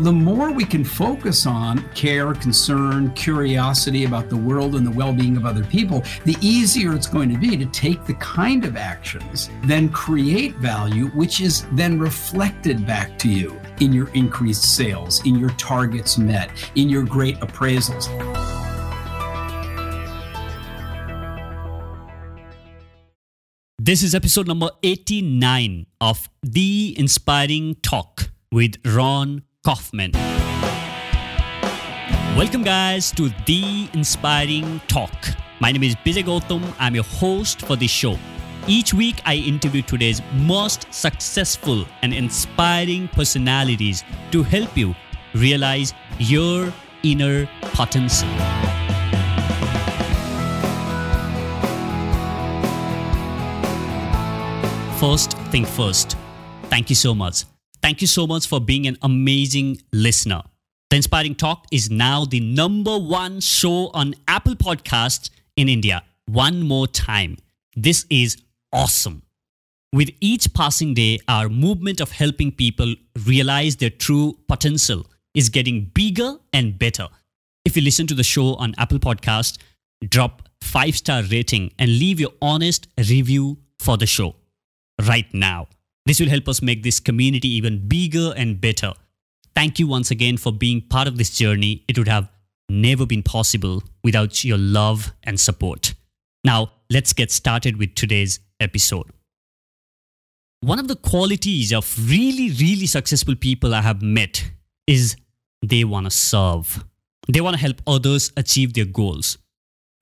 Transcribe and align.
the 0.00 0.10
more 0.10 0.50
we 0.50 0.64
can 0.64 0.82
focus 0.82 1.44
on 1.44 1.86
care, 1.90 2.32
concern, 2.32 3.12
curiosity 3.12 4.06
about 4.06 4.30
the 4.30 4.36
world 4.36 4.74
and 4.74 4.86
the 4.86 4.90
well 4.90 5.12
being 5.12 5.36
of 5.36 5.44
other 5.44 5.62
people, 5.64 6.02
the 6.24 6.36
easier 6.40 6.94
it's 6.94 7.06
going 7.06 7.30
to 7.30 7.38
be 7.38 7.54
to 7.54 7.66
take 7.66 8.06
the 8.06 8.14
kind 8.14 8.64
of 8.64 8.78
actions, 8.78 9.50
then 9.64 9.90
create 9.90 10.54
value, 10.56 11.08
which 11.08 11.42
is 11.42 11.66
then 11.72 11.98
reflected 11.98 12.86
back 12.86 13.18
to 13.18 13.28
you 13.28 13.60
in 13.80 13.92
your 13.92 14.08
increased 14.14 14.74
sales, 14.74 15.24
in 15.26 15.38
your 15.38 15.50
targets 15.50 16.16
met, 16.16 16.50
in 16.76 16.88
your 16.88 17.04
great 17.04 17.38
appraisals. 17.40 18.08
This 23.78 24.02
is 24.02 24.14
episode 24.14 24.48
number 24.48 24.70
89 24.82 25.86
of 26.00 26.30
The 26.42 26.94
Inspiring 26.98 27.76
Talk 27.82 28.30
with 28.50 28.76
Ron 28.86 29.42
Kaufman. 29.70 30.10
Welcome, 32.36 32.64
guys, 32.64 33.12
to 33.12 33.28
The 33.46 33.88
Inspiring 33.94 34.80
Talk. 34.88 35.12
My 35.60 35.70
name 35.70 35.84
is 35.84 35.94
Bijay 35.94 36.24
Gautam. 36.24 36.74
I'm 36.80 36.96
your 36.96 37.04
host 37.04 37.60
for 37.60 37.76
this 37.76 37.92
show. 37.92 38.18
Each 38.66 38.92
week, 38.92 39.22
I 39.24 39.36
interview 39.36 39.82
today's 39.82 40.22
most 40.34 40.92
successful 40.92 41.86
and 42.02 42.12
inspiring 42.12 43.06
personalities 43.06 44.02
to 44.32 44.42
help 44.42 44.76
you 44.76 44.92
realize 45.34 45.94
your 46.18 46.72
inner 47.04 47.48
potential. 47.62 48.28
First 54.98 55.38
thing 55.52 55.64
first, 55.64 56.16
thank 56.70 56.90
you 56.90 56.96
so 56.96 57.14
much 57.14 57.44
Thank 57.82 58.00
you 58.00 58.06
so 58.06 58.26
much 58.26 58.46
for 58.46 58.60
being 58.60 58.86
an 58.86 58.98
amazing 59.02 59.80
listener. 59.92 60.42
The 60.90 60.96
Inspiring 60.96 61.34
Talk 61.34 61.66
is 61.72 61.90
now 61.90 62.24
the 62.24 62.40
number 62.40 62.98
one 62.98 63.40
show 63.40 63.90
on 63.94 64.14
Apple 64.28 64.54
Podcasts 64.54 65.30
in 65.56 65.68
India. 65.68 66.02
One 66.26 66.62
more 66.62 66.86
time. 66.86 67.36
This 67.76 68.06
is 68.10 68.36
awesome. 68.72 69.22
With 69.92 70.10
each 70.20 70.52
passing 70.52 70.94
day, 70.94 71.18
our 71.26 71.48
movement 71.48 72.00
of 72.00 72.12
helping 72.12 72.52
people 72.52 72.94
realize 73.24 73.76
their 73.76 73.90
true 73.90 74.38
potential 74.46 75.06
is 75.34 75.48
getting 75.48 75.90
bigger 75.94 76.36
and 76.52 76.78
better. 76.78 77.08
If 77.64 77.76
you 77.76 77.82
listen 77.82 78.06
to 78.08 78.14
the 78.14 78.22
show 78.22 78.54
on 78.54 78.74
Apple 78.78 78.98
Podcast, 78.98 79.58
drop 80.08 80.48
5-star 80.62 81.22
rating 81.24 81.72
and 81.78 81.90
leave 81.90 82.20
your 82.20 82.32
honest 82.42 82.88
review 82.98 83.58
for 83.78 83.96
the 83.96 84.06
show 84.06 84.36
right 85.08 85.32
now. 85.32 85.68
This 86.10 86.18
will 86.18 86.28
help 86.28 86.48
us 86.48 86.60
make 86.60 86.82
this 86.82 86.98
community 86.98 87.46
even 87.50 87.86
bigger 87.86 88.34
and 88.36 88.60
better. 88.60 88.94
Thank 89.54 89.78
you 89.78 89.86
once 89.86 90.10
again 90.10 90.38
for 90.38 90.52
being 90.52 90.80
part 90.80 91.06
of 91.06 91.16
this 91.16 91.30
journey. 91.30 91.84
It 91.86 91.96
would 91.96 92.08
have 92.08 92.28
never 92.68 93.06
been 93.06 93.22
possible 93.22 93.84
without 94.02 94.42
your 94.42 94.58
love 94.58 95.12
and 95.22 95.38
support. 95.38 95.94
Now, 96.42 96.72
let's 96.90 97.12
get 97.12 97.30
started 97.30 97.78
with 97.78 97.94
today's 97.94 98.40
episode. 98.58 99.06
One 100.62 100.80
of 100.80 100.88
the 100.88 100.96
qualities 100.96 101.72
of 101.72 101.96
really, 102.10 102.50
really 102.50 102.86
successful 102.86 103.36
people 103.36 103.72
I 103.72 103.82
have 103.82 104.02
met 104.02 104.50
is 104.88 105.14
they 105.64 105.84
want 105.84 106.06
to 106.06 106.10
serve. 106.10 106.84
They 107.32 107.40
want 107.40 107.54
to 107.54 107.62
help 107.62 107.82
others 107.86 108.32
achieve 108.36 108.74
their 108.74 108.84
goals. 108.84 109.38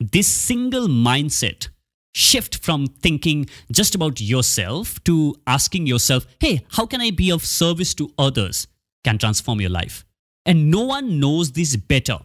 This 0.00 0.26
single 0.26 0.88
mindset 0.88 1.68
shift 2.14 2.58
from 2.64 2.86
thinking 2.86 3.48
just 3.70 3.94
about 3.94 4.20
yourself 4.20 5.02
to 5.04 5.34
asking 5.46 5.86
yourself, 5.86 6.26
hey, 6.40 6.64
how 6.72 6.86
can 6.86 7.00
I 7.00 7.10
be 7.10 7.30
of 7.30 7.44
service 7.44 7.94
to 7.94 8.12
others? 8.18 8.66
can 9.04 9.18
transform 9.18 9.60
your 9.60 9.70
life. 9.70 10.04
And 10.44 10.70
no 10.70 10.82
one 10.82 11.20
knows 11.20 11.52
this 11.52 11.76
better 11.76 12.18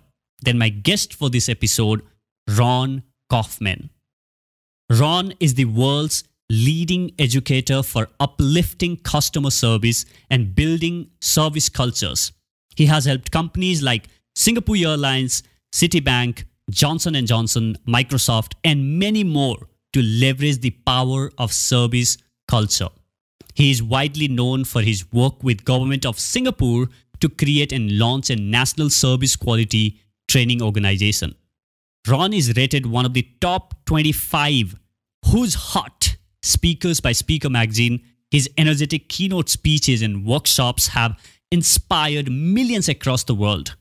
than 0.43 0.57
my 0.57 0.69
guest 0.69 1.13
for 1.13 1.29
this 1.29 1.49
episode, 1.49 2.01
Ron 2.49 3.03
Kaufman. 3.29 3.89
Ron 4.89 5.33
is 5.39 5.53
the 5.53 5.65
world's 5.65 6.23
leading 6.49 7.11
educator 7.17 7.81
for 7.81 8.09
uplifting 8.19 8.97
customer 8.97 9.49
service 9.49 10.05
and 10.29 10.53
building 10.53 11.09
service 11.21 11.69
cultures. 11.69 12.31
He 12.75 12.85
has 12.87 13.05
helped 13.05 13.31
companies 13.31 13.81
like 13.81 14.07
Singapore 14.35 14.75
Airlines, 14.77 15.43
Citibank, 15.73 16.43
Johnson 16.69 17.13
& 17.25 17.25
Johnson, 17.25 17.77
Microsoft, 17.87 18.53
and 18.63 18.99
many 18.99 19.23
more 19.23 19.67
to 19.93 20.01
leverage 20.01 20.59
the 20.59 20.71
power 20.71 21.31
of 21.37 21.53
service 21.53 22.17
culture. 22.47 22.89
He 23.53 23.71
is 23.71 23.81
widely 23.81 24.27
known 24.27 24.65
for 24.65 24.81
his 24.81 25.11
work 25.13 25.43
with 25.43 25.63
government 25.63 26.05
of 26.05 26.19
Singapore 26.19 26.87
to 27.19 27.29
create 27.29 27.71
and 27.71 27.97
launch 27.97 28.29
a 28.29 28.35
national 28.35 28.89
service 28.89 29.35
quality 29.35 29.99
training 30.27 30.61
organization. 30.61 31.35
Ron 32.07 32.33
is 32.33 32.53
rated 32.57 32.85
one 32.85 33.05
of 33.05 33.13
the 33.13 33.27
top 33.39 33.85
25 33.85 34.75
Who's 35.27 35.53
Hot 35.53 36.17
speakers 36.41 36.99
by 36.99 37.13
Speaker 37.13 37.49
Magazine. 37.49 38.01
His 38.31 38.49
energetic 38.57 39.07
keynote 39.07 39.47
speeches 39.47 40.01
and 40.01 40.25
workshops 40.25 40.87
have 40.87 41.17
inspired 41.51 42.31
millions 42.31 42.89
across 42.89 43.23
the 43.23 43.35
world. 43.35 43.75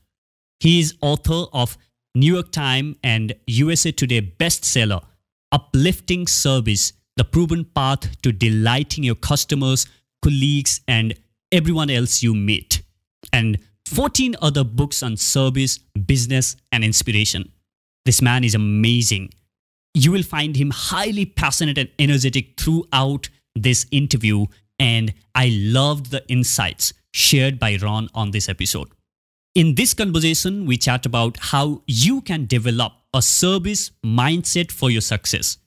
He 0.59 0.79
is 0.79 0.95
author 1.01 1.45
of 1.51 1.77
New 2.15 2.31
York 2.33 2.51
Times 2.51 2.95
and 3.03 3.35
USA 3.47 3.91
Today 3.91 4.21
bestseller 4.21 5.01
uplifting 5.53 6.27
service, 6.27 6.91
the 7.15 7.23
proven 7.23 7.63
path 7.63 8.19
to 8.23 8.31
delighting 8.31 9.03
your 9.03 9.15
customers, 9.15 9.85
colleagues, 10.21 10.81
and 10.87 11.13
everyone 11.51 11.89
else 11.89 12.23
you 12.23 12.33
meet. 12.33 12.81
And 13.31 13.59
14 13.85 14.35
other 14.41 14.63
books 14.63 15.03
on 15.03 15.15
service, 15.15 15.77
business, 15.77 16.55
and 16.71 16.83
inspiration. 16.83 17.51
This 18.05 18.21
man 18.21 18.43
is 18.43 18.55
amazing. 18.55 19.29
You 19.93 20.11
will 20.11 20.23
find 20.23 20.55
him 20.55 20.71
highly 20.71 21.25
passionate 21.25 21.77
and 21.77 21.89
energetic 21.99 22.59
throughout 22.59 23.29
this 23.55 23.85
interview, 23.91 24.47
and 24.79 25.13
I 25.35 25.49
loved 25.53 26.09
the 26.09 26.27
insights 26.27 26.93
shared 27.13 27.59
by 27.59 27.77
Ron 27.79 28.09
on 28.15 28.31
this 28.31 28.49
episode. 28.49 28.89
In 29.53 29.75
this 29.75 29.93
conversation, 29.93 30.65
we 30.65 30.77
chat 30.77 31.05
about 31.05 31.37
how 31.39 31.83
you 31.85 32.21
can 32.21 32.47
develop 32.47 32.93
a 33.15 33.21
service 33.21 33.91
mindset 34.03 34.71
for 34.71 34.89
your 34.89 35.01
success. 35.01 35.57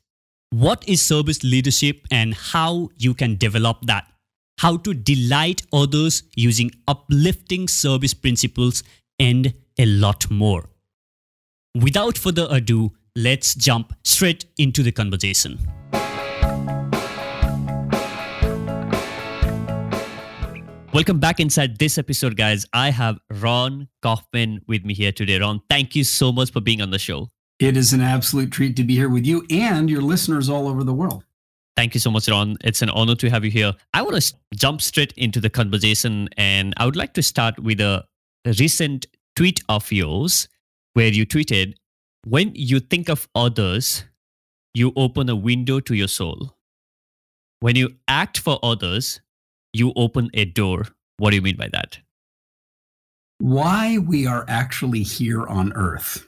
What 0.50 0.88
is 0.88 1.00
service 1.00 1.44
leadership 1.44 2.06
and 2.10 2.34
how 2.34 2.88
you 2.96 3.14
can 3.14 3.36
develop 3.36 3.78
that? 3.82 4.04
How 4.58 4.78
to 4.78 4.94
delight 4.94 5.62
others 5.72 6.24
using 6.34 6.72
uplifting 6.88 7.68
service 7.68 8.14
principles 8.14 8.82
and 9.20 9.54
a 9.78 9.86
lot 9.86 10.28
more. 10.28 10.68
Without 11.80 12.18
further 12.18 12.48
ado, 12.50 12.92
let's 13.14 13.54
jump 13.54 13.94
straight 14.02 14.46
into 14.58 14.82
the 14.82 14.92
conversation. 14.92 15.58
Welcome 20.92 21.20
back 21.20 21.38
inside 21.40 21.78
this 21.78 21.98
episode, 21.98 22.36
guys. 22.36 22.64
I 22.72 22.90
have 22.90 23.18
Ron 23.30 23.88
Kaufman 24.02 24.62
with 24.66 24.84
me 24.84 24.94
here 24.94 25.12
today. 25.12 25.38
Ron, 25.38 25.60
thank 25.68 25.94
you 25.94 26.02
so 26.02 26.32
much 26.32 26.50
for 26.50 26.60
being 26.60 26.80
on 26.80 26.90
the 26.90 26.98
show. 26.98 27.30
It 27.58 27.76
is 27.76 27.92
an 27.92 28.02
absolute 28.02 28.50
treat 28.50 28.76
to 28.76 28.84
be 28.84 28.94
here 28.94 29.08
with 29.08 29.24
you 29.24 29.46
and 29.50 29.88
your 29.88 30.02
listeners 30.02 30.50
all 30.50 30.68
over 30.68 30.84
the 30.84 30.92
world. 30.92 31.24
Thank 31.76 31.94
you 31.94 32.00
so 32.00 32.10
much, 32.10 32.28
Ron. 32.28 32.56
It's 32.62 32.82
an 32.82 32.90
honor 32.90 33.14
to 33.16 33.30
have 33.30 33.44
you 33.44 33.50
here. 33.50 33.72
I 33.94 34.02
want 34.02 34.20
to 34.20 34.34
jump 34.54 34.80
straight 34.80 35.12
into 35.16 35.40
the 35.40 35.50
conversation, 35.50 36.28
and 36.36 36.74
I 36.76 36.86
would 36.86 36.96
like 36.96 37.12
to 37.14 37.22
start 37.22 37.58
with 37.58 37.80
a 37.80 38.04
recent 38.58 39.06
tweet 39.36 39.60
of 39.68 39.90
yours 39.92 40.48
where 40.94 41.08
you 41.08 41.26
tweeted, 41.26 41.74
When 42.24 42.52
you 42.54 42.80
think 42.80 43.08
of 43.08 43.28
others, 43.34 44.04
you 44.74 44.92
open 44.96 45.28
a 45.28 45.36
window 45.36 45.80
to 45.80 45.94
your 45.94 46.08
soul. 46.08 46.56
When 47.60 47.76
you 47.76 47.96
act 48.08 48.38
for 48.38 48.58
others, 48.62 49.20
you 49.72 49.92
open 49.96 50.30
a 50.34 50.44
door. 50.44 50.86
What 51.18 51.30
do 51.30 51.36
you 51.36 51.42
mean 51.42 51.56
by 51.56 51.68
that? 51.72 51.98
Why 53.38 53.98
we 53.98 54.26
are 54.26 54.44
actually 54.48 55.02
here 55.02 55.46
on 55.46 55.72
earth. 55.74 56.26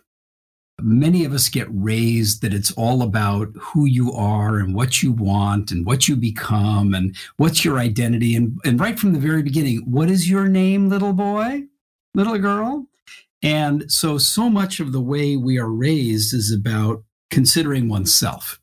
Many 0.81 1.25
of 1.25 1.33
us 1.33 1.49
get 1.49 1.67
raised 1.71 2.41
that 2.43 2.55
it's 2.55 2.71
all 2.73 3.03
about 3.03 3.49
who 3.61 3.85
you 3.85 4.13
are 4.13 4.59
and 4.59 4.75
what 4.75 5.03
you 5.03 5.11
want 5.11 5.73
and 5.73 5.85
what 5.85 6.07
you 6.07 6.15
become 6.15 6.95
and 6.95 7.17
what's 7.37 7.65
your 7.65 7.79
identity. 7.79 8.37
And, 8.37 8.59
and 8.65 8.79
right 8.79 8.99
from 8.99 9.13
the 9.13 9.19
very 9.19 9.43
beginning, 9.43 9.79
what 9.91 10.09
is 10.09 10.31
your 10.31 10.47
name, 10.47 10.89
little 10.89 11.13
boy, 11.13 11.65
little 12.15 12.39
girl? 12.39 12.87
And 13.43 13.91
so, 13.91 14.19
so 14.19 14.49
much 14.49 14.79
of 14.79 14.93
the 14.93 15.01
way 15.01 15.37
we 15.37 15.59
are 15.59 15.71
raised 15.71 16.33
is 16.33 16.53
about 16.53 17.03
considering 17.31 17.89
oneself. 17.89 18.61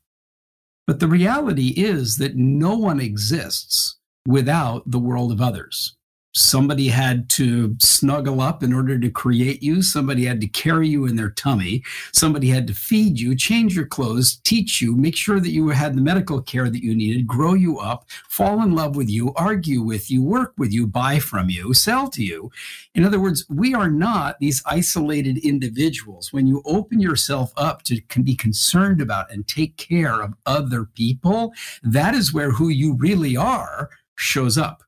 But 0.86 1.00
the 1.00 1.08
reality 1.08 1.74
is 1.76 2.18
that 2.18 2.36
no 2.36 2.76
one 2.76 3.00
exists 3.00 3.96
without 4.26 4.90
the 4.90 4.98
world 4.98 5.32
of 5.32 5.40
others. 5.40 5.95
Somebody 6.36 6.88
had 6.88 7.30
to 7.30 7.74
snuggle 7.78 8.42
up 8.42 8.62
in 8.62 8.74
order 8.74 8.98
to 8.98 9.08
create 9.08 9.62
you. 9.62 9.80
Somebody 9.80 10.26
had 10.26 10.38
to 10.42 10.46
carry 10.46 10.86
you 10.86 11.06
in 11.06 11.16
their 11.16 11.30
tummy. 11.30 11.82
Somebody 12.12 12.48
had 12.48 12.66
to 12.66 12.74
feed 12.74 13.18
you, 13.18 13.34
change 13.34 13.74
your 13.74 13.86
clothes, 13.86 14.36
teach 14.44 14.82
you, 14.82 14.94
make 14.94 15.16
sure 15.16 15.40
that 15.40 15.48
you 15.48 15.66
had 15.70 15.96
the 15.96 16.02
medical 16.02 16.42
care 16.42 16.68
that 16.68 16.84
you 16.84 16.94
needed, 16.94 17.26
grow 17.26 17.54
you 17.54 17.78
up, 17.78 18.04
fall 18.28 18.62
in 18.62 18.74
love 18.74 18.96
with 18.96 19.08
you, 19.08 19.32
argue 19.36 19.80
with 19.80 20.10
you, 20.10 20.22
work 20.22 20.52
with 20.58 20.74
you, 20.74 20.86
buy 20.86 21.18
from 21.18 21.48
you, 21.48 21.72
sell 21.72 22.06
to 22.10 22.22
you. 22.22 22.50
In 22.94 23.02
other 23.02 23.18
words, 23.18 23.46
we 23.48 23.72
are 23.72 23.90
not 23.90 24.38
these 24.38 24.62
isolated 24.66 25.38
individuals. 25.38 26.34
When 26.34 26.46
you 26.46 26.60
open 26.66 27.00
yourself 27.00 27.50
up 27.56 27.82
to 27.84 27.98
be 28.22 28.36
concerned 28.36 29.00
about 29.00 29.32
and 29.32 29.48
take 29.48 29.78
care 29.78 30.20
of 30.20 30.34
other 30.44 30.84
people, 30.84 31.54
that 31.82 32.14
is 32.14 32.34
where 32.34 32.50
who 32.50 32.68
you 32.68 32.92
really 32.92 33.38
are 33.38 33.88
shows 34.16 34.58
up. 34.58 34.82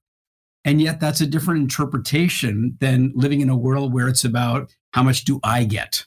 And 0.64 0.82
yet, 0.82 1.00
that's 1.00 1.20
a 1.20 1.26
different 1.26 1.62
interpretation 1.62 2.76
than 2.80 3.12
living 3.14 3.40
in 3.40 3.48
a 3.48 3.56
world 3.56 3.92
where 3.92 4.08
it's 4.08 4.24
about 4.24 4.74
how 4.92 5.02
much 5.02 5.24
do 5.24 5.40
I 5.42 5.64
get? 5.64 6.04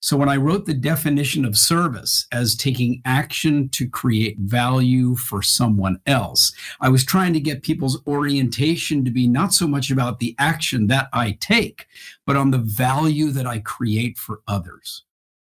So, 0.00 0.16
when 0.16 0.28
I 0.28 0.36
wrote 0.36 0.66
the 0.66 0.74
definition 0.74 1.44
of 1.44 1.58
service 1.58 2.26
as 2.30 2.54
taking 2.54 3.02
action 3.04 3.68
to 3.70 3.88
create 3.88 4.38
value 4.38 5.16
for 5.16 5.42
someone 5.42 5.98
else, 6.06 6.52
I 6.80 6.88
was 6.88 7.04
trying 7.04 7.32
to 7.32 7.40
get 7.40 7.62
people's 7.62 8.00
orientation 8.06 9.04
to 9.04 9.10
be 9.10 9.26
not 9.26 9.52
so 9.52 9.66
much 9.66 9.90
about 9.90 10.18
the 10.18 10.34
action 10.38 10.86
that 10.88 11.08
I 11.12 11.32
take, 11.40 11.86
but 12.24 12.36
on 12.36 12.50
the 12.50 12.58
value 12.58 13.30
that 13.30 13.46
I 13.46 13.58
create 13.58 14.16
for 14.18 14.42
others. 14.46 15.02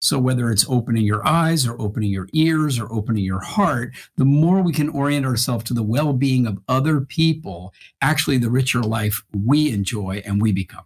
So, 0.05 0.19
whether 0.19 0.51
it's 0.51 0.67
opening 0.69 1.07
your 1.07 1.27
eyes 1.27 1.67
or 1.67 1.81
opening 1.81 2.11
your 2.11 2.29
ears 2.35 2.79
or 2.79 2.93
opening 2.93 3.25
your 3.25 3.41
heart, 3.41 3.95
the 4.19 4.27
more 4.27 4.61
we 4.61 4.71
can 4.71 4.91
orient 4.91 5.25
ourselves 5.25 5.65
to 5.65 5.73
the 5.73 5.83
well 5.83 6.13
being 6.13 6.47
of 6.47 6.59
other 6.69 7.01
people, 7.01 7.73
actually, 8.03 8.37
the 8.37 8.51
richer 8.51 8.83
life 8.83 9.23
we 9.33 9.73
enjoy 9.73 10.23
and 10.27 10.43
we 10.43 10.53
become. 10.53 10.85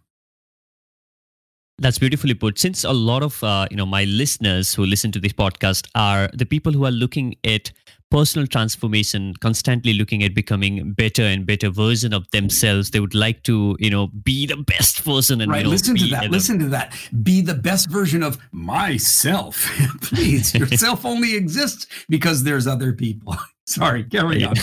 That's 1.79 1.97
beautifully 1.97 2.33
put. 2.33 2.57
Since 2.57 2.85
a 2.85 2.93
lot 2.93 3.21
of 3.21 3.43
uh, 3.43 3.67
you 3.69 3.75
know 3.75 3.85
my 3.85 4.05
listeners 4.05 4.73
who 4.73 4.85
listen 4.85 5.11
to 5.11 5.19
this 5.19 5.33
podcast 5.33 5.89
are 5.95 6.29
the 6.33 6.45
people 6.45 6.71
who 6.71 6.85
are 6.85 6.91
looking 6.91 7.35
at 7.43 7.73
personal 8.11 8.47
transformation 8.47 9.33
constantly 9.35 9.93
looking 9.93 10.23
at 10.23 10.33
becoming 10.33 10.93
better 10.93 11.21
and 11.23 11.45
better 11.45 11.69
version 11.69 12.13
of 12.13 12.29
themselves. 12.31 12.91
They 12.91 12.99
would 12.99 13.15
like 13.15 13.43
to 13.43 13.75
you 13.79 13.89
know 13.89 14.07
be 14.07 14.45
the 14.45 14.57
best 14.57 15.03
person 15.05 15.41
and 15.41 15.51
right 15.51 15.59
you 15.59 15.63
know, 15.65 15.69
listen 15.69 15.95
to 15.95 16.07
that 16.07 16.31
listen 16.31 16.59
to 16.59 16.67
that. 16.69 16.93
Be 17.23 17.41
the 17.41 17.53
best 17.53 17.89
version 17.89 18.23
of 18.23 18.37
myself. 18.51 19.69
Please 20.01 20.53
yourself 20.53 21.05
only 21.05 21.35
exists 21.35 21.87
because 22.09 22.43
there's 22.43 22.67
other 22.67 22.93
people. 22.93 23.35
Sorry 23.65 24.03
carry 24.03 24.43
on. 24.43 24.55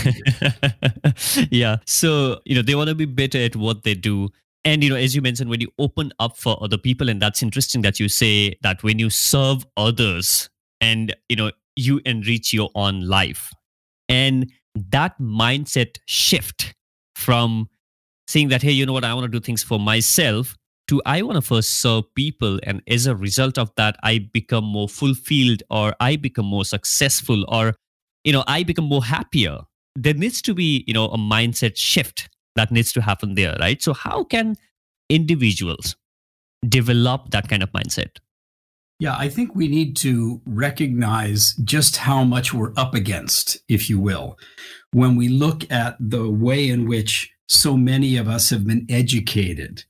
Yeah 1.50 1.76
so 1.86 2.40
you 2.44 2.56
know 2.56 2.62
they 2.62 2.74
want 2.74 2.88
to 2.88 2.94
be 2.94 3.04
better 3.04 3.38
at 3.38 3.56
what 3.56 3.84
they 3.84 3.94
do. 3.94 4.28
And 4.64 4.82
you 4.82 4.90
know 4.90 4.96
as 4.96 5.14
you 5.14 5.22
mentioned 5.22 5.48
when 5.48 5.60
you 5.60 5.70
open 5.78 6.12
up 6.18 6.36
for 6.36 6.60
other 6.60 6.78
people 6.78 7.08
and 7.08 7.22
that's 7.22 7.42
interesting 7.42 7.82
that 7.82 8.00
you 8.00 8.08
say 8.08 8.58
that 8.62 8.82
when 8.82 8.98
you 8.98 9.10
serve 9.10 9.64
others 9.76 10.50
and 10.80 11.14
you 11.28 11.36
know 11.36 11.52
you 11.76 12.00
enrich 12.04 12.52
your 12.52 12.70
own 12.74 13.02
life. 13.02 13.52
And 14.08 14.50
that 14.74 15.18
mindset 15.20 15.98
shift 16.06 16.74
from 17.14 17.68
saying 18.26 18.48
that, 18.48 18.62
hey, 18.62 18.72
you 18.72 18.86
know 18.86 18.92
what, 18.92 19.04
I 19.04 19.14
want 19.14 19.24
to 19.24 19.28
do 19.28 19.40
things 19.40 19.62
for 19.62 19.78
myself 19.78 20.56
to 20.88 21.02
I 21.04 21.22
want 21.22 21.36
to 21.36 21.42
first 21.42 21.80
serve 21.80 22.04
people. 22.14 22.60
And 22.62 22.82
as 22.88 23.06
a 23.06 23.16
result 23.16 23.58
of 23.58 23.70
that, 23.76 23.96
I 24.02 24.18
become 24.32 24.64
more 24.64 24.88
fulfilled 24.88 25.62
or 25.70 25.94
I 26.00 26.16
become 26.16 26.46
more 26.46 26.64
successful 26.64 27.44
or, 27.48 27.74
you 28.24 28.32
know, 28.32 28.44
I 28.46 28.62
become 28.62 28.84
more 28.84 29.04
happier. 29.04 29.58
There 29.94 30.14
needs 30.14 30.42
to 30.42 30.54
be, 30.54 30.84
you 30.86 30.94
know, 30.94 31.06
a 31.06 31.18
mindset 31.18 31.76
shift 31.76 32.28
that 32.54 32.70
needs 32.70 32.92
to 32.92 33.02
happen 33.02 33.34
there, 33.34 33.56
right? 33.58 33.82
So, 33.82 33.92
how 33.94 34.24
can 34.24 34.56
individuals 35.08 35.96
develop 36.68 37.30
that 37.30 37.48
kind 37.48 37.62
of 37.62 37.72
mindset? 37.72 38.18
Yeah, 38.98 39.14
I 39.16 39.28
think 39.28 39.54
we 39.54 39.68
need 39.68 39.94
to 39.98 40.40
recognize 40.46 41.54
just 41.64 41.98
how 41.98 42.24
much 42.24 42.54
we're 42.54 42.72
up 42.76 42.94
against, 42.94 43.58
if 43.68 43.90
you 43.90 44.00
will, 44.00 44.38
when 44.92 45.16
we 45.16 45.28
look 45.28 45.70
at 45.70 45.96
the 46.00 46.30
way 46.30 46.68
in 46.68 46.88
which 46.88 47.30
so 47.46 47.76
many 47.76 48.16
of 48.16 48.26
us 48.26 48.48
have 48.50 48.66
been 48.66 48.86
educated 48.88 49.84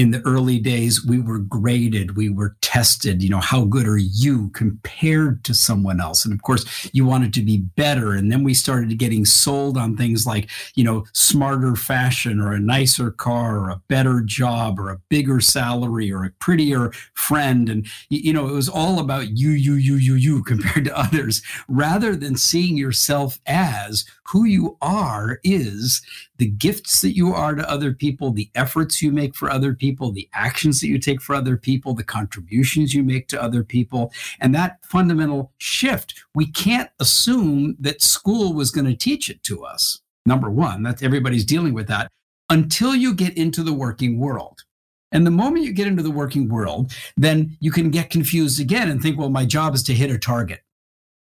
in 0.00 0.10
the 0.12 0.22
early 0.22 0.58
days 0.58 1.04
we 1.04 1.20
were 1.20 1.38
graded 1.38 2.16
we 2.16 2.30
were 2.30 2.56
tested 2.62 3.22
you 3.22 3.28
know 3.28 3.40
how 3.40 3.64
good 3.64 3.86
are 3.86 3.98
you 3.98 4.48
compared 4.50 5.42
to 5.44 5.54
someone 5.54 6.00
else? 6.00 6.24
And 6.24 6.32
of 6.32 6.42
course 6.42 6.88
you 6.92 7.04
wanted 7.04 7.32
to 7.34 7.42
be 7.42 7.58
better. 7.58 8.12
And 8.12 8.30
then 8.30 8.44
we 8.44 8.54
started 8.54 8.96
getting 8.98 9.24
sold 9.24 9.76
on 9.76 9.96
things 9.96 10.26
like 10.26 10.48
you 10.74 10.84
know 10.84 11.04
smarter 11.12 11.76
fashion 11.76 12.40
or 12.40 12.52
a 12.52 12.60
nicer 12.60 13.10
car 13.10 13.58
or 13.58 13.70
a 13.70 13.80
better 13.88 14.20
job 14.20 14.78
or 14.78 14.90
a 14.90 15.00
bigger 15.08 15.40
salary 15.40 16.12
or 16.12 16.24
a 16.24 16.30
prettier 16.38 16.92
friend. 17.14 17.68
And 17.68 17.86
you 18.08 18.32
know 18.32 18.48
it 18.48 18.52
was 18.52 18.68
all 18.68 18.98
about 18.98 19.36
you 19.36 19.50
you 19.50 19.74
you 19.74 19.96
you 19.96 20.14
you 20.14 20.42
compared 20.50 20.84
to 20.84 20.98
others 20.98 21.42
rather 21.68 22.16
than 22.16 22.36
seeing 22.36 22.76
yourself 22.76 23.40
as 23.46 24.04
who 24.28 24.44
you 24.44 24.76
are 24.80 25.40
is 25.42 26.02
the 26.38 26.46
gifts 26.46 27.02
that 27.02 27.14
you 27.14 27.34
are 27.34 27.54
to 27.54 27.70
other 27.70 27.92
people, 27.92 28.32
the 28.32 28.48
efforts 28.54 29.02
you 29.02 29.12
make 29.12 29.34
for 29.34 29.50
other 29.50 29.74
people, 29.74 29.89
the 30.12 30.28
actions 30.32 30.80
that 30.80 30.88
you 30.88 30.98
take 30.98 31.20
for 31.20 31.34
other 31.34 31.56
people, 31.56 31.94
the 31.94 32.04
contributions 32.04 32.94
you 32.94 33.02
make 33.02 33.28
to 33.28 33.42
other 33.42 33.64
people. 33.64 34.12
And 34.40 34.54
that 34.54 34.84
fundamental 34.84 35.52
shift, 35.58 36.22
we 36.34 36.46
can't 36.46 36.90
assume 36.98 37.76
that 37.80 38.02
school 38.02 38.52
was 38.52 38.70
going 38.70 38.86
to 38.86 38.96
teach 38.96 39.28
it 39.28 39.42
to 39.44 39.64
us. 39.64 40.00
Number 40.26 40.50
one, 40.50 40.82
that 40.84 41.02
everybody's 41.02 41.44
dealing 41.44 41.74
with 41.74 41.88
that 41.88 42.10
until 42.48 42.94
you 42.94 43.14
get 43.14 43.36
into 43.36 43.62
the 43.62 43.72
working 43.72 44.18
world. 44.18 44.64
And 45.12 45.26
the 45.26 45.30
moment 45.30 45.64
you 45.64 45.72
get 45.72 45.88
into 45.88 46.02
the 46.02 46.10
working 46.10 46.48
world, 46.48 46.92
then 47.16 47.56
you 47.60 47.72
can 47.72 47.90
get 47.90 48.10
confused 48.10 48.60
again 48.60 48.88
and 48.88 49.02
think, 49.02 49.18
well, 49.18 49.30
my 49.30 49.44
job 49.44 49.74
is 49.74 49.82
to 49.84 49.94
hit 49.94 50.10
a 50.10 50.18
target, 50.18 50.60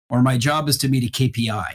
or 0.09 0.23
my 0.23 0.39
job 0.39 0.69
is 0.69 0.79
to 0.79 0.89
meet 0.89 1.05
a 1.05 1.13
KPI, 1.13 1.67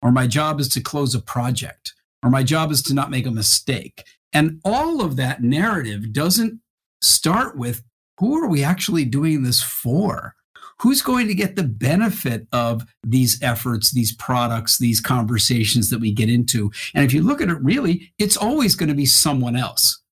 or 0.00 0.12
my 0.12 0.28
job 0.28 0.60
is 0.60 0.68
to 0.68 0.80
close 0.80 1.14
a 1.14 1.20
project 1.20 1.94
or 2.26 2.30
my 2.30 2.42
job 2.42 2.72
is 2.72 2.82
to 2.82 2.94
not 2.94 3.10
make 3.10 3.24
a 3.24 3.30
mistake. 3.30 4.04
And 4.36 4.60
all 4.66 5.00
of 5.00 5.16
that 5.16 5.42
narrative 5.42 6.12
doesn't 6.12 6.60
start 7.00 7.56
with 7.56 7.82
who 8.20 8.36
are 8.36 8.46
we 8.46 8.62
actually 8.62 9.06
doing 9.06 9.44
this 9.44 9.62
for? 9.62 10.34
Who's 10.80 11.00
going 11.00 11.26
to 11.28 11.34
get 11.34 11.56
the 11.56 11.62
benefit 11.62 12.46
of 12.52 12.84
these 13.02 13.42
efforts, 13.42 13.92
these 13.92 14.14
products, 14.14 14.76
these 14.76 15.00
conversations 15.00 15.88
that 15.88 16.00
we 16.02 16.12
get 16.12 16.28
into? 16.28 16.70
And 16.94 17.02
if 17.02 17.14
you 17.14 17.22
look 17.22 17.40
at 17.40 17.48
it 17.48 17.62
really, 17.62 18.12
it's 18.18 18.36
always 18.36 18.74
going 18.74 18.90
to 18.90 18.94
be 18.94 19.06
someone 19.06 19.56
else. 19.56 20.02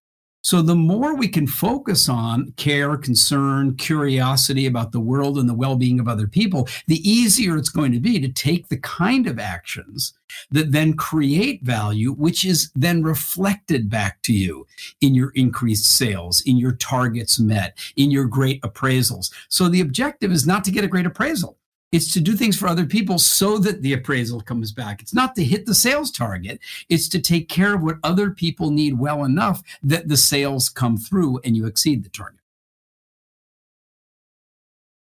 So 0.45 0.61
the 0.61 0.75
more 0.75 1.17
we 1.17 1.29
can 1.29 1.47
focus 1.47 2.07
on 2.07 2.53
care, 2.57 2.99
concern, 2.99 3.77
curiosity 3.77 4.67
about 4.67 4.93
the 4.93 5.01
world 5.01 5.39
and 5.39 5.49
the 5.49 5.55
well-being 5.55 5.99
of 5.99 6.07
other 6.07 6.27
people, 6.27 6.69
the 6.87 7.01
easier 7.09 7.57
it's 7.57 7.71
going 7.71 7.93
to 7.93 7.99
be 7.99 8.21
to 8.21 8.29
take 8.29 8.69
the 8.69 8.77
kind 8.77 9.27
of 9.27 9.39
actions 9.39 10.13
that 10.51 10.71
then 10.71 10.93
create 10.95 11.63
value, 11.63 12.13
which 12.13 12.45
is 12.45 12.71
then 12.75 13.03
reflected 13.03 13.89
back 13.89 14.21
to 14.23 14.35
you 14.35 14.67
in 15.01 15.15
your 15.15 15.31
increased 15.35 15.87
sales, 15.87 16.43
in 16.43 16.59
your 16.59 16.73
targets 16.73 17.41
met, 17.41 17.79
in 17.97 18.11
your 18.11 18.27
great 18.27 18.61
appraisals. 18.61 19.33
So 19.49 19.69
the 19.69 19.81
objective 19.81 20.31
is 20.31 20.47
not 20.47 20.63
to 20.65 20.71
get 20.71 20.85
a 20.85 20.89
great 20.89 21.07
appraisal. 21.07 21.57
It's 21.93 22.13
to 22.15 22.21
do 22.21 22.35
things 22.35 22.59
for 22.59 22.67
other 22.67 22.87
people 22.87 23.19
so 23.19 23.59
that 23.59 23.83
the 23.83 23.93
appraisal 23.93 24.41
comes 24.41 24.73
back. 24.73 25.01
It's 25.01 25.15
not 25.15 25.37
to 25.37 25.45
hit 25.45 25.65
the 25.65 25.75
sales 25.75 26.11
target. 26.11 26.59
It's 26.89 27.09
to 27.11 27.21
take 27.21 27.49
care 27.49 27.75
of 27.75 27.83
what 27.83 27.99
other 28.03 28.31
people 28.31 28.71
need 28.71 28.99
well 28.99 29.25
enough 29.25 29.63
that 29.83 30.09
the 30.09 30.17
sales 30.17 30.69
come 30.69 30.97
through 30.97 31.41
and 31.45 31.57
you 31.57 31.67
exceed 31.67 32.03
the 32.03 32.09
target. 32.09 32.41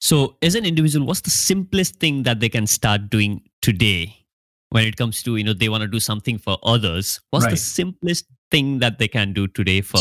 So, 0.00 0.37
as 0.42 0.54
an 0.54 0.64
individual, 0.64 1.06
what's 1.06 1.20
the 1.20 1.30
simplest 1.30 1.96
thing 1.96 2.22
that 2.22 2.40
they 2.40 2.49
can 2.49 2.66
start 2.66 3.10
doing 3.10 3.42
today 3.60 4.25
when 4.70 4.87
it 4.87 4.96
comes 4.96 5.22
to, 5.25 5.37
you 5.37 5.44
know, 5.44 5.52
they 5.52 5.68
want 5.68 5.82
to 5.82 5.88
do 5.88 6.00
something 6.00 6.38
for 6.38 6.58
others? 6.62 7.20
What's 7.30 7.44
right. 7.44 7.50
the 7.50 7.56
simplest 7.58 8.25
thing 8.50 8.78
that 8.78 8.99
they 8.99 9.08
can 9.08 9.32
do 9.32 9.46
today 9.46 9.82
for 9.82 10.00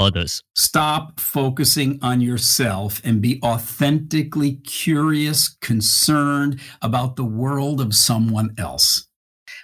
others. 0.00 0.42
Stop 0.56 1.20
focusing 1.20 1.98
on 2.02 2.20
yourself 2.20 3.00
and 3.04 3.20
be 3.20 3.38
authentically 3.44 4.54
curious, 4.56 5.48
concerned 5.60 6.60
about 6.82 7.16
the 7.16 7.24
world 7.24 7.80
of 7.80 7.94
someone 7.94 8.54
else. 8.58 9.06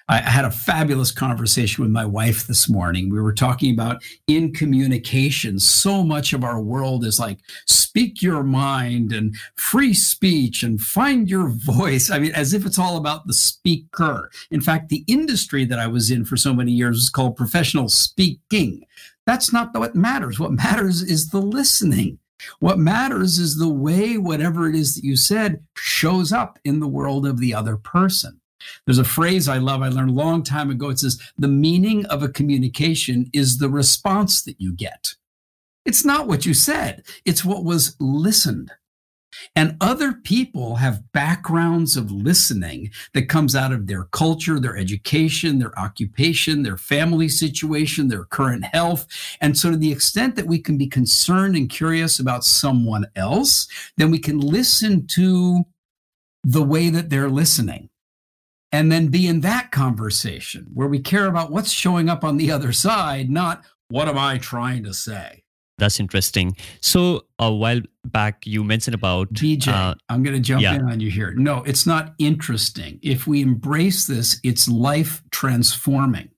I 0.08 0.18
had 0.18 0.44
a 0.44 0.52
fabulous 0.52 1.10
conversation 1.10 1.82
with 1.82 1.90
my 1.90 2.04
wife 2.04 2.46
this 2.46 2.68
morning. 2.68 3.10
We 3.10 3.20
were 3.20 3.32
talking 3.32 3.74
about 3.74 4.04
in 4.28 4.52
communication. 4.52 5.58
So 5.58 6.04
much 6.04 6.32
of 6.32 6.44
our 6.44 6.60
world 6.60 7.04
is 7.04 7.18
like 7.18 7.40
speak 7.66 8.22
your 8.22 8.44
mind 8.44 9.12
and 9.12 9.34
free 9.56 9.94
speech 9.94 10.62
and 10.62 10.80
find 10.80 11.28
your 11.28 11.48
voice. 11.48 12.08
I 12.08 12.20
mean, 12.20 12.32
as 12.32 12.54
if 12.54 12.64
it's 12.64 12.78
all 12.78 12.96
about 12.96 13.26
the 13.26 13.34
speaker. 13.34 14.30
In 14.52 14.60
fact, 14.60 14.90
the 14.90 15.04
industry 15.08 15.64
that 15.64 15.80
I 15.80 15.88
was 15.88 16.08
in 16.08 16.24
for 16.24 16.36
so 16.36 16.54
many 16.54 16.70
years 16.70 16.96
was 16.96 17.10
called 17.10 17.36
professional 17.36 17.88
speaking. 17.88 18.84
That's 19.26 19.52
not 19.52 19.76
what 19.76 19.94
matters. 19.94 20.38
What 20.38 20.52
matters 20.52 21.02
is 21.02 21.30
the 21.30 21.42
listening. 21.42 22.18
What 22.60 22.78
matters 22.78 23.38
is 23.38 23.58
the 23.58 23.68
way 23.68 24.18
whatever 24.18 24.68
it 24.68 24.76
is 24.76 24.94
that 24.94 25.04
you 25.04 25.16
said 25.16 25.64
shows 25.76 26.32
up 26.32 26.58
in 26.64 26.80
the 26.80 26.88
world 26.88 27.26
of 27.26 27.40
the 27.40 27.54
other 27.54 27.76
person. 27.76 28.40
There's 28.84 28.98
a 28.98 29.04
phrase 29.04 29.48
I 29.48 29.58
love 29.58 29.82
I 29.82 29.88
learned 29.88 30.10
a 30.10 30.14
long 30.14 30.42
time 30.42 30.70
ago. 30.70 30.90
It 30.90 30.98
says, 30.98 31.20
The 31.38 31.48
meaning 31.48 32.06
of 32.06 32.22
a 32.22 32.28
communication 32.28 33.30
is 33.32 33.58
the 33.58 33.68
response 33.68 34.42
that 34.42 34.60
you 34.60 34.72
get. 34.72 35.14
It's 35.84 36.04
not 36.04 36.26
what 36.26 36.46
you 36.46 36.54
said, 36.54 37.04
it's 37.24 37.44
what 37.44 37.64
was 37.64 37.96
listened. 38.00 38.72
And 39.54 39.76
other 39.80 40.12
people 40.12 40.76
have 40.76 41.12
backgrounds 41.12 41.96
of 41.96 42.10
listening 42.10 42.90
that 43.14 43.28
comes 43.28 43.54
out 43.54 43.72
of 43.72 43.86
their 43.86 44.04
culture, 44.04 44.60
their 44.60 44.76
education, 44.76 45.58
their 45.58 45.78
occupation, 45.78 46.62
their 46.62 46.76
family 46.76 47.28
situation, 47.28 48.08
their 48.08 48.24
current 48.24 48.64
health. 48.64 49.06
And 49.40 49.56
so, 49.56 49.70
to 49.70 49.76
the 49.76 49.92
extent 49.92 50.36
that 50.36 50.46
we 50.46 50.58
can 50.58 50.78
be 50.78 50.86
concerned 50.86 51.56
and 51.56 51.68
curious 51.68 52.18
about 52.18 52.44
someone 52.44 53.06
else, 53.14 53.68
then 53.96 54.10
we 54.10 54.18
can 54.18 54.38
listen 54.38 55.06
to 55.08 55.64
the 56.44 56.62
way 56.62 56.90
that 56.90 57.10
they're 57.10 57.30
listening 57.30 57.90
and 58.72 58.90
then 58.92 59.08
be 59.08 59.26
in 59.26 59.40
that 59.40 59.70
conversation 59.70 60.66
where 60.74 60.88
we 60.88 61.00
care 61.00 61.26
about 61.26 61.50
what's 61.50 61.70
showing 61.70 62.08
up 62.08 62.24
on 62.24 62.36
the 62.36 62.50
other 62.50 62.72
side, 62.72 63.30
not 63.30 63.64
what 63.88 64.08
am 64.08 64.18
I 64.18 64.38
trying 64.38 64.84
to 64.84 64.94
say. 64.94 65.44
That's 65.78 66.00
interesting. 66.00 66.56
So 66.80 67.26
a 67.38 67.52
while 67.52 67.82
back, 68.04 68.46
you 68.46 68.64
mentioned 68.64 68.94
about 68.94 69.32
Bijay. 69.32 69.68
Uh, 69.68 69.94
I'm 70.08 70.22
going 70.22 70.34
to 70.34 70.40
jump 70.40 70.62
yeah. 70.62 70.74
in 70.74 70.88
on 70.88 71.00
you 71.00 71.10
here. 71.10 71.34
No, 71.36 71.62
it's 71.64 71.86
not 71.86 72.14
interesting. 72.18 72.98
If 73.02 73.26
we 73.26 73.42
embrace 73.42 74.06
this, 74.06 74.40
it's 74.42 74.68
life 74.68 75.22
transforming. 75.30 76.30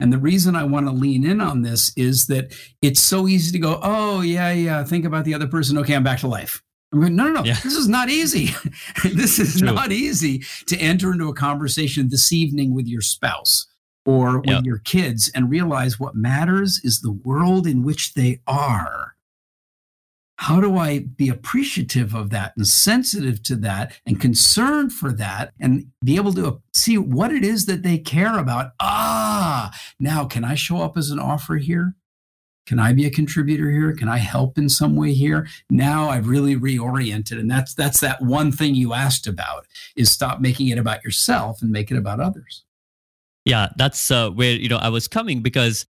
And 0.00 0.12
the 0.12 0.18
reason 0.18 0.54
I 0.56 0.64
want 0.64 0.86
to 0.86 0.92
lean 0.92 1.24
in 1.24 1.40
on 1.40 1.62
this 1.62 1.92
is 1.96 2.26
that 2.28 2.54
it's 2.82 3.00
so 3.00 3.26
easy 3.26 3.52
to 3.52 3.58
go, 3.58 3.80
oh, 3.82 4.20
yeah, 4.20 4.50
yeah, 4.52 4.84
think 4.84 5.04
about 5.04 5.24
the 5.24 5.34
other 5.34 5.48
person. 5.48 5.78
Okay, 5.78 5.94
I'm 5.94 6.04
back 6.04 6.20
to 6.20 6.28
life. 6.28 6.62
I'm 6.92 7.00
going, 7.00 7.16
no, 7.16 7.24
no, 7.24 7.32
no, 7.32 7.44
yeah. 7.44 7.58
this 7.62 7.74
is 7.74 7.88
not 7.88 8.08
easy. 8.08 8.50
this 9.04 9.38
is 9.38 9.58
True. 9.58 9.72
not 9.72 9.92
easy 9.92 10.42
to 10.66 10.76
enter 10.78 11.12
into 11.12 11.28
a 11.28 11.34
conversation 11.34 12.08
this 12.08 12.32
evening 12.32 12.74
with 12.74 12.86
your 12.86 13.02
spouse 13.02 13.66
or 14.08 14.38
with 14.38 14.48
yep. 14.48 14.64
your 14.64 14.78
kids 14.78 15.30
and 15.34 15.50
realize 15.50 16.00
what 16.00 16.14
matters 16.14 16.80
is 16.82 17.02
the 17.02 17.12
world 17.12 17.66
in 17.66 17.82
which 17.82 18.14
they 18.14 18.40
are. 18.46 19.14
How 20.36 20.62
do 20.62 20.78
I 20.78 21.00
be 21.00 21.28
appreciative 21.28 22.14
of 22.14 22.30
that 22.30 22.54
and 22.56 22.66
sensitive 22.66 23.42
to 23.42 23.56
that 23.56 23.92
and 24.06 24.18
concerned 24.18 24.94
for 24.94 25.12
that 25.12 25.52
and 25.60 25.88
be 26.02 26.16
able 26.16 26.32
to 26.34 26.62
see 26.74 26.96
what 26.96 27.32
it 27.32 27.44
is 27.44 27.66
that 27.66 27.82
they 27.82 27.98
care 27.98 28.38
about? 28.38 28.70
Ah, 28.80 29.78
now 30.00 30.24
can 30.24 30.42
I 30.42 30.54
show 30.54 30.80
up 30.80 30.96
as 30.96 31.10
an 31.10 31.18
offer 31.18 31.56
here? 31.56 31.94
Can 32.66 32.78
I 32.78 32.94
be 32.94 33.04
a 33.04 33.10
contributor 33.10 33.70
here? 33.70 33.94
Can 33.94 34.08
I 34.08 34.18
help 34.18 34.56
in 34.56 34.70
some 34.70 34.96
way 34.96 35.12
here? 35.12 35.46
Now 35.68 36.08
I've 36.08 36.28
really 36.28 36.56
reoriented. 36.56 37.38
And 37.38 37.50
that's 37.50 37.74
that's 37.74 38.00
that 38.00 38.22
one 38.22 38.52
thing 38.52 38.74
you 38.74 38.94
asked 38.94 39.26
about 39.26 39.66
is 39.96 40.10
stop 40.10 40.40
making 40.40 40.68
it 40.68 40.78
about 40.78 41.04
yourself 41.04 41.60
and 41.60 41.70
make 41.70 41.90
it 41.90 41.98
about 41.98 42.20
others. 42.20 42.64
Yeah, 43.48 43.68
that's 43.76 44.10
uh, 44.10 44.30
where 44.30 44.52
you 44.52 44.68
know 44.68 44.76
I 44.76 44.90
was 44.90 45.08
coming 45.08 45.40
because 45.40 45.86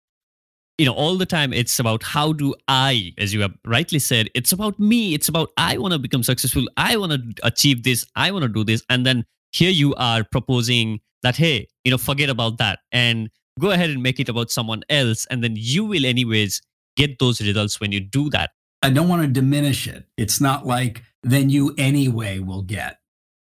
you 0.77 0.85
know 0.85 0.93
all 0.93 1.15
the 1.15 1.25
time 1.25 1.53
it's 1.53 1.79
about 1.79 2.03
how 2.03 2.33
do 2.33 2.53
I, 2.67 3.13
as 3.17 3.33
you 3.33 3.41
have 3.41 3.53
rightly 3.65 3.99
said, 3.99 4.29
it's 4.35 4.51
about 4.51 4.77
me. 4.79 5.13
It's 5.13 5.29
about 5.29 5.49
I 5.57 5.77
want 5.77 5.93
to 5.93 5.99
become 5.99 6.21
successful. 6.21 6.65
I 6.77 6.97
want 6.97 7.13
to 7.13 7.47
achieve 7.47 7.83
this. 7.83 8.05
I 8.15 8.31
want 8.31 8.43
to 8.43 8.49
do 8.49 8.63
this. 8.63 8.83
And 8.89 9.05
then 9.05 9.25
here 9.51 9.71
you 9.71 9.95
are 9.95 10.23
proposing 10.23 10.99
that 11.23 11.37
hey, 11.37 11.67
you 11.83 11.91
know, 11.91 11.97
forget 11.97 12.29
about 12.29 12.57
that 12.59 12.79
and 12.91 13.29
go 13.59 13.71
ahead 13.71 13.89
and 13.89 14.03
make 14.03 14.19
it 14.19 14.29
about 14.29 14.51
someone 14.51 14.83
else 14.89 15.25
and 15.29 15.43
then 15.43 15.53
you 15.55 15.85
will 15.85 16.05
anyways 16.05 16.61
get 16.97 17.19
those 17.19 17.41
results 17.41 17.79
when 17.79 17.91
you 17.91 17.99
do 17.99 18.29
that 18.29 18.51
i 18.81 18.89
don't 18.89 19.07
want 19.07 19.21
to 19.21 19.27
diminish 19.27 19.87
it 19.87 20.05
it's 20.17 20.41
not 20.41 20.65
like 20.65 21.03
then 21.23 21.49
you 21.49 21.73
anyway 21.77 22.39
will 22.39 22.61
get 22.61 22.99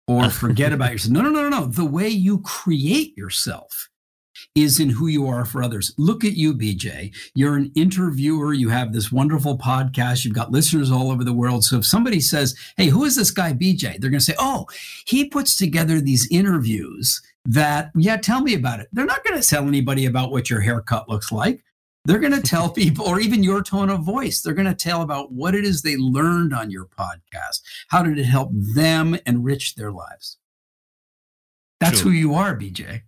or 0.07 0.29
forget 0.29 0.73
about 0.73 0.91
yourself 0.93 1.13
no 1.13 1.21
no 1.21 1.29
no 1.29 1.49
no 1.49 1.59
no 1.59 1.65
the 1.65 1.85
way 1.85 2.07
you 2.07 2.39
create 2.39 3.15
yourself 3.17 3.89
is 4.55 4.79
in 4.79 4.89
who 4.89 5.07
you 5.07 5.27
are 5.27 5.45
for 5.45 5.63
others. 5.63 5.93
Look 5.97 6.23
at 6.23 6.33
you, 6.33 6.53
Bijay. 6.53 7.13
You're 7.35 7.55
an 7.55 7.71
interviewer. 7.75 8.53
You 8.53 8.69
have 8.69 8.93
this 8.93 9.11
wonderful 9.11 9.57
podcast. 9.57 10.25
You've 10.25 10.33
got 10.33 10.51
listeners 10.51 10.91
all 10.91 11.11
over 11.11 11.23
the 11.23 11.33
world. 11.33 11.63
So 11.63 11.77
if 11.77 11.85
somebody 11.85 12.19
says, 12.19 12.55
Hey, 12.77 12.87
who 12.87 13.05
is 13.05 13.15
this 13.15 13.31
guy, 13.31 13.53
Bijay? 13.53 13.99
They're 13.99 14.09
going 14.09 14.19
to 14.19 14.21
say, 14.21 14.35
Oh, 14.39 14.67
he 15.05 15.25
puts 15.25 15.55
together 15.55 15.99
these 15.99 16.27
interviews 16.31 17.21
that, 17.45 17.91
yeah, 17.95 18.17
tell 18.17 18.41
me 18.41 18.53
about 18.53 18.79
it. 18.79 18.87
They're 18.91 19.05
not 19.05 19.23
going 19.23 19.41
to 19.41 19.47
tell 19.47 19.67
anybody 19.67 20.05
about 20.05 20.31
what 20.31 20.49
your 20.49 20.61
haircut 20.61 21.09
looks 21.09 21.31
like. 21.31 21.63
They're 22.05 22.19
going 22.19 22.33
to 22.39 22.41
tell 22.41 22.69
people, 22.69 23.07
or 23.07 23.19
even 23.19 23.43
your 23.43 23.63
tone 23.63 23.89
of 23.89 24.03
voice, 24.03 24.41
they're 24.41 24.53
going 24.53 24.67
to 24.67 24.75
tell 24.75 25.01
about 25.01 25.31
what 25.31 25.55
it 25.55 25.63
is 25.63 25.81
they 25.81 25.97
learned 25.97 26.53
on 26.53 26.71
your 26.71 26.85
podcast. 26.85 27.61
How 27.87 28.03
did 28.03 28.17
it 28.17 28.25
help 28.25 28.49
them 28.53 29.17
enrich 29.25 29.75
their 29.75 29.91
lives? 29.91 30.37
That's 31.79 32.01
True. 32.01 32.11
who 32.11 32.17
you 32.17 32.33
are, 32.35 32.55
Bijay 32.55 33.01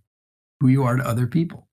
who 0.64 0.70
you 0.70 0.82
are 0.82 0.96
to 0.96 1.06
other 1.06 1.26
people. 1.26 1.68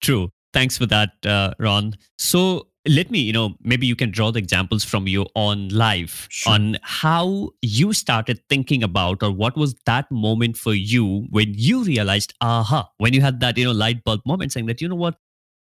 True. 0.00 0.30
Thanks 0.52 0.76
for 0.76 0.84
that, 0.86 1.10
uh, 1.24 1.54
Ron. 1.60 1.94
So 2.18 2.66
let 2.88 3.08
me, 3.08 3.20
you 3.20 3.32
know, 3.32 3.54
maybe 3.62 3.86
you 3.86 3.94
can 3.94 4.10
draw 4.10 4.32
the 4.32 4.40
examples 4.40 4.82
from 4.82 5.06
your 5.06 5.26
own 5.36 5.68
life 5.68 6.26
sure. 6.28 6.54
on 6.54 6.78
how 6.82 7.50
you 7.62 7.92
started 7.92 8.40
thinking 8.48 8.82
about 8.82 9.22
or 9.22 9.30
what 9.30 9.56
was 9.56 9.76
that 9.86 10.10
moment 10.10 10.56
for 10.56 10.74
you 10.74 11.28
when 11.30 11.54
you 11.54 11.84
realized, 11.84 12.34
aha, 12.40 12.90
when 12.98 13.12
you 13.12 13.20
had 13.20 13.38
that, 13.38 13.56
you 13.56 13.64
know, 13.64 13.70
light 13.70 14.02
bulb 14.02 14.20
moment 14.26 14.50
saying 14.50 14.66
that, 14.66 14.80
you 14.80 14.88
know 14.88 14.96
what, 14.96 15.14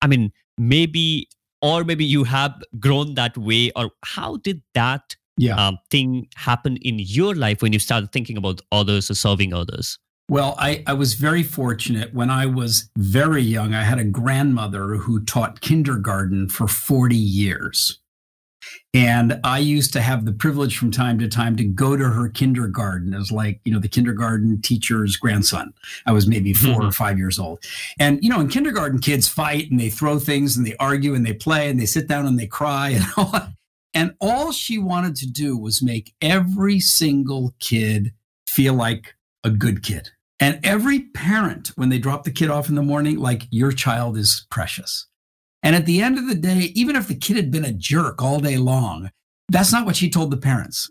I 0.02 0.06
mean, 0.06 0.30
maybe, 0.58 1.30
or 1.62 1.82
maybe 1.82 2.04
you 2.04 2.24
have 2.24 2.62
grown 2.78 3.14
that 3.14 3.38
way, 3.38 3.72
or 3.74 3.90
how 4.04 4.36
did 4.36 4.60
that 4.74 5.16
yeah. 5.38 5.56
um, 5.56 5.78
thing 5.90 6.28
happen 6.34 6.76
in 6.76 6.98
your 6.98 7.34
life 7.34 7.62
when 7.62 7.72
you 7.72 7.78
started 7.78 8.12
thinking 8.12 8.36
about 8.36 8.60
others 8.70 9.10
or 9.10 9.14
serving 9.14 9.54
others? 9.54 9.98
Well, 10.28 10.56
I, 10.58 10.82
I 10.86 10.92
was 10.94 11.14
very 11.14 11.44
fortunate. 11.44 12.12
When 12.12 12.30
I 12.30 12.46
was 12.46 12.90
very 12.98 13.42
young, 13.42 13.74
I 13.74 13.84
had 13.84 14.00
a 14.00 14.04
grandmother 14.04 14.96
who 14.96 15.24
taught 15.24 15.60
kindergarten 15.60 16.48
for 16.48 16.66
40 16.66 17.14
years. 17.14 18.00
And 18.92 19.38
I 19.44 19.58
used 19.58 19.92
to 19.92 20.00
have 20.00 20.24
the 20.24 20.32
privilege 20.32 20.78
from 20.78 20.90
time 20.90 21.18
to 21.20 21.28
time 21.28 21.54
to 21.56 21.64
go 21.64 21.96
to 21.96 22.08
her 22.08 22.28
kindergarten 22.28 23.14
as 23.14 23.30
like, 23.30 23.60
you 23.64 23.72
know, 23.72 23.78
the 23.78 23.88
kindergarten 23.88 24.60
teacher's 24.62 25.16
grandson. 25.16 25.72
I 26.06 26.12
was 26.12 26.26
maybe 26.26 26.52
4 26.52 26.72
mm-hmm. 26.72 26.88
or 26.88 26.90
five 26.92 27.18
years 27.18 27.38
old. 27.38 27.62
And, 28.00 28.18
you 28.24 28.30
know, 28.30 28.40
in 28.40 28.48
kindergarten, 28.48 28.98
kids 28.98 29.28
fight 29.28 29.70
and 29.70 29.78
they 29.78 29.90
throw 29.90 30.18
things 30.18 30.56
and 30.56 30.66
they 30.66 30.74
argue 30.80 31.14
and 31.14 31.24
they 31.24 31.34
play 31.34 31.70
and 31.70 31.78
they 31.78 31.86
sit 31.86 32.08
down 32.08 32.26
and 32.26 32.38
they 32.38 32.46
cry 32.46 32.90
and 32.90 33.04
all. 33.16 33.48
And 33.94 34.14
all 34.20 34.52
she 34.52 34.76
wanted 34.76 35.16
to 35.16 35.26
do 35.26 35.56
was 35.56 35.82
make 35.82 36.14
every 36.20 36.80
single 36.80 37.54
kid 37.60 38.12
feel 38.46 38.74
like 38.74 39.14
a 39.44 39.50
good 39.50 39.82
kid. 39.82 40.10
And 40.38 40.60
every 40.64 41.00
parent, 41.00 41.68
when 41.76 41.88
they 41.88 41.98
drop 41.98 42.24
the 42.24 42.30
kid 42.30 42.50
off 42.50 42.68
in 42.68 42.74
the 42.74 42.82
morning, 42.82 43.16
like 43.18 43.46
your 43.50 43.72
child 43.72 44.18
is 44.18 44.46
precious. 44.50 45.06
And 45.62 45.74
at 45.74 45.86
the 45.86 46.02
end 46.02 46.18
of 46.18 46.28
the 46.28 46.34
day, 46.34 46.72
even 46.74 46.94
if 46.94 47.08
the 47.08 47.14
kid 47.14 47.36
had 47.36 47.50
been 47.50 47.64
a 47.64 47.72
jerk 47.72 48.22
all 48.22 48.40
day 48.40 48.58
long, 48.58 49.10
that's 49.48 49.72
not 49.72 49.86
what 49.86 49.96
she 49.96 50.10
told 50.10 50.30
the 50.30 50.36
parents. 50.36 50.90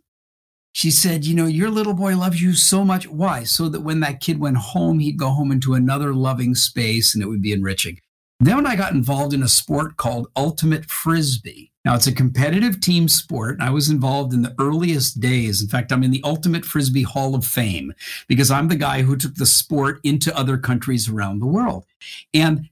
She 0.74 0.92
said, 0.92 1.25
You 1.25 1.36
know, 1.36 1.46
your 1.46 1.70
little 1.70 1.94
boy 1.94 2.18
loves 2.18 2.42
you 2.42 2.54
so 2.54 2.84
much. 2.84 3.08
Why? 3.08 3.44
So 3.44 3.70
that 3.70 3.82
when 3.82 4.02
that 4.02 4.20
kid 4.20 4.40
went 4.40 4.58
home, 4.58 5.00
he'd 5.00 5.18
go 5.18 5.30
home 5.30 5.52
into 5.52 5.74
another 5.74 6.14
loving 6.14 6.56
space 6.56 7.14
and 7.14 7.24
it 7.24 7.28
would 7.28 7.42
be 7.42 7.54
enriching. 7.54 8.00
Then 8.40 8.58
when 8.58 8.68
I 8.68 8.75
got 8.75 8.94
involved 8.94 9.34
in 9.34 9.44
a 9.44 9.48
sport 9.48 9.96
called 9.96 10.28
Ultimate 10.36 10.86
Frisbee, 10.86 11.72
now, 11.86 11.94
it's 11.94 12.08
a 12.08 12.12
competitive 12.12 12.82
team 12.82 13.08
sport. 13.08 13.58
I 13.62 13.70
was 13.70 13.92
involved 13.92 14.34
in 14.34 14.42
the 14.42 14.56
earliest 14.60 15.20
days. 15.20 15.62
In 15.62 15.68
fact, 15.68 15.92
I'm 15.92 16.04
in 16.04 16.10
the 16.10 16.24
Ultimate 16.24 16.65
Frisbee 16.65 17.04
Hall 17.04 17.36
of 17.36 17.46
Fame 17.46 17.94
because 18.27 18.50
I'm 18.50 18.70
the 18.70 18.75
guy 18.75 19.04
who 19.04 19.15
took 19.15 19.36
the 19.36 19.46
sport 19.46 20.00
into 20.04 20.36
other 20.36 20.58
countries 20.58 21.08
around 21.08 21.39
the 21.39 21.46
world. 21.46 21.86
And 22.34 22.70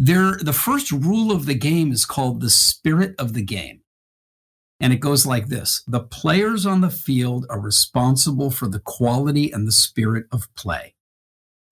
there, 0.00 0.36
the 0.42 0.52
first 0.52 0.90
rule 0.90 1.30
of 1.30 1.46
the 1.46 1.54
game 1.54 1.92
is 1.92 2.04
called 2.04 2.40
the 2.40 2.50
spirit 2.50 3.14
of 3.20 3.34
the 3.34 3.42
game. 3.42 3.82
And 4.80 4.92
it 4.92 5.00
goes 5.00 5.24
like 5.24 5.46
this 5.46 5.84
The 5.86 6.00
players 6.00 6.66
on 6.66 6.80
the 6.80 6.90
field 6.90 7.46
are 7.48 7.60
responsible 7.60 8.50
for 8.50 8.66
the 8.66 8.80
quality 8.80 9.52
and 9.52 9.66
the 9.66 9.72
spirit 9.72 10.26
of 10.32 10.52
play 10.56 10.95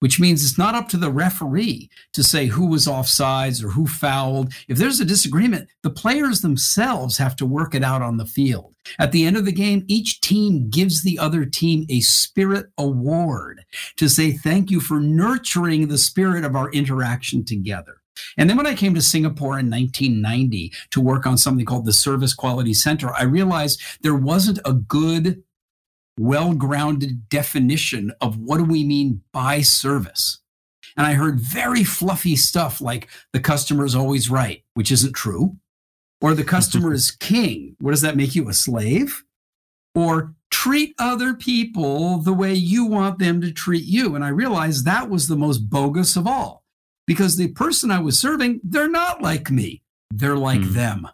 which 0.05 0.19
means 0.19 0.43
it's 0.43 0.55
not 0.55 0.75
up 0.75 0.87
to 0.87 0.97
the 0.97 1.09
referee 1.09 1.89
to 2.13 2.21
say 2.21 2.45
who 2.45 2.67
was 2.67 2.85
offsides 2.85 3.63
or 3.63 3.69
who 3.69 3.87
fouled. 3.87 4.53
If 4.67 4.77
there's 4.77 4.99
a 4.99 5.03
disagreement, 5.03 5.67
the 5.81 5.89
players 5.89 6.41
themselves 6.41 7.17
have 7.17 7.35
to 7.37 7.45
work 7.47 7.73
it 7.73 7.83
out 7.83 8.03
on 8.03 8.17
the 8.17 8.27
field. 8.27 8.75
At 8.99 9.11
the 9.11 9.25
end 9.25 9.35
of 9.35 9.45
the 9.45 9.51
game, 9.51 9.83
each 9.87 10.21
team 10.21 10.69
gives 10.69 11.01
the 11.01 11.17
other 11.17 11.43
team 11.43 11.87
a 11.89 12.01
spirit 12.01 12.67
award 12.77 13.65
to 13.97 14.07
say 14.07 14.31
thank 14.31 14.69
you 14.69 14.79
for 14.79 14.99
nurturing 14.99 15.87
the 15.87 15.97
spirit 15.97 16.45
of 16.45 16.55
our 16.55 16.69
interaction 16.69 17.43
together. 17.43 17.95
And 18.37 18.47
then 18.47 18.57
when 18.57 18.67
I 18.67 18.75
came 18.75 18.93
to 18.93 19.01
Singapore 19.01 19.57
in 19.57 19.71
1990 19.71 20.71
to 20.91 21.01
work 21.01 21.25
on 21.25 21.39
something 21.39 21.65
called 21.65 21.87
the 21.87 21.93
Service 21.93 22.35
Quality 22.35 22.75
Center, 22.75 23.11
I 23.11 23.23
realized 23.23 23.81
there 24.03 24.13
wasn't 24.13 24.59
a 24.65 24.73
good 24.73 25.41
well 26.19 26.53
grounded 26.53 27.29
definition 27.29 28.11
of 28.21 28.37
what 28.37 28.57
do 28.57 28.63
we 28.63 28.83
mean 28.83 29.21
by 29.31 29.61
service. 29.61 30.39
And 30.97 31.05
I 31.05 31.13
heard 31.13 31.39
very 31.39 31.83
fluffy 31.83 32.35
stuff 32.35 32.79
like 32.79 33.09
the 33.33 33.39
customer 33.39 33.85
is 33.85 33.95
always 33.95 34.29
right, 34.29 34.63
which 34.75 34.91
isn't 34.91 35.13
true, 35.13 35.57
or 36.21 36.33
the 36.33 36.43
customer 36.43 36.93
is 36.93 37.11
king. 37.11 37.75
What 37.79 37.91
does 37.91 38.01
that 38.01 38.17
make 38.17 38.35
you 38.35 38.47
a 38.47 38.53
slave? 38.53 39.23
Or 39.93 40.35
treat 40.51 40.95
other 40.99 41.33
people 41.33 42.19
the 42.19 42.33
way 42.33 42.53
you 42.53 42.85
want 42.85 43.19
them 43.19 43.41
to 43.41 43.51
treat 43.51 43.85
you. 43.85 44.15
And 44.15 44.23
I 44.23 44.29
realized 44.29 44.85
that 44.85 45.09
was 45.09 45.27
the 45.27 45.35
most 45.35 45.69
bogus 45.69 46.15
of 46.15 46.25
all 46.25 46.63
because 47.05 47.35
the 47.35 47.49
person 47.49 47.91
I 47.91 47.99
was 47.99 48.19
serving, 48.19 48.61
they're 48.63 48.89
not 48.89 49.21
like 49.21 49.51
me, 49.51 49.83
they're 50.11 50.37
like 50.37 50.61
mm. 50.61 50.73
them. 50.73 51.07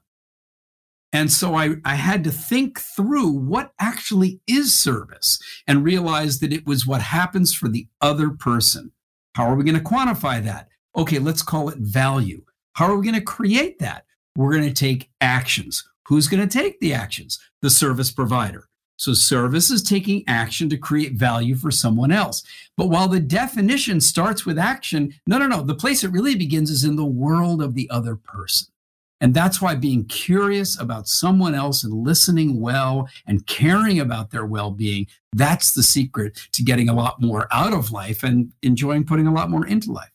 And 1.14 1.32
so 1.32 1.56
I, 1.56 1.76
I 1.84 1.96
had 1.96 2.24
to 2.24 2.32
think 2.32 2.80
through 2.80 3.32
what 3.32 3.74
actually 3.80 4.40
is 4.48 4.74
service 4.74 5.40
and 5.68 5.84
realize 5.84 6.40
that 6.40 6.54
it 6.54 6.66
was 6.66 6.88
what 6.88 7.02
happens 7.02 7.54
for 7.54 7.68
the 7.68 7.88
other 8.00 8.30
person. 8.30 8.92
How 9.36 9.46
are 9.46 9.56
we 9.56 9.64
going 9.64 9.76
to 9.76 9.84
quantify 9.84 10.44
that? 10.44 10.70
Okay, 10.96 11.20
let's 11.20 11.42
call 11.42 11.70
it 11.70 11.78
value. 11.78 12.44
How 12.74 12.86
are 12.86 12.96
we 12.96 13.06
going 13.06 13.20
to 13.20 13.26
create 13.26 13.80
that? 13.80 14.06
We're 14.36 14.52
going 14.52 14.68
to 14.68 14.74
take 14.74 15.10
actions. 15.20 15.88
Who's 16.08 16.28
going 16.28 16.48
to 16.48 16.60
take 16.60 16.80
the 16.80 16.94
actions? 16.94 17.40
The 17.62 17.70
service 17.70 18.12
provider. 18.12 18.68
So 18.98 19.14
service 19.14 19.72
is 19.72 19.82
taking 19.82 20.24
action 20.28 20.70
to 20.70 20.78
create 20.78 21.14
value 21.14 21.56
for 21.56 21.72
someone 21.72 22.12
else. 22.12 22.44
But 22.78 22.90
while 22.90 23.08
the 23.08 23.20
definition 23.20 24.00
starts 24.00 24.46
with 24.46 24.60
action, 24.60 25.14
no, 25.26 25.40
no, 25.40 25.48
no. 25.48 25.64
The 25.64 25.76
place 25.76 26.04
it 26.04 26.12
really 26.12 26.36
begins 26.36 26.70
is 26.70 26.84
in 26.84 26.98
the 26.98 27.06
world 27.06 27.62
of 27.62 27.74
the 27.74 27.90
other 27.90 28.16
person. 28.16 28.71
And 29.22 29.34
that's 29.34 29.62
why 29.62 29.76
being 29.76 30.06
curious 30.06 30.80
about 30.80 31.08
someone 31.08 31.54
else 31.54 31.84
and 31.84 31.94
listening 31.94 32.60
well 32.60 33.08
and 33.28 33.46
caring 33.46 34.00
about 34.00 34.32
their 34.32 34.46
well 34.46 34.72
being, 34.72 35.08
that's 35.34 35.74
the 35.74 35.84
secret 35.84 36.38
to 36.54 36.64
getting 36.64 36.90
a 36.90 36.94
lot 36.94 37.22
more 37.22 37.48
out 37.52 37.74
of 37.74 37.92
life 37.92 38.24
and 38.24 38.52
enjoying 38.64 39.06
putting 39.06 39.28
a 39.28 39.34
lot 39.34 39.50
more 39.50 39.66
into 39.66 39.92
life. 39.92 40.10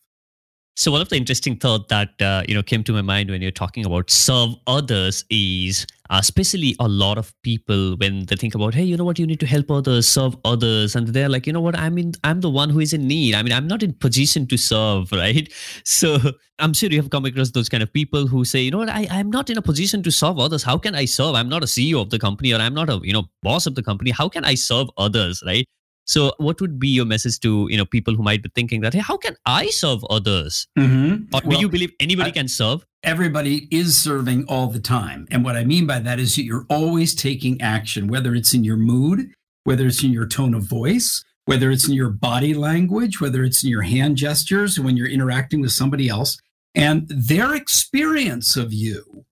So 0.79 0.93
one 0.93 1.01
of 1.01 1.09
the 1.09 1.17
interesting 1.17 1.57
thought 1.57 1.89
that 1.89 2.21
uh, 2.21 2.43
you 2.47 2.55
know 2.55 2.63
came 2.63 2.85
to 2.85 2.93
my 2.93 3.01
mind 3.01 3.31
when 3.31 3.41
you're 3.41 3.51
talking 3.51 3.87
about 3.87 4.11
serve 4.11 4.51
others 4.67 5.25
is 5.31 5.87
uh, 6.11 6.19
especially 6.21 6.77
a 6.79 6.87
lot 6.87 7.17
of 7.17 7.33
people 7.43 7.97
when 7.97 8.27
they 8.27 8.37
think 8.37 8.55
about 8.55 8.75
hey 8.75 8.83
you 8.83 8.95
know 8.99 9.05
what? 9.05 9.19
You 9.19 9.27
need 9.27 9.41
to 9.41 9.47
help 9.47 9.71
others 9.71 10.07
serve 10.07 10.37
others. 10.45 10.95
And 10.95 11.09
they're 11.09 11.31
like 11.31 11.47
you 11.47 11.55
know 11.55 11.63
what? 11.63 11.79
I 11.79 11.89
mean 11.89 12.13
I'm 12.25 12.43
the 12.43 12.51
one 12.51 12.69
who 12.69 12.81
is 12.81 12.93
in 12.93 13.09
need. 13.09 13.35
I 13.35 13.43
mean 13.43 13.55
I'm 13.55 13.67
not 13.67 13.83
in 13.83 13.95
position 13.95 14.47
to 14.49 14.59
serve 14.59 15.11
right? 15.13 15.51
So 15.85 16.19
I'm 16.59 16.75
sure 16.75 16.91
you 16.91 17.01
have 17.01 17.09
come 17.09 17.25
across 17.25 17.53
those 17.53 17.71
kind 17.71 17.83
of 17.83 17.91
people 17.91 18.27
who 18.27 18.45
say 18.45 18.61
you 18.61 18.71
know 18.71 18.79
what? 18.79 18.91
I 18.91 19.07
I'm 19.11 19.31
not 19.31 19.49
in 19.49 19.57
a 19.57 19.63
position 19.63 20.03
to 20.03 20.11
serve 20.11 20.39
others. 20.39 20.63
How 20.63 20.77
can 20.77 20.95
I 20.95 21.07
serve? 21.07 21.37
I'm 21.37 21.49
not 21.49 21.63
a 21.63 21.67
CEO 21.67 22.03
of 22.03 22.11
the 22.11 22.19
company 22.19 22.53
or 22.53 22.61
I'm 22.61 22.75
not 22.75 22.91
a 22.91 23.01
you 23.03 23.15
know 23.15 23.25
boss 23.43 23.65
of 23.65 23.77
the 23.77 23.83
company. 23.83 24.11
How 24.11 24.29
can 24.29 24.45
I 24.45 24.55
serve 24.55 24.89
others? 24.99 25.43
Right 25.47 25.67
so, 26.07 26.33
what 26.39 26.61
would 26.61 26.79
be 26.79 26.89
your 26.89 27.05
message 27.05 27.41
to 27.41 27.67
you 27.69 27.77
know 27.77 27.85
people 27.85 28.15
who 28.15 28.23
might 28.23 28.43
be 28.43 28.49
thinking 28.55 28.81
that 28.83 28.95
hey, 28.95 29.01
how 29.01 29.17
can 29.17 29.37
I 29.45 29.67
serve 29.71 30.05
others? 30.05 30.69
Mm-hmm. 30.79 31.35
Or 31.35 31.41
do 31.41 31.59
you 31.59 31.69
believe 31.69 31.93
anybody 31.99 32.31
I, 32.31 32.33
can 32.33 32.49
serve? 32.49 32.87
Everybody 33.03 33.67
is 33.73 34.01
serving 34.01 34.47
all 34.49 34.69
the 34.69 34.79
time, 34.79 35.27
and 35.31 35.45
what 35.45 35.57
I 35.57 35.65
mean 35.65 35.87
by 35.87 35.99
that 35.99 36.21
is 36.21 36.37
that 36.37 36.45
you're 36.45 36.67
always 36.71 37.15
taking 37.15 37.61
action, 37.61 38.07
whether 38.07 38.37
it's 38.37 38.55
in 38.55 38.63
your 38.63 38.77
mood, 38.77 39.33
whether 39.65 39.87
it's 39.87 40.05
in 40.05 40.13
your 40.13 40.27
tone 40.27 40.55
of 40.55 40.63
voice, 40.63 41.25
whether 41.45 41.73
it's 41.73 41.89
in 41.89 41.95
your 41.95 42.11
body 42.11 42.55
language, 42.55 43.21
whether 43.21 43.43
it's 43.43 43.65
in 43.65 43.71
your 43.71 43.83
hand 43.83 44.17
gestures 44.17 44.79
when 44.79 44.97
you're 44.97 45.09
interacting 45.09 45.61
with 45.61 45.73
somebody 45.73 46.09
else, 46.09 46.39
and 46.77 47.09
their 47.09 47.53
experience 47.53 48.57
of 48.57 48.73
you 48.73 49.25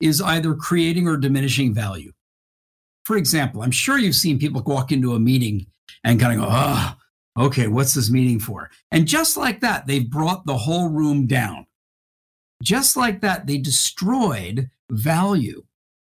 is 0.00 0.20
either 0.20 0.54
creating 0.54 1.06
or 1.06 1.16
diminishing 1.16 1.72
value. 1.72 2.10
For 3.04 3.16
example, 3.16 3.62
I'm 3.62 3.70
sure 3.70 3.98
you've 3.98 4.16
seen 4.16 4.38
people 4.38 4.62
walk 4.66 4.90
into 4.90 5.14
a 5.14 5.20
meeting 5.20 5.66
and 6.08 6.18
kind 6.18 6.40
of 6.40 6.46
go, 6.46 6.48
oh, 6.50 6.94
okay, 7.46 7.68
what's 7.68 7.92
this 7.92 8.10
meeting 8.10 8.40
for? 8.40 8.70
And 8.90 9.06
just 9.06 9.36
like 9.36 9.60
that, 9.60 9.86
they've 9.86 10.08
brought 10.08 10.46
the 10.46 10.56
whole 10.56 10.88
room 10.88 11.26
down. 11.26 11.66
Just 12.62 12.96
like 12.96 13.20
that, 13.20 13.46
they 13.46 13.58
destroyed 13.58 14.70
value. 14.90 15.62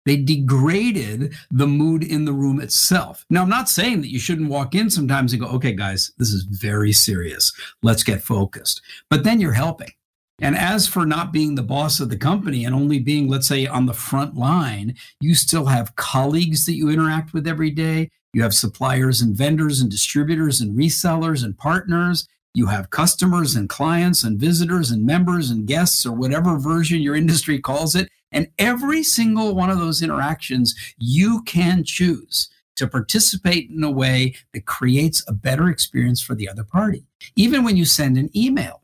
They 0.04 0.16
degraded 0.16 1.34
the 1.50 1.68
mood 1.68 2.02
in 2.02 2.24
the 2.24 2.32
room 2.32 2.60
itself. 2.60 3.24
Now, 3.30 3.42
I'm 3.42 3.48
not 3.48 3.70
saying 3.70 4.00
that 4.00 4.10
you 4.10 4.18
shouldn't 4.18 4.50
walk 4.50 4.74
in 4.74 4.90
sometimes 4.90 5.32
and 5.32 5.40
go, 5.40 5.48
okay, 5.48 5.72
guys, 5.72 6.12
this 6.18 6.28
is 6.28 6.42
very 6.42 6.92
serious. 6.92 7.52
Let's 7.82 8.02
get 8.02 8.20
focused. 8.20 8.82
But 9.08 9.22
then 9.22 9.40
you're 9.40 9.52
helping. 9.52 9.92
And 10.40 10.56
as 10.56 10.88
for 10.88 11.06
not 11.06 11.32
being 11.32 11.54
the 11.54 11.62
boss 11.62 12.00
of 12.00 12.10
the 12.10 12.18
company 12.18 12.64
and 12.64 12.74
only 12.74 12.98
being, 12.98 13.28
let's 13.28 13.46
say, 13.46 13.66
on 13.68 13.86
the 13.86 13.94
front 13.94 14.34
line, 14.34 14.96
you 15.20 15.36
still 15.36 15.66
have 15.66 15.94
colleagues 15.94 16.66
that 16.66 16.74
you 16.74 16.90
interact 16.90 17.32
with 17.32 17.46
every 17.46 17.70
day. 17.70 18.10
You 18.34 18.42
have 18.42 18.52
suppliers 18.52 19.20
and 19.20 19.36
vendors 19.36 19.80
and 19.80 19.88
distributors 19.88 20.60
and 20.60 20.76
resellers 20.76 21.44
and 21.44 21.56
partners. 21.56 22.26
You 22.52 22.66
have 22.66 22.90
customers 22.90 23.54
and 23.54 23.68
clients 23.68 24.24
and 24.24 24.40
visitors 24.40 24.90
and 24.90 25.06
members 25.06 25.50
and 25.50 25.66
guests 25.66 26.04
or 26.04 26.12
whatever 26.12 26.58
version 26.58 27.00
your 27.00 27.14
industry 27.14 27.60
calls 27.60 27.94
it. 27.94 28.08
And 28.32 28.48
every 28.58 29.04
single 29.04 29.54
one 29.54 29.70
of 29.70 29.78
those 29.78 30.02
interactions, 30.02 30.74
you 30.98 31.42
can 31.44 31.84
choose 31.84 32.50
to 32.74 32.88
participate 32.88 33.70
in 33.70 33.84
a 33.84 33.90
way 33.90 34.34
that 34.52 34.66
creates 34.66 35.24
a 35.28 35.32
better 35.32 35.68
experience 35.68 36.20
for 36.20 36.34
the 36.34 36.48
other 36.48 36.64
party. 36.64 37.06
Even 37.36 37.62
when 37.62 37.76
you 37.76 37.84
send 37.84 38.18
an 38.18 38.36
email, 38.36 38.82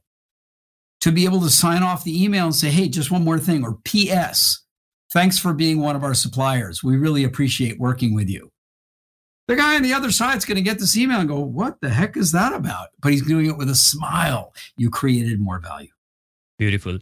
to 1.01 1.11
be 1.11 1.24
able 1.24 1.40
to 1.40 1.51
sign 1.51 1.83
off 1.83 2.05
the 2.05 2.22
email 2.22 2.44
and 2.44 2.55
say, 2.55 2.68
hey, 2.68 2.87
just 2.87 3.11
one 3.11 3.24
more 3.24 3.38
thing, 3.38 3.64
or 3.64 3.79
P.S. 3.85 4.61
Thanks 5.12 5.38
for 5.38 5.55
being 5.55 5.81
one 5.81 5.96
of 5.96 6.05
our 6.05 6.14
suppliers. 6.14 6.85
We 6.85 6.98
really 6.98 7.24
appreciate 7.24 7.81
working 7.81 8.14
with 8.14 8.29
you 8.29 8.49
the 9.50 9.56
guy 9.56 9.74
on 9.74 9.82
the 9.82 9.92
other 9.92 10.12
side 10.12 10.38
is 10.38 10.44
going 10.44 10.56
to 10.56 10.62
get 10.62 10.78
this 10.78 10.96
email 10.96 11.18
and 11.18 11.28
go, 11.28 11.40
What 11.40 11.80
the 11.80 11.90
heck 11.90 12.16
is 12.16 12.30
that 12.32 12.52
about? 12.52 12.90
But 13.02 13.10
he's 13.10 13.26
doing 13.26 13.46
it 13.46 13.58
with 13.58 13.68
a 13.68 13.74
smile. 13.74 14.54
You 14.76 14.90
created 14.90 15.40
more 15.40 15.58
value. 15.58 15.90
Beautiful. 16.56 16.98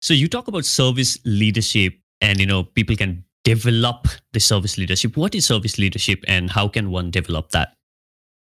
So 0.00 0.14
you 0.14 0.28
talk 0.28 0.46
about 0.46 0.64
service 0.64 1.18
leadership 1.24 1.94
and 2.20 2.38
you 2.38 2.46
know 2.46 2.62
people 2.62 2.94
can 2.94 3.24
develop 3.42 4.06
the 4.32 4.38
service 4.38 4.78
leadership. 4.78 5.16
What 5.16 5.34
is 5.34 5.46
service 5.46 5.76
leadership 5.76 6.22
and 6.28 6.50
how 6.50 6.68
can 6.68 6.92
one 6.92 7.10
develop 7.10 7.50
that? 7.50 7.74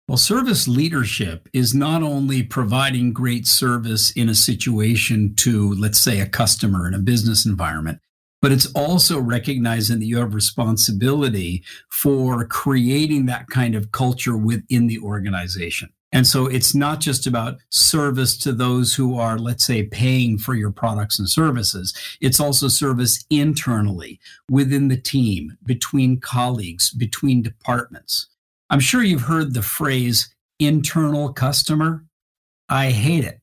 Well, 0.08 0.18
service 0.18 0.68
leadership 0.68 1.48
is 1.54 1.76
not 1.76 2.02
only 2.02 2.42
providing 2.42 3.14
great 3.14 3.46
service 3.46 4.12
in 4.12 4.28
a 4.28 4.36
situation 4.36 5.36
to, 5.38 5.74
let's 5.74 6.00
say, 6.00 6.20
a 6.20 6.28
customer 6.28 6.88
in 6.88 6.94
a 6.94 7.00
business 7.00 7.46
environment, 7.46 8.00
but 8.42 8.52
it's 8.52 8.68
also 8.74 9.20
recognizing 9.20 10.00
that 10.00 10.06
you 10.06 10.18
have 10.18 10.36
responsibility 10.36 11.64
for 11.90 12.46
creating 12.46 13.26
that 13.26 13.48
kind 13.48 13.76
of 13.76 13.92
culture 13.92 14.38
within 14.38 14.88
the 14.88 15.00
organization. 15.00 15.90
And 16.12 16.26
so 16.26 16.46
it's 16.46 16.74
not 16.74 17.02
just 17.02 17.28
about 17.28 17.58
service 17.72 18.38
to 18.38 18.54
those 18.54 18.96
who 18.96 19.20
are, 19.20 19.38
let's 19.38 19.66
say, 19.66 19.84
paying 19.84 20.38
for 20.38 20.54
your 20.56 20.72
products 20.72 21.20
and 21.20 21.30
services. 21.30 21.94
It's 22.22 22.40
also 22.40 22.70
service 22.70 23.26
internally 23.30 24.22
within 24.50 24.88
the 24.88 24.96
team, 24.96 25.58
between 25.66 26.22
colleagues, 26.22 26.92
between 26.92 27.42
departments. 27.42 28.28
I'm 28.70 28.80
sure 28.80 29.04
you've 29.04 29.24
heard 29.24 29.54
the 29.54 29.62
phrase 29.62 30.34
internal 30.58 31.34
customer. 31.34 32.06
I 32.70 32.92
hate 32.92 33.26
it. 33.26 33.42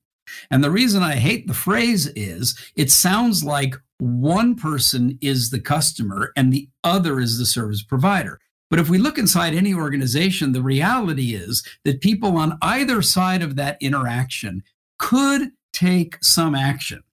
And 0.51 0.65
the 0.65 0.71
reason 0.71 1.03
I 1.03 1.17
hate 1.17 1.47
the 1.47 1.55
phrase 1.55 2.07
is 2.17 2.59
it 2.75 2.91
sounds 2.91 3.45
like 3.45 3.75
one 4.03 4.57
person 4.57 5.17
is 5.21 5.51
the 5.51 5.61
customer 5.61 6.33
and 6.37 6.53
the 6.53 6.69
other 6.83 7.21
is 7.21 7.39
the 7.39 7.47
service 7.47 7.85
provider. 7.85 8.41
But 8.69 8.81
if 8.81 8.89
we 8.89 8.99
look 8.99 9.17
inside 9.17 9.55
any 9.55 9.73
organization, 9.73 10.51
the 10.51 10.63
reality 10.63 11.35
is 11.35 11.63
that 11.85 12.01
people 12.01 12.37
on 12.37 12.59
either 12.63 13.01
side 13.01 13.43
of 13.43 13.55
that 13.57 13.77
interaction 13.81 14.65
could 14.99 15.51
take 15.73 16.17
some 16.21 16.57
action 16.57 17.05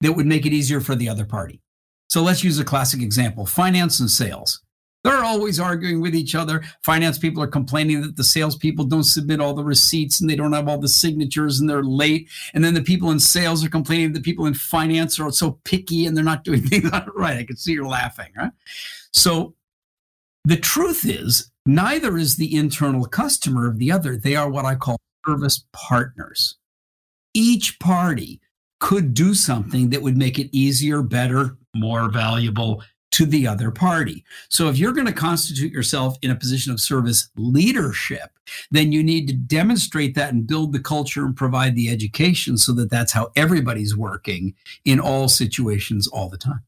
that 0.00 0.12
would 0.12 0.26
make 0.26 0.46
it 0.46 0.52
easier 0.52 0.80
for 0.80 0.94
the 0.94 1.08
other 1.08 1.24
party. 1.24 1.60
So 2.08 2.22
let's 2.22 2.44
use 2.44 2.60
a 2.60 2.64
classic 2.64 3.02
example 3.02 3.44
finance 3.44 3.98
and 3.98 4.10
sales. 4.10 4.62
They're 5.04 5.24
always 5.24 5.60
arguing 5.60 6.00
with 6.00 6.14
each 6.14 6.34
other. 6.34 6.64
Finance 6.82 7.18
people 7.18 7.42
are 7.42 7.48
complaining 7.48 8.02
that 8.02 8.16
the 8.16 8.24
salespeople 8.24 8.84
don't 8.84 9.04
submit 9.04 9.40
all 9.40 9.54
the 9.54 9.64
receipts 9.64 10.20
and 10.20 10.28
they 10.28 10.34
don't 10.34 10.52
have 10.52 10.68
all 10.68 10.78
the 10.78 10.88
signatures 10.88 11.60
and 11.60 11.70
they're 11.70 11.84
late. 11.84 12.28
And 12.52 12.64
then 12.64 12.74
the 12.74 12.82
people 12.82 13.10
in 13.10 13.20
sales 13.20 13.64
are 13.64 13.70
complaining 13.70 14.12
that 14.12 14.18
the 14.18 14.24
people 14.24 14.46
in 14.46 14.54
finance 14.54 15.20
are 15.20 15.30
so 15.30 15.60
picky 15.64 16.06
and 16.06 16.16
they're 16.16 16.24
not 16.24 16.44
doing 16.44 16.62
things 16.66 16.90
right. 17.14 17.38
I 17.38 17.44
can 17.44 17.56
see 17.56 17.72
you're 17.72 17.86
laughing, 17.86 18.32
right? 18.36 18.50
So 19.12 19.54
the 20.44 20.56
truth 20.56 21.04
is, 21.04 21.50
neither 21.64 22.18
is 22.18 22.36
the 22.36 22.54
internal 22.56 23.04
customer 23.04 23.68
of 23.68 23.78
the 23.78 23.92
other. 23.92 24.16
They 24.16 24.34
are 24.34 24.50
what 24.50 24.64
I 24.64 24.74
call 24.74 24.98
service 25.26 25.64
partners. 25.72 26.56
Each 27.34 27.78
party 27.78 28.40
could 28.80 29.14
do 29.14 29.34
something 29.34 29.90
that 29.90 30.02
would 30.02 30.16
make 30.16 30.38
it 30.38 30.48
easier, 30.56 31.02
better, 31.02 31.56
more 31.74 32.08
valuable, 32.10 32.82
to 33.10 33.26
the 33.26 33.46
other 33.46 33.70
party. 33.70 34.24
So 34.48 34.68
if 34.68 34.78
you're 34.78 34.92
going 34.92 35.06
to 35.06 35.12
constitute 35.12 35.72
yourself 35.72 36.16
in 36.22 36.30
a 36.30 36.36
position 36.36 36.72
of 36.72 36.80
service 36.80 37.30
leadership, 37.36 38.30
then 38.70 38.92
you 38.92 39.02
need 39.02 39.28
to 39.28 39.34
demonstrate 39.34 40.14
that 40.14 40.32
and 40.32 40.46
build 40.46 40.72
the 40.72 40.80
culture 40.80 41.24
and 41.24 41.36
provide 41.36 41.74
the 41.74 41.88
education 41.88 42.58
so 42.58 42.72
that 42.72 42.90
that's 42.90 43.12
how 43.12 43.30
everybody's 43.36 43.96
working 43.96 44.54
in 44.84 45.00
all 45.00 45.28
situations 45.28 46.06
all 46.08 46.28
the 46.28 46.38
time 46.38 46.60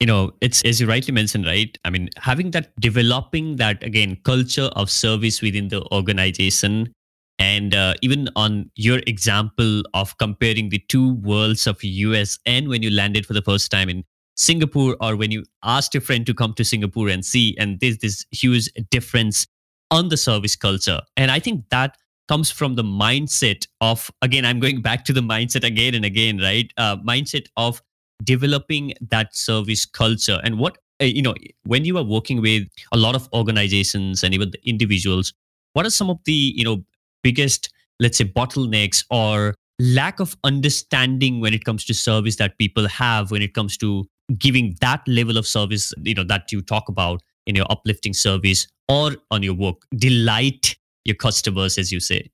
you 0.00 0.06
know 0.06 0.32
it's 0.40 0.62
as 0.64 0.80
you 0.80 0.86
rightly 0.86 1.12
mentioned 1.12 1.46
right 1.46 1.78
i 1.84 1.90
mean 1.90 2.08
having 2.18 2.50
that 2.50 2.78
developing 2.80 3.56
that 3.56 3.82
again 3.82 4.16
culture 4.24 4.68
of 4.76 4.90
service 4.90 5.40
within 5.40 5.68
the 5.68 5.82
organization 5.90 6.92
and 7.38 7.74
uh, 7.74 7.94
even 8.00 8.28
on 8.34 8.70
your 8.76 9.00
example 9.06 9.82
of 9.92 10.16
comparing 10.18 10.70
the 10.70 10.78
two 10.88 11.14
worlds 11.16 11.66
of 11.66 11.78
us 11.82 12.38
and 12.46 12.68
when 12.68 12.82
you 12.82 12.90
landed 12.90 13.26
for 13.26 13.34
the 13.34 13.42
first 13.42 13.70
time 13.70 13.88
in 13.88 14.04
Singapore 14.36 14.96
or 15.00 15.16
when 15.16 15.30
you 15.30 15.44
asked 15.64 15.94
your 15.94 16.00
friend 16.00 16.26
to 16.26 16.34
come 16.34 16.54
to 16.54 16.64
Singapore 16.64 17.08
and 17.08 17.24
see, 17.24 17.56
and 17.58 17.80
there's 17.80 17.98
this 17.98 18.24
huge 18.30 18.68
difference 18.90 19.46
on 19.90 20.08
the 20.08 20.16
service 20.16 20.56
culture. 20.56 21.00
And 21.16 21.30
I 21.30 21.38
think 21.38 21.64
that 21.70 21.96
comes 22.28 22.50
from 22.50 22.74
the 22.74 22.82
mindset 22.82 23.66
of, 23.80 24.10
again, 24.20 24.44
I'm 24.44 24.60
going 24.60 24.82
back 24.82 25.04
to 25.06 25.12
the 25.12 25.20
mindset 25.20 25.64
again 25.64 25.94
and 25.94 26.04
again, 26.04 26.38
right? 26.38 26.70
Uh, 26.76 26.96
mindset 26.98 27.46
of 27.56 27.82
developing 28.24 28.94
that 29.10 29.34
service 29.34 29.86
culture. 29.86 30.40
And 30.42 30.58
what, 30.58 30.78
uh, 31.00 31.04
you 31.04 31.22
know, 31.22 31.34
when 31.64 31.84
you 31.84 31.96
are 31.98 32.04
working 32.04 32.40
with 32.40 32.64
a 32.92 32.96
lot 32.96 33.14
of 33.14 33.28
organizations 33.32 34.24
and 34.24 34.34
even 34.34 34.50
the 34.50 34.68
individuals, 34.68 35.32
what 35.74 35.86
are 35.86 35.90
some 35.90 36.10
of 36.10 36.18
the, 36.24 36.32
you 36.32 36.64
know, 36.64 36.84
biggest, 37.22 37.72
let's 38.00 38.18
say, 38.18 38.24
bottlenecks 38.24 39.04
or 39.10 39.54
lack 39.78 40.20
of 40.20 40.36
understanding 40.44 41.40
when 41.40 41.52
it 41.52 41.64
comes 41.64 41.84
to 41.84 41.94
service 41.94 42.36
that 42.36 42.58
people 42.58 42.88
have 42.88 43.30
when 43.30 43.42
it 43.42 43.54
comes 43.54 43.76
to 43.76 44.06
giving 44.38 44.74
that 44.80 45.06
level 45.06 45.36
of 45.36 45.46
service 45.46 45.92
you 46.02 46.14
know 46.14 46.24
that 46.24 46.50
you 46.50 46.62
talk 46.62 46.88
about 46.88 47.22
in 47.46 47.54
your 47.54 47.66
uplifting 47.70 48.12
service 48.12 48.66
or 48.88 49.16
on 49.30 49.42
your 49.42 49.54
work. 49.54 49.76
Delight 49.96 50.76
your 51.04 51.16
customers 51.16 51.78
as 51.78 51.92
you 51.92 52.00
say. 52.00 52.30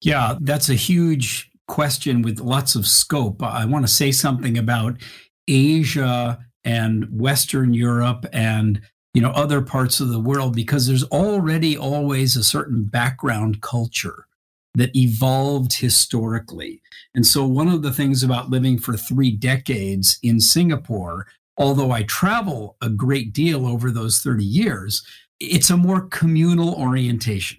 Yeah 0.00 0.36
that's 0.40 0.68
a 0.68 0.74
huge 0.74 1.50
question 1.66 2.22
with 2.22 2.40
lots 2.40 2.74
of 2.74 2.86
scope. 2.86 3.42
I 3.42 3.64
want 3.64 3.86
to 3.86 3.92
say 3.92 4.12
something 4.12 4.56
about 4.56 4.96
asia 5.48 6.38
and 6.64 7.06
western 7.20 7.74
europe 7.74 8.24
and 8.32 8.80
you 9.12 9.20
know 9.20 9.30
other 9.30 9.60
parts 9.60 10.00
of 10.00 10.08
the 10.08 10.18
world 10.18 10.54
because 10.54 10.86
there's 10.86 11.04
already 11.04 11.76
always 11.76 12.36
a 12.36 12.44
certain 12.44 12.84
background 12.84 13.60
culture 13.60 14.26
that 14.74 14.94
evolved 14.94 15.74
historically. 15.74 16.82
And 17.14 17.26
so, 17.26 17.46
one 17.46 17.68
of 17.68 17.82
the 17.82 17.92
things 17.92 18.22
about 18.22 18.50
living 18.50 18.78
for 18.78 18.96
three 18.96 19.30
decades 19.30 20.18
in 20.22 20.40
Singapore, 20.40 21.26
although 21.56 21.92
I 21.92 22.02
travel 22.02 22.76
a 22.82 22.88
great 22.88 23.32
deal 23.32 23.66
over 23.66 23.90
those 23.90 24.20
30 24.20 24.44
years, 24.44 25.04
it's 25.40 25.70
a 25.70 25.76
more 25.76 26.08
communal 26.08 26.74
orientation. 26.74 27.58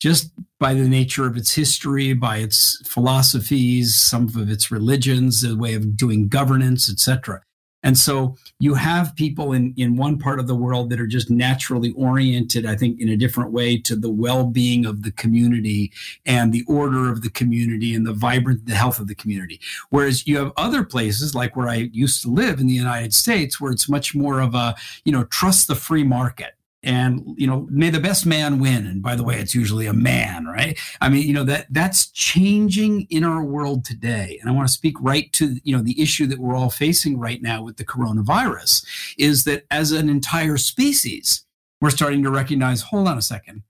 Just 0.00 0.32
by 0.60 0.74
the 0.74 0.88
nature 0.88 1.26
of 1.26 1.36
its 1.36 1.54
history, 1.54 2.12
by 2.12 2.38
its 2.38 2.80
philosophies, 2.86 3.94
some 3.94 4.24
of 4.28 4.50
its 4.50 4.70
religions, 4.70 5.40
the 5.40 5.56
way 5.56 5.74
of 5.74 5.96
doing 5.96 6.28
governance, 6.28 6.90
etc. 6.90 7.40
And 7.84 7.98
so 7.98 8.36
you 8.58 8.74
have 8.74 9.14
people 9.14 9.52
in, 9.52 9.74
in 9.76 9.96
one 9.96 10.18
part 10.18 10.40
of 10.40 10.48
the 10.48 10.54
world 10.54 10.90
that 10.90 10.98
are 10.98 11.06
just 11.06 11.30
naturally 11.30 11.92
oriented, 11.92 12.64
I 12.64 12.74
think, 12.74 12.98
in 12.98 13.10
a 13.10 13.16
different 13.16 13.52
way 13.52 13.78
to 13.82 13.94
the 13.94 14.10
well 14.10 14.46
being 14.46 14.86
of 14.86 15.02
the 15.02 15.12
community 15.12 15.92
and 16.24 16.52
the 16.52 16.64
order 16.66 17.10
of 17.10 17.22
the 17.22 17.30
community 17.30 17.94
and 17.94 18.06
the 18.06 18.14
vibrant, 18.14 18.66
the 18.66 18.74
health 18.74 18.98
of 18.98 19.06
the 19.06 19.14
community. 19.14 19.60
Whereas 19.90 20.26
you 20.26 20.38
have 20.38 20.52
other 20.56 20.82
places 20.82 21.34
like 21.34 21.54
where 21.54 21.68
I 21.68 21.90
used 21.92 22.22
to 22.22 22.30
live 22.30 22.58
in 22.58 22.66
the 22.66 22.74
United 22.74 23.12
States, 23.12 23.60
where 23.60 23.70
it's 23.70 23.88
much 23.88 24.14
more 24.14 24.40
of 24.40 24.54
a, 24.54 24.74
you 25.04 25.12
know, 25.12 25.24
trust 25.24 25.68
the 25.68 25.74
free 25.74 26.04
market 26.04 26.54
and 26.84 27.22
you 27.36 27.46
know 27.46 27.66
may 27.70 27.90
the 27.90 28.00
best 28.00 28.26
man 28.26 28.58
win. 28.60 28.86
And 28.86 29.02
by 29.02 29.16
the 29.16 29.24
way 29.24 29.36
it's 29.36 29.54
usually 29.54 29.86
a 29.86 29.92
man 29.92 30.46
right? 30.46 30.78
I 31.00 31.08
mean 31.08 31.26
you 31.26 31.32
know 31.32 31.44
that 31.44 31.66
that's 31.70 32.10
changing 32.10 33.06
in 33.10 33.24
our 33.24 33.42
world 33.42 33.84
today. 33.84 34.38
And 34.40 34.50
i 34.50 34.52
want 34.52 34.68
to 34.68 34.74
speak 34.74 34.96
right 35.00 35.32
to 35.34 35.56
you 35.64 35.76
know 35.76 35.82
the 35.82 36.00
issue 36.00 36.26
that 36.26 36.38
we're 36.38 36.56
all 36.56 36.70
facing 36.70 37.18
right 37.18 37.42
now 37.42 37.62
with 37.62 37.76
the 37.76 37.84
coronavirus 37.84 38.86
is 39.18 39.44
that 39.44 39.64
as 39.70 39.92
an 39.92 40.08
entire 40.08 40.56
species 40.56 41.44
we're 41.80 41.90
starting 41.90 42.22
to 42.22 42.30
recognize 42.30 42.82
hold 42.82 43.08
on 43.08 43.18
a 43.18 43.22
second. 43.22 43.62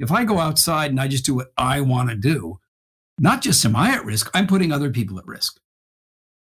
If 0.00 0.10
i 0.10 0.24
go 0.24 0.38
outside 0.38 0.90
and 0.90 1.00
i 1.00 1.08
just 1.08 1.26
do 1.26 1.34
what 1.34 1.52
i 1.56 1.80
want 1.80 2.10
to 2.10 2.16
do 2.16 2.58
not 3.18 3.42
just 3.42 3.64
am 3.64 3.76
i 3.76 3.90
at 3.90 4.04
risk 4.04 4.30
i'm 4.34 4.46
putting 4.46 4.72
other 4.72 4.90
people 4.90 5.18
at 5.18 5.26
risk. 5.26 5.58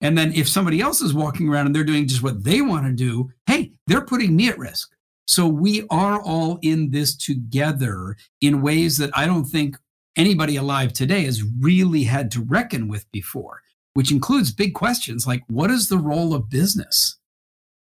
And 0.02 0.16
then 0.16 0.32
if 0.32 0.48
somebody 0.48 0.80
else 0.80 1.02
is 1.02 1.12
walking 1.12 1.50
around 1.50 1.66
and 1.66 1.76
they're 1.76 1.84
doing 1.84 2.08
just 2.08 2.22
what 2.22 2.42
they 2.44 2.60
want 2.60 2.86
to 2.86 2.92
do 2.92 3.30
hey 3.46 3.72
they're 3.86 4.04
putting 4.04 4.36
me 4.36 4.48
at 4.48 4.58
risk 4.58 4.94
so 5.30 5.46
we 5.46 5.86
are 5.90 6.20
all 6.20 6.58
in 6.60 6.90
this 6.90 7.14
together 7.14 8.16
in 8.40 8.62
ways 8.62 8.98
that 8.98 9.16
I 9.16 9.26
don't 9.26 9.44
think 9.44 9.76
anybody 10.16 10.56
alive 10.56 10.92
today 10.92 11.22
has 11.22 11.44
really 11.44 12.02
had 12.02 12.32
to 12.32 12.42
reckon 12.42 12.88
with 12.88 13.08
before, 13.12 13.62
which 13.94 14.10
includes 14.10 14.50
big 14.50 14.74
questions 14.74 15.28
like 15.28 15.44
what 15.46 15.70
is 15.70 15.88
the 15.88 15.98
role 15.98 16.34
of 16.34 16.50
business? 16.50 17.16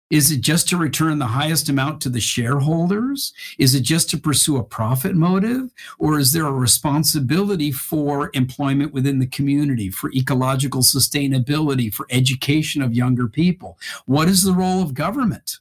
Is 0.09 0.31
it 0.31 0.41
just 0.41 0.69
to 0.69 0.77
return 0.77 1.19
the 1.19 1.27
highest 1.27 1.69
amount 1.69 2.01
to 2.03 2.09
the 2.09 2.21
shareholders? 2.21 3.33
Is 3.59 3.75
it 3.75 3.81
just 3.81 4.09
to 4.11 4.19
pursue 4.19 4.57
a 4.59 4.63
profit 4.63 5.17
motive? 5.17 5.73
Or 5.99 6.21
is 6.21 6.31
there 6.31 6.47
a 6.47 6.53
responsibility 6.53 7.73
for 7.73 8.31
employment 8.35 8.93
within 8.93 9.19
the 9.19 9.27
community, 9.27 9.91
for 9.91 10.13
ecological 10.13 10.83
sustainability, 10.83 11.93
for 11.93 12.07
education 12.09 12.83
of 12.83 12.95
younger 12.95 13.27
people? 13.27 13.81
What 14.07 14.29
is 14.29 14.45
the 14.45 14.53
role 14.53 14.81
of 14.81 14.95
government? 14.95 15.59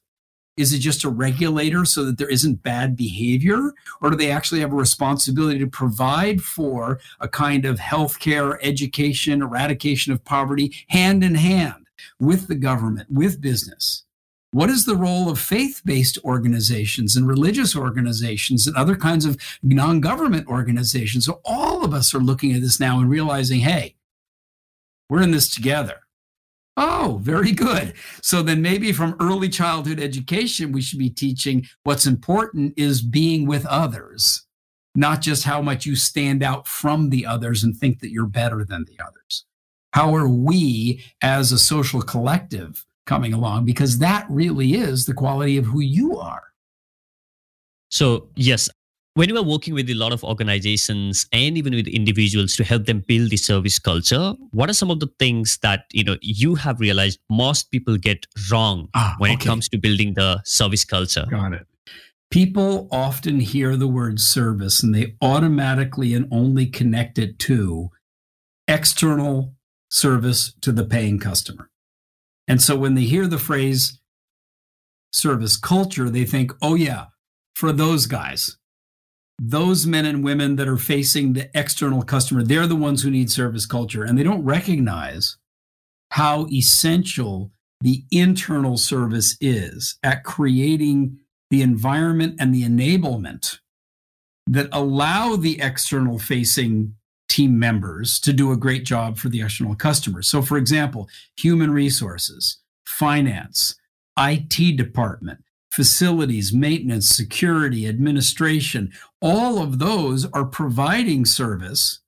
Is 0.57 0.73
it 0.73 0.79
just 0.79 1.03
a 1.03 1.09
regulator 1.09 1.85
so 1.85 2.03
that 2.03 2.17
there 2.17 2.29
isn't 2.29 2.63
bad 2.63 2.95
behavior? 2.97 3.73
Or 4.01 4.09
do 4.09 4.17
they 4.17 4.31
actually 4.31 4.59
have 4.59 4.73
a 4.73 4.75
responsibility 4.75 5.59
to 5.59 5.67
provide 5.67 6.41
for 6.41 6.99
a 7.19 7.27
kind 7.27 7.65
of 7.65 7.79
healthcare, 7.79 8.57
education, 8.61 9.41
eradication 9.41 10.11
of 10.11 10.25
poverty 10.25 10.85
hand 10.89 11.23
in 11.23 11.35
hand 11.35 11.87
with 12.19 12.47
the 12.47 12.55
government, 12.55 13.09
with 13.09 13.41
business? 13.41 14.03
What 14.53 14.69
is 14.69 14.85
the 14.85 14.97
role 14.97 15.29
of 15.29 15.39
faith 15.39 15.81
based 15.85 16.17
organizations 16.25 17.15
and 17.15 17.25
religious 17.25 17.73
organizations 17.73 18.67
and 18.67 18.75
other 18.75 18.97
kinds 18.97 19.23
of 19.23 19.37
non 19.63 20.01
government 20.01 20.47
organizations? 20.47 21.25
So, 21.25 21.39
all 21.45 21.85
of 21.85 21.93
us 21.93 22.13
are 22.13 22.19
looking 22.19 22.51
at 22.51 22.61
this 22.61 22.77
now 22.77 22.99
and 22.99 23.09
realizing 23.09 23.61
hey, 23.61 23.95
we're 25.09 25.21
in 25.21 25.31
this 25.31 25.53
together. 25.53 26.00
Oh, 26.83 27.19
very 27.21 27.51
good. 27.51 27.93
So 28.23 28.41
then 28.41 28.63
maybe 28.63 28.91
from 28.91 29.15
early 29.19 29.49
childhood 29.49 29.99
education, 29.99 30.71
we 30.71 30.81
should 30.81 30.97
be 30.97 31.11
teaching 31.11 31.67
what's 31.83 32.07
important 32.07 32.73
is 32.75 33.03
being 33.03 33.45
with 33.45 33.67
others, 33.67 34.47
not 34.95 35.21
just 35.21 35.43
how 35.43 35.61
much 35.61 35.85
you 35.85 35.95
stand 35.95 36.41
out 36.41 36.67
from 36.67 37.11
the 37.11 37.23
others 37.23 37.63
and 37.63 37.77
think 37.77 37.99
that 37.99 38.09
you're 38.09 38.25
better 38.25 38.65
than 38.65 38.85
the 38.85 38.97
others. 38.99 39.45
How 39.93 40.15
are 40.15 40.27
we 40.27 41.03
as 41.21 41.51
a 41.51 41.59
social 41.59 42.01
collective 42.01 42.83
coming 43.05 43.31
along? 43.31 43.65
Because 43.65 43.99
that 43.99 44.25
really 44.27 44.73
is 44.73 45.05
the 45.05 45.13
quality 45.13 45.57
of 45.57 45.65
who 45.65 45.81
you 45.81 46.17
are. 46.17 46.45
So, 47.91 48.29
yes, 48.35 48.71
when 49.13 49.27
you 49.27 49.37
are 49.37 49.43
working 49.43 49.73
with 49.73 49.89
a 49.89 49.93
lot 49.93 50.13
of 50.13 50.23
organizations 50.23 51.25
and 51.33 51.57
even 51.57 51.75
with 51.75 51.87
individuals 51.87 52.55
to 52.55 52.63
help 52.63 52.85
them 52.85 53.03
build 53.07 53.29
the 53.29 53.37
service 53.37 53.77
culture 53.79 54.33
what 54.51 54.69
are 54.69 54.73
some 54.73 54.89
of 54.89 54.99
the 54.99 55.09
things 55.19 55.57
that 55.61 55.85
you 55.91 56.03
know 56.03 56.17
you 56.21 56.55
have 56.55 56.79
realized 56.79 57.19
most 57.29 57.71
people 57.71 57.97
get 57.97 58.25
wrong 58.51 58.89
ah, 58.93 59.15
when 59.17 59.31
okay. 59.31 59.43
it 59.43 59.45
comes 59.45 59.67
to 59.69 59.77
building 59.77 60.13
the 60.13 60.41
service 60.45 60.85
culture? 60.85 61.25
Got 61.29 61.53
it. 61.53 61.67
People 62.29 62.87
often 62.91 63.41
hear 63.41 63.75
the 63.75 63.87
word 63.87 64.19
service 64.19 64.81
and 64.81 64.95
they 64.95 65.15
automatically 65.21 66.13
and 66.13 66.27
only 66.31 66.65
connect 66.65 67.19
it 67.19 67.39
to 67.39 67.89
external 68.67 69.53
service 69.89 70.53
to 70.61 70.71
the 70.71 70.85
paying 70.85 71.19
customer. 71.19 71.69
And 72.47 72.61
so 72.61 72.77
when 72.77 72.95
they 72.95 73.03
hear 73.03 73.27
the 73.27 73.37
phrase 73.37 73.99
service 75.13 75.57
culture 75.57 76.09
they 76.09 76.23
think 76.23 76.53
oh 76.61 76.75
yeah 76.75 77.07
for 77.53 77.71
those 77.73 78.05
guys 78.05 78.57
those 79.43 79.87
men 79.87 80.05
and 80.05 80.23
women 80.23 80.55
that 80.57 80.67
are 80.67 80.77
facing 80.77 81.33
the 81.33 81.49
external 81.55 82.03
customer, 82.03 82.43
they're 82.43 82.67
the 82.67 82.75
ones 82.75 83.01
who 83.01 83.09
need 83.09 83.31
service 83.31 83.65
culture. 83.65 84.03
And 84.03 84.15
they 84.15 84.23
don't 84.23 84.45
recognize 84.45 85.37
how 86.11 86.45
essential 86.51 87.51
the 87.81 88.03
internal 88.11 88.77
service 88.77 89.35
is 89.41 89.97
at 90.03 90.23
creating 90.23 91.17
the 91.49 91.63
environment 91.63 92.35
and 92.39 92.53
the 92.53 92.63
enablement 92.63 93.57
that 94.45 94.69
allow 94.71 95.35
the 95.35 95.59
external 95.59 96.19
facing 96.19 96.93
team 97.27 97.57
members 97.57 98.19
to 98.19 98.33
do 98.33 98.51
a 98.51 98.57
great 98.57 98.85
job 98.85 99.17
for 99.17 99.29
the 99.29 99.41
external 99.41 99.73
customers. 99.73 100.27
So, 100.27 100.43
for 100.43 100.57
example, 100.57 101.09
human 101.35 101.71
resources, 101.71 102.59
finance, 102.85 103.73
IT 104.19 104.77
department, 104.77 105.39
facilities, 105.71 106.53
maintenance, 106.53 107.09
security, 107.09 107.87
administration, 107.87 108.91
all 109.21 109.61
of 109.61 109.79
those 109.79 110.25
are 110.31 110.45
providing 110.45 111.25
service 111.25 111.99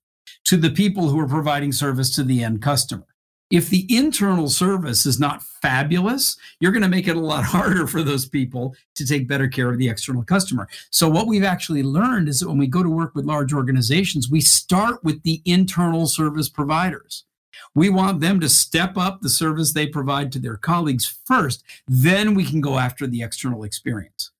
to 0.44 0.56
the 0.56 0.70
people 0.70 1.08
who 1.08 1.18
are 1.18 1.28
providing 1.28 1.72
service 1.72 2.14
to 2.14 2.22
the 2.22 2.44
end 2.44 2.60
customer. 2.62 3.06
If 3.50 3.68
the 3.70 3.86
internal 3.94 4.48
service 4.48 5.06
is 5.06 5.20
not 5.20 5.42
fabulous, 5.42 6.36
you're 6.60 6.72
going 6.72 6.82
to 6.82 6.88
make 6.88 7.08
it 7.08 7.16
a 7.16 7.20
lot 7.20 7.44
harder 7.56 7.86
for 7.86 8.02
those 8.02 8.26
people 8.26 8.74
to 8.96 9.06
take 9.06 9.28
better 9.28 9.48
care 9.48 9.70
of 9.70 9.78
the 9.78 9.88
external 9.88 10.24
customer. 10.24 10.68
So, 10.90 11.08
what 11.08 11.26
we've 11.26 11.44
actually 11.44 11.82
learned 11.82 12.28
is 12.28 12.40
that 12.40 12.48
when 12.48 12.58
we 12.58 12.66
go 12.66 12.82
to 12.82 12.90
work 12.90 13.14
with 13.14 13.24
large 13.24 13.52
organizations, 13.52 14.30
we 14.30 14.40
start 14.40 15.02
with 15.04 15.22
the 15.22 15.40
internal 15.44 16.06
service 16.06 16.48
providers. 16.48 17.24
We 17.74 17.88
want 17.90 18.20
them 18.20 18.40
to 18.40 18.48
step 18.48 18.96
up 18.96 19.20
the 19.20 19.28
service 19.28 19.72
they 19.72 19.86
provide 19.86 20.32
to 20.32 20.38
their 20.38 20.56
colleagues 20.56 21.18
first. 21.24 21.62
Then 21.86 22.34
we 22.34 22.44
can 22.44 22.60
go 22.60 22.78
after 22.78 23.06
the 23.06 23.22
external 23.22 23.64
experience. 23.64 24.30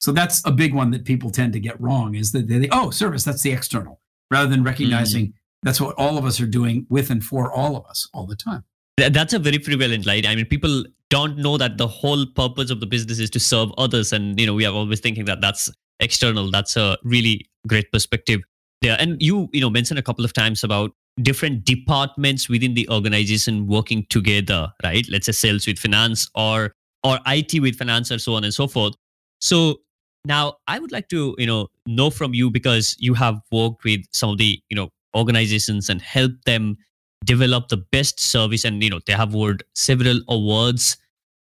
So 0.00 0.10
that's 0.10 0.44
a 0.44 0.50
big 0.50 0.74
one 0.74 0.90
that 0.90 1.04
people 1.04 1.30
tend 1.30 1.52
to 1.52 1.60
get 1.60 1.80
wrong 1.80 2.14
is 2.16 2.32
that 2.32 2.48
they 2.48 2.58
think, 2.58 2.74
oh, 2.74 2.90
service, 2.90 3.22
that's 3.22 3.42
the 3.42 3.52
external, 3.52 4.00
rather 4.30 4.50
than 4.50 4.64
recognizing 4.64 5.26
mm-hmm. 5.26 5.36
that's 5.62 5.80
what 5.80 5.94
all 5.96 6.18
of 6.18 6.24
us 6.24 6.40
are 6.40 6.46
doing 6.46 6.86
with 6.88 7.10
and 7.10 7.22
for 7.22 7.52
all 7.52 7.76
of 7.76 7.86
us 7.86 8.08
all 8.12 8.26
the 8.26 8.34
time. 8.34 8.64
That's 8.96 9.32
a 9.32 9.38
very 9.38 9.58
prevalent 9.58 10.04
line. 10.04 10.26
I 10.26 10.34
mean, 10.34 10.46
people 10.46 10.84
don't 11.08 11.38
know 11.38 11.56
that 11.56 11.78
the 11.78 11.86
whole 11.86 12.26
purpose 12.26 12.70
of 12.70 12.80
the 12.80 12.86
business 12.86 13.18
is 13.18 13.30
to 13.30 13.40
serve 13.40 13.70
others. 13.78 14.12
And, 14.12 14.38
you 14.40 14.46
know, 14.46 14.54
we 14.54 14.66
are 14.66 14.74
always 14.74 15.00
thinking 15.00 15.24
that 15.26 15.40
that's 15.40 15.70
external. 16.00 16.50
That's 16.50 16.76
a 16.76 16.98
really 17.04 17.46
great 17.66 17.92
perspective 17.92 18.40
there. 18.80 18.96
And 18.98 19.20
you, 19.22 19.48
you 19.52 19.60
know, 19.60 19.70
mentioned 19.70 19.98
a 19.98 20.02
couple 20.02 20.24
of 20.24 20.32
times 20.32 20.64
about 20.64 20.92
different 21.20 21.64
departments 21.64 22.48
within 22.48 22.74
the 22.74 22.88
organization 22.88 23.66
working 23.66 24.06
together, 24.08 24.72
right? 24.82 25.06
Let's 25.10 25.26
say 25.26 25.32
sales 25.32 25.66
with 25.66 25.78
finance 25.78 26.28
or 26.34 26.72
or 27.04 27.18
IT 27.26 27.60
with 27.60 27.76
finance 27.76 28.12
or 28.12 28.18
so 28.18 28.34
on 28.34 28.44
and 28.44 28.54
so 28.54 28.68
forth. 28.68 28.94
So 29.40 29.80
now 30.24 30.54
I 30.68 30.78
would 30.78 30.92
like 30.92 31.08
to, 31.08 31.34
you 31.36 31.46
know, 31.46 31.68
know 31.86 32.10
from 32.10 32.32
you 32.32 32.50
because 32.50 32.94
you 32.98 33.14
have 33.14 33.40
worked 33.50 33.82
with 33.82 34.02
some 34.12 34.30
of 34.30 34.38
the, 34.38 34.60
you 34.70 34.76
know, 34.76 34.90
organizations 35.14 35.88
and 35.88 36.00
helped 36.00 36.44
them 36.44 36.76
develop 37.24 37.68
the 37.68 37.76
best 37.76 38.20
service 38.20 38.64
and 38.64 38.82
you 38.82 38.90
know 38.90 39.00
they 39.06 39.12
have 39.12 39.34
won 39.34 39.58
several 39.74 40.20
awards 40.28 40.96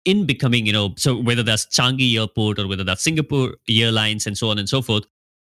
in 0.04 0.26
becoming 0.26 0.66
you 0.66 0.72
know 0.72 0.94
so 0.96 1.16
whether 1.20 1.42
that's 1.42 1.66
changi 1.66 2.18
airport 2.18 2.58
or 2.58 2.66
whether 2.66 2.84
that's 2.84 3.02
singapore 3.02 3.54
airlines 3.68 4.26
and 4.26 4.36
so 4.36 4.48
on 4.48 4.58
and 4.58 4.68
so 4.68 4.82
forth 4.82 5.04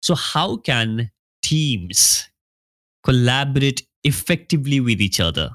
so 0.02 0.16
how 0.16 0.58
can 0.58 1.12
teams 1.44 2.28
collaborate 3.04 3.86
effectively 4.08 4.80
with 4.80 5.02
each 5.02 5.20
other 5.20 5.52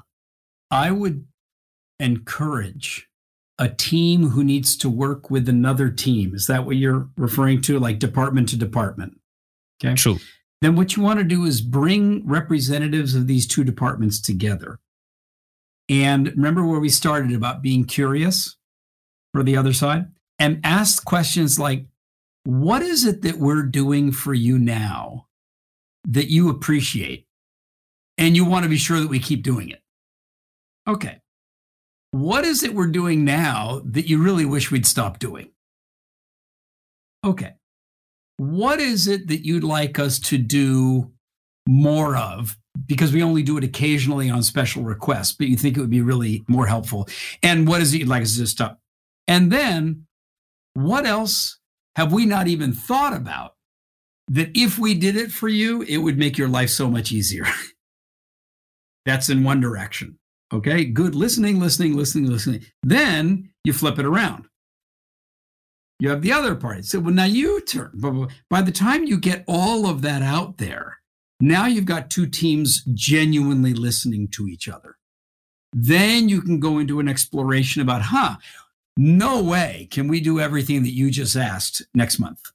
i 0.71 0.91
would 0.91 1.25
encourage 1.99 3.09
a 3.59 3.69
team 3.69 4.29
who 4.29 4.43
needs 4.43 4.75
to 4.75 4.89
work 4.89 5.29
with 5.29 5.47
another 5.47 5.89
team 5.89 6.33
is 6.33 6.47
that 6.47 6.65
what 6.65 6.75
you're 6.75 7.07
referring 7.17 7.61
to 7.61 7.79
like 7.79 7.99
department 7.99 8.49
to 8.49 8.57
department 8.57 9.19
okay 9.83 9.95
true 9.95 10.17
then 10.63 10.77
what 10.77 10.95
you 10.95 11.03
want 11.03 11.19
to 11.19 11.25
do 11.25 11.43
is 11.43 11.59
bring 11.59 12.25
representatives 12.25 13.15
of 13.15 13.27
these 13.27 13.45
two 13.45 13.65
departments 13.65 14.21
together. 14.21 14.79
And 15.89 16.27
remember 16.27 16.65
where 16.65 16.79
we 16.79 16.87
started 16.87 17.33
about 17.33 17.61
being 17.61 17.83
curious 17.83 18.55
for 19.33 19.43
the 19.43 19.57
other 19.57 19.73
side? 19.73 20.05
And 20.39 20.61
ask 20.63 21.03
questions 21.03 21.59
like, 21.59 21.87
what 22.45 22.81
is 22.81 23.03
it 23.03 23.23
that 23.23 23.39
we're 23.39 23.63
doing 23.63 24.13
for 24.13 24.33
you 24.33 24.57
now 24.57 25.27
that 26.07 26.29
you 26.29 26.47
appreciate? 26.47 27.27
And 28.17 28.35
you 28.35 28.45
want 28.45 28.63
to 28.63 28.69
be 28.69 28.77
sure 28.77 28.99
that 28.99 29.09
we 29.09 29.19
keep 29.19 29.43
doing 29.43 29.69
it. 29.69 29.81
Okay. 30.87 31.19
What 32.11 32.45
is 32.45 32.63
it 32.63 32.75
we're 32.75 32.87
doing 32.87 33.25
now 33.25 33.81
that 33.85 34.07
you 34.07 34.21
really 34.21 34.45
wish 34.45 34.69
we'd 34.69 34.85
stop 34.85 35.19
doing? 35.19 35.49
Okay 37.25 37.55
what 38.37 38.79
is 38.79 39.07
it 39.07 39.27
that 39.27 39.45
you'd 39.45 39.63
like 39.63 39.99
us 39.99 40.19
to 40.19 40.37
do 40.37 41.11
more 41.67 42.17
of? 42.17 42.57
Because 42.87 43.13
we 43.13 43.21
only 43.21 43.43
do 43.43 43.57
it 43.57 43.63
occasionally 43.63 44.29
on 44.29 44.41
special 44.43 44.83
requests, 44.83 45.33
but 45.33 45.47
you 45.47 45.57
think 45.57 45.77
it 45.77 45.79
would 45.79 45.89
be 45.89 46.01
really 46.01 46.43
more 46.47 46.65
helpful. 46.65 47.07
And 47.41 47.67
what 47.67 47.81
is 47.81 47.93
it 47.93 47.99
you'd 47.99 48.07
like 48.07 48.23
us 48.23 48.37
to 48.37 48.47
stop? 48.47 48.79
And 49.27 49.51
then 49.51 50.05
what 50.73 51.05
else 51.05 51.59
have 51.95 52.11
we 52.11 52.25
not 52.25 52.47
even 52.47 52.73
thought 52.73 53.13
about 53.13 53.55
that 54.29 54.49
if 54.55 54.79
we 54.79 54.95
did 54.95 55.15
it 55.15 55.31
for 55.31 55.47
you, 55.47 55.83
it 55.83 55.97
would 55.97 56.17
make 56.17 56.37
your 56.37 56.47
life 56.47 56.69
so 56.69 56.89
much 56.89 57.11
easier? 57.11 57.45
That's 59.05 59.29
in 59.29 59.43
one 59.43 59.59
direction. 59.59 60.17
Okay, 60.53 60.85
good 60.85 61.15
listening, 61.15 61.59
listening, 61.59 61.95
listening, 61.95 62.29
listening. 62.29 62.65
Then 62.83 63.49
you 63.63 63.73
flip 63.73 63.97
it 63.97 64.05
around. 64.05 64.45
You 65.99 66.09
have 66.09 66.21
the 66.21 66.33
other 66.33 66.55
party. 66.55 66.81
So, 66.83 66.99
well, 66.99 67.13
now 67.13 67.25
you 67.25 67.61
turn. 67.61 68.29
By 68.49 68.61
the 68.61 68.71
time 68.71 69.05
you 69.05 69.17
get 69.17 69.43
all 69.47 69.87
of 69.87 70.01
that 70.01 70.21
out 70.21 70.57
there, 70.57 70.99
now 71.39 71.65
you've 71.65 71.85
got 71.85 72.09
two 72.09 72.27
teams 72.27 72.83
genuinely 72.93 73.73
listening 73.73 74.27
to 74.29 74.47
each 74.47 74.67
other. 74.67 74.97
Then 75.71 76.29
you 76.29 76.41
can 76.41 76.59
go 76.59 76.77
into 76.77 76.99
an 76.99 77.07
exploration 77.07 77.81
about, 77.81 78.03
huh, 78.03 78.37
no 78.95 79.41
way 79.41 79.87
can 79.91 80.07
we 80.07 80.19
do 80.19 80.39
everything 80.39 80.83
that 80.83 80.93
you 80.93 81.09
just 81.09 81.35
asked 81.35 81.81
next 81.95 82.19
month. 82.19 82.51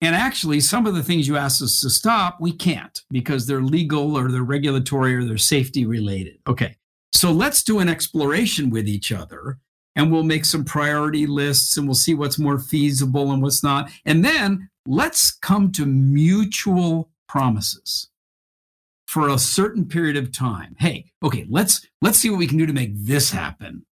And 0.00 0.14
actually, 0.14 0.60
some 0.60 0.86
of 0.86 0.94
the 0.94 1.02
things 1.02 1.26
you 1.26 1.36
asked 1.36 1.60
us 1.60 1.80
to 1.80 1.90
stop, 1.90 2.40
we 2.40 2.52
can't 2.52 3.02
because 3.10 3.46
they're 3.46 3.62
legal 3.62 4.16
or 4.16 4.30
they're 4.30 4.42
regulatory 4.42 5.16
or 5.16 5.24
they're 5.24 5.38
safety 5.38 5.86
related. 5.86 6.38
Okay. 6.46 6.76
So 7.12 7.32
let's 7.32 7.64
do 7.64 7.80
an 7.80 7.88
exploration 7.88 8.70
with 8.70 8.86
each 8.86 9.10
other 9.10 9.58
and 9.96 10.12
we'll 10.12 10.22
make 10.22 10.44
some 10.44 10.64
priority 10.64 11.26
lists 11.26 11.76
and 11.76 11.88
we'll 11.88 11.94
see 11.96 12.14
what's 12.14 12.38
more 12.38 12.58
feasible 12.58 13.32
and 13.32 13.42
what's 13.42 13.64
not. 13.64 13.90
And 14.04 14.24
then 14.24 14.68
let's 14.86 15.32
come 15.32 15.72
to 15.72 15.84
mutual 15.84 17.10
promises 17.28 18.08
for 19.06 19.28
a 19.28 19.38
certain 19.38 19.86
period 19.86 20.16
of 20.16 20.30
time. 20.30 20.76
Hey, 20.78 21.06
okay, 21.22 21.46
let's 21.48 21.84
let's 22.02 22.18
see 22.18 22.30
what 22.30 22.38
we 22.38 22.46
can 22.46 22.58
do 22.58 22.66
to 22.66 22.72
make 22.72 22.92
this 22.94 23.30
happen. 23.32 23.84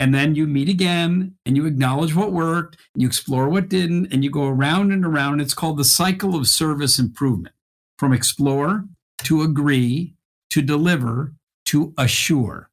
And 0.00 0.14
then 0.14 0.34
you 0.34 0.46
meet 0.46 0.70
again 0.70 1.36
and 1.44 1.56
you 1.56 1.66
acknowledge 1.66 2.14
what 2.14 2.32
worked, 2.32 2.78
and 2.94 3.02
you 3.02 3.06
explore 3.06 3.50
what 3.50 3.68
didn't, 3.68 4.12
and 4.12 4.24
you 4.24 4.30
go 4.30 4.48
around 4.48 4.92
and 4.92 5.04
around. 5.04 5.40
It's 5.40 5.54
called 5.54 5.76
the 5.76 5.84
cycle 5.84 6.34
of 6.34 6.48
service 6.48 6.98
improvement 6.98 7.54
from 7.98 8.14
explore 8.14 8.86
to 9.24 9.42
agree 9.42 10.14
to 10.48 10.62
deliver 10.62 11.34
to 11.66 11.92
assure. 11.98 12.70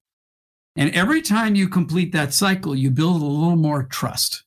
And 0.77 0.93
every 0.95 1.21
time 1.21 1.53
you 1.53 1.67
complete 1.67 2.13
that 2.13 2.33
cycle, 2.33 2.73
you 2.73 2.89
build 2.89 3.21
a 3.21 3.25
little 3.25 3.57
more 3.57 3.83
trust. 3.83 4.43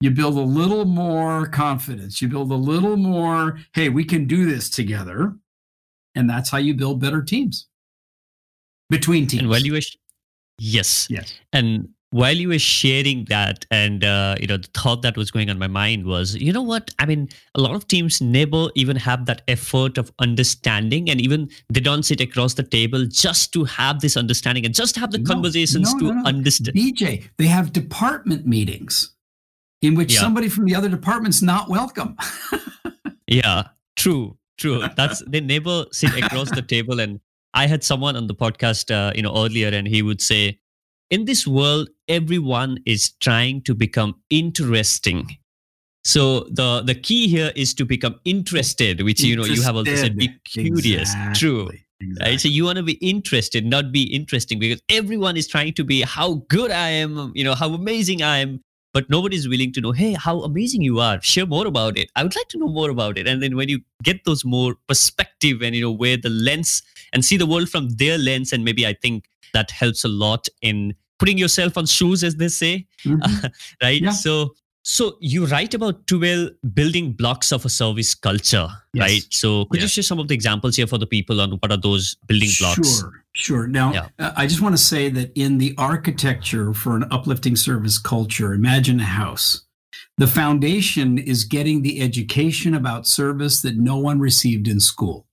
You 0.00 0.10
build 0.10 0.36
a 0.36 0.40
little 0.40 0.84
more 0.84 1.46
confidence. 1.46 2.20
You 2.20 2.28
build 2.28 2.52
a 2.52 2.56
little 2.56 2.98
more, 2.98 3.58
hey, 3.72 3.88
we 3.88 4.04
can 4.04 4.26
do 4.26 4.44
this 4.44 4.68
together. 4.68 5.34
And 6.14 6.28
that's 6.28 6.50
how 6.50 6.58
you 6.58 6.74
build 6.74 7.00
better 7.00 7.22
teams 7.22 7.68
between 8.90 9.26
teams. 9.26 9.44
Yes. 10.58 11.06
Yes. 11.10 11.34
And 11.52 11.88
while 12.10 12.34
you 12.34 12.48
were 12.48 12.58
sharing 12.58 13.24
that 13.26 13.66
and 13.70 14.04
uh, 14.04 14.36
you 14.40 14.46
know 14.46 14.56
the 14.56 14.68
thought 14.74 15.02
that 15.02 15.16
was 15.16 15.30
going 15.30 15.50
on 15.50 15.58
my 15.58 15.66
mind 15.66 16.06
was 16.06 16.34
you 16.36 16.52
know 16.52 16.62
what? 16.62 16.90
I 16.98 17.06
mean 17.06 17.28
a 17.54 17.60
lot 17.60 17.74
of 17.74 17.88
teams 17.88 18.20
never 18.20 18.68
even 18.74 18.96
have 18.96 19.26
that 19.26 19.42
effort 19.48 19.98
of 19.98 20.12
understanding 20.18 21.10
and 21.10 21.20
even 21.20 21.50
they 21.68 21.80
don't 21.80 22.04
sit 22.04 22.20
across 22.20 22.54
the 22.54 22.62
table 22.62 23.04
just 23.06 23.52
to 23.54 23.64
have 23.64 24.00
this 24.00 24.16
understanding 24.16 24.64
and 24.64 24.74
just 24.74 24.96
have 24.96 25.10
the 25.10 25.18
no, 25.18 25.30
conversations 25.30 25.92
no, 25.94 25.98
to 25.98 26.14
no, 26.14 26.24
understand 26.24 26.76
Bijay 26.76 27.28
they 27.36 27.46
have 27.46 27.72
department 27.72 28.46
meetings 28.46 29.12
in 29.82 29.94
which 29.94 30.14
yeah. 30.14 30.20
somebody 30.20 30.48
from 30.48 30.64
the 30.64 30.74
other 30.74 30.88
department's 30.88 31.42
not 31.42 31.68
welcome. 31.68 32.16
Yeah. 33.26 33.68
True. 33.96 34.36
True. 34.58 34.84
That's 34.96 35.22
they 35.26 35.40
never 35.40 35.86
sit 35.92 36.16
across 36.16 36.50
the 36.50 36.62
table 36.62 37.00
and 37.00 37.20
i 37.56 37.66
had 37.66 37.82
someone 37.82 38.16
on 38.16 38.26
the 38.28 38.34
podcast 38.34 38.94
uh, 38.94 39.12
you 39.16 39.22
know 39.22 39.34
earlier 39.44 39.68
and 39.68 39.88
he 39.88 40.02
would 40.02 40.20
say 40.20 40.58
in 41.10 41.24
this 41.24 41.46
world, 41.46 41.88
everyone 42.08 42.78
is 42.86 43.12
trying 43.20 43.62
to 43.62 43.74
become 43.74 44.16
interesting. 44.30 45.28
So 46.04 46.40
the 46.50 46.82
the 46.82 46.94
key 46.94 47.28
here 47.28 47.52
is 47.56 47.74
to 47.74 47.84
become 47.84 48.20
interested, 48.24 49.02
which 49.02 49.22
you 49.22 49.36
know 49.36 49.44
you 49.44 49.62
have 49.62 49.76
also 49.76 49.94
said 49.94 50.16
be 50.16 50.28
curious. 50.44 51.14
Exactly. 51.14 51.34
True. 51.34 51.70
Exactly. 51.98 52.30
Right. 52.30 52.40
So 52.40 52.48
you 52.48 52.64
want 52.64 52.76
to 52.76 52.82
be 52.82 52.98
interested, 53.00 53.64
not 53.64 53.90
be 53.90 54.02
interesting, 54.02 54.58
because 54.58 54.80
everyone 54.90 55.36
is 55.36 55.48
trying 55.48 55.72
to 55.74 55.84
be 55.84 56.02
how 56.02 56.44
good 56.48 56.70
I 56.70 56.90
am, 56.90 57.32
you 57.34 57.42
know, 57.42 57.54
how 57.54 57.72
amazing 57.72 58.22
I 58.22 58.38
am, 58.38 58.60
but 58.96 59.10
nobody's 59.10 59.46
willing 59.46 59.72
to 59.74 59.82
know, 59.82 59.92
hey, 59.92 60.14
how 60.14 60.40
amazing 60.40 60.80
you 60.80 61.00
are. 61.00 61.20
Share 61.20 61.44
more 61.44 61.66
about 61.66 61.98
it. 61.98 62.10
I 62.16 62.22
would 62.22 62.34
like 62.34 62.48
to 62.48 62.58
know 62.58 62.68
more 62.68 62.88
about 62.88 63.18
it. 63.18 63.28
And 63.28 63.42
then 63.42 63.54
when 63.54 63.68
you 63.68 63.80
get 64.02 64.24
those 64.24 64.42
more 64.42 64.76
perspective 64.88 65.60
and 65.60 65.76
you 65.76 65.82
know 65.82 65.90
where 65.90 66.16
the 66.16 66.30
lens 66.30 66.82
and 67.12 67.22
see 67.22 67.36
the 67.36 67.44
world 67.44 67.68
from 67.68 67.90
their 67.90 68.16
lens, 68.16 68.54
and 68.54 68.64
maybe 68.64 68.86
I 68.86 68.94
think 68.94 69.26
that 69.52 69.70
helps 69.70 70.02
a 70.04 70.08
lot 70.08 70.48
in 70.62 70.94
putting 71.18 71.36
yourself 71.36 71.76
on 71.76 71.84
shoes 71.84 72.24
as 72.24 72.36
they 72.36 72.48
say 72.48 72.86
mm-hmm. 73.04 73.46
right 73.82 74.00
yeah. 74.00 74.10
so 74.10 74.54
so 74.88 75.16
you 75.18 75.46
write 75.46 75.74
about 75.74 76.06
12 76.06 76.50
building 76.72 77.10
blocks 77.10 77.50
of 77.50 77.64
a 77.64 77.68
service 77.68 78.14
culture 78.14 78.68
yes. 78.94 79.02
right? 79.02 79.22
So 79.30 79.64
could 79.64 79.82
you 79.82 79.88
share 79.88 80.04
some 80.04 80.20
of 80.20 80.28
the 80.28 80.34
examples 80.34 80.76
here 80.76 80.86
for 80.86 80.96
the 80.96 81.08
people 81.08 81.40
on 81.40 81.50
what 81.50 81.72
are 81.72 81.76
those 81.76 82.14
building 82.28 82.50
blocks? 82.60 83.00
Sure 83.00 83.24
sure. 83.32 83.66
Now 83.66 83.92
yeah. 83.92 84.08
uh, 84.20 84.32
i 84.36 84.46
just 84.46 84.60
want 84.60 84.76
to 84.76 84.82
say 84.82 85.08
that 85.08 85.32
in 85.34 85.58
the 85.58 85.74
architecture 85.76 86.72
for 86.72 86.94
an 86.94 87.04
uplifting 87.10 87.56
service 87.56 87.98
culture 87.98 88.54
imagine 88.54 89.00
a 89.00 89.04
house. 89.04 89.64
The 90.18 90.28
foundation 90.28 91.18
is 91.18 91.44
getting 91.44 91.82
the 91.82 92.00
education 92.00 92.72
about 92.72 93.08
service 93.08 93.62
that 93.62 93.76
no 93.76 93.98
one 93.98 94.20
received 94.20 94.68
in 94.68 94.78
school. 94.78 95.26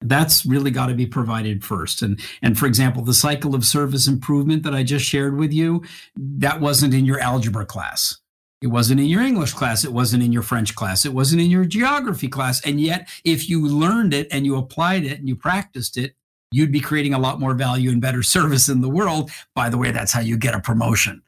That's 0.00 0.44
really 0.44 0.72
got 0.72 0.88
to 0.88 0.94
be 0.94 1.06
provided 1.06 1.64
first. 1.64 2.02
And 2.02 2.18
and 2.42 2.58
for 2.58 2.66
example 2.66 3.04
the 3.04 3.14
cycle 3.14 3.54
of 3.54 3.64
service 3.64 4.08
improvement 4.08 4.64
that 4.64 4.74
i 4.74 4.82
just 4.82 5.04
shared 5.04 5.36
with 5.36 5.52
you 5.52 5.84
that 6.16 6.60
wasn't 6.60 6.94
in 6.94 7.04
your 7.04 7.20
algebra 7.20 7.64
class 7.64 8.18
it 8.62 8.68
wasn't 8.68 8.98
in 8.98 9.06
your 9.06 9.22
english 9.22 9.52
class 9.52 9.84
it 9.84 9.92
wasn't 9.92 10.22
in 10.22 10.32
your 10.32 10.42
french 10.42 10.74
class 10.74 11.04
it 11.04 11.12
wasn't 11.12 11.40
in 11.40 11.50
your 11.50 11.64
geography 11.64 12.28
class 12.28 12.64
and 12.66 12.80
yet 12.80 13.08
if 13.24 13.48
you 13.48 13.66
learned 13.66 14.14
it 14.14 14.28
and 14.30 14.46
you 14.46 14.56
applied 14.56 15.04
it 15.04 15.18
and 15.18 15.28
you 15.28 15.36
practiced 15.36 15.96
it 15.96 16.14
you'd 16.52 16.72
be 16.72 16.80
creating 16.80 17.14
a 17.14 17.18
lot 17.18 17.40
more 17.40 17.54
value 17.54 17.90
and 17.90 18.00
better 18.00 18.22
service 18.36 18.68
in 18.68 18.80
the 18.80 18.88
world 18.88 19.30
by 19.54 19.68
the 19.68 19.78
way 19.78 19.90
that's 19.90 20.12
how 20.12 20.20
you 20.20 20.36
get 20.36 20.54
a 20.54 20.60
promotion 20.60 21.22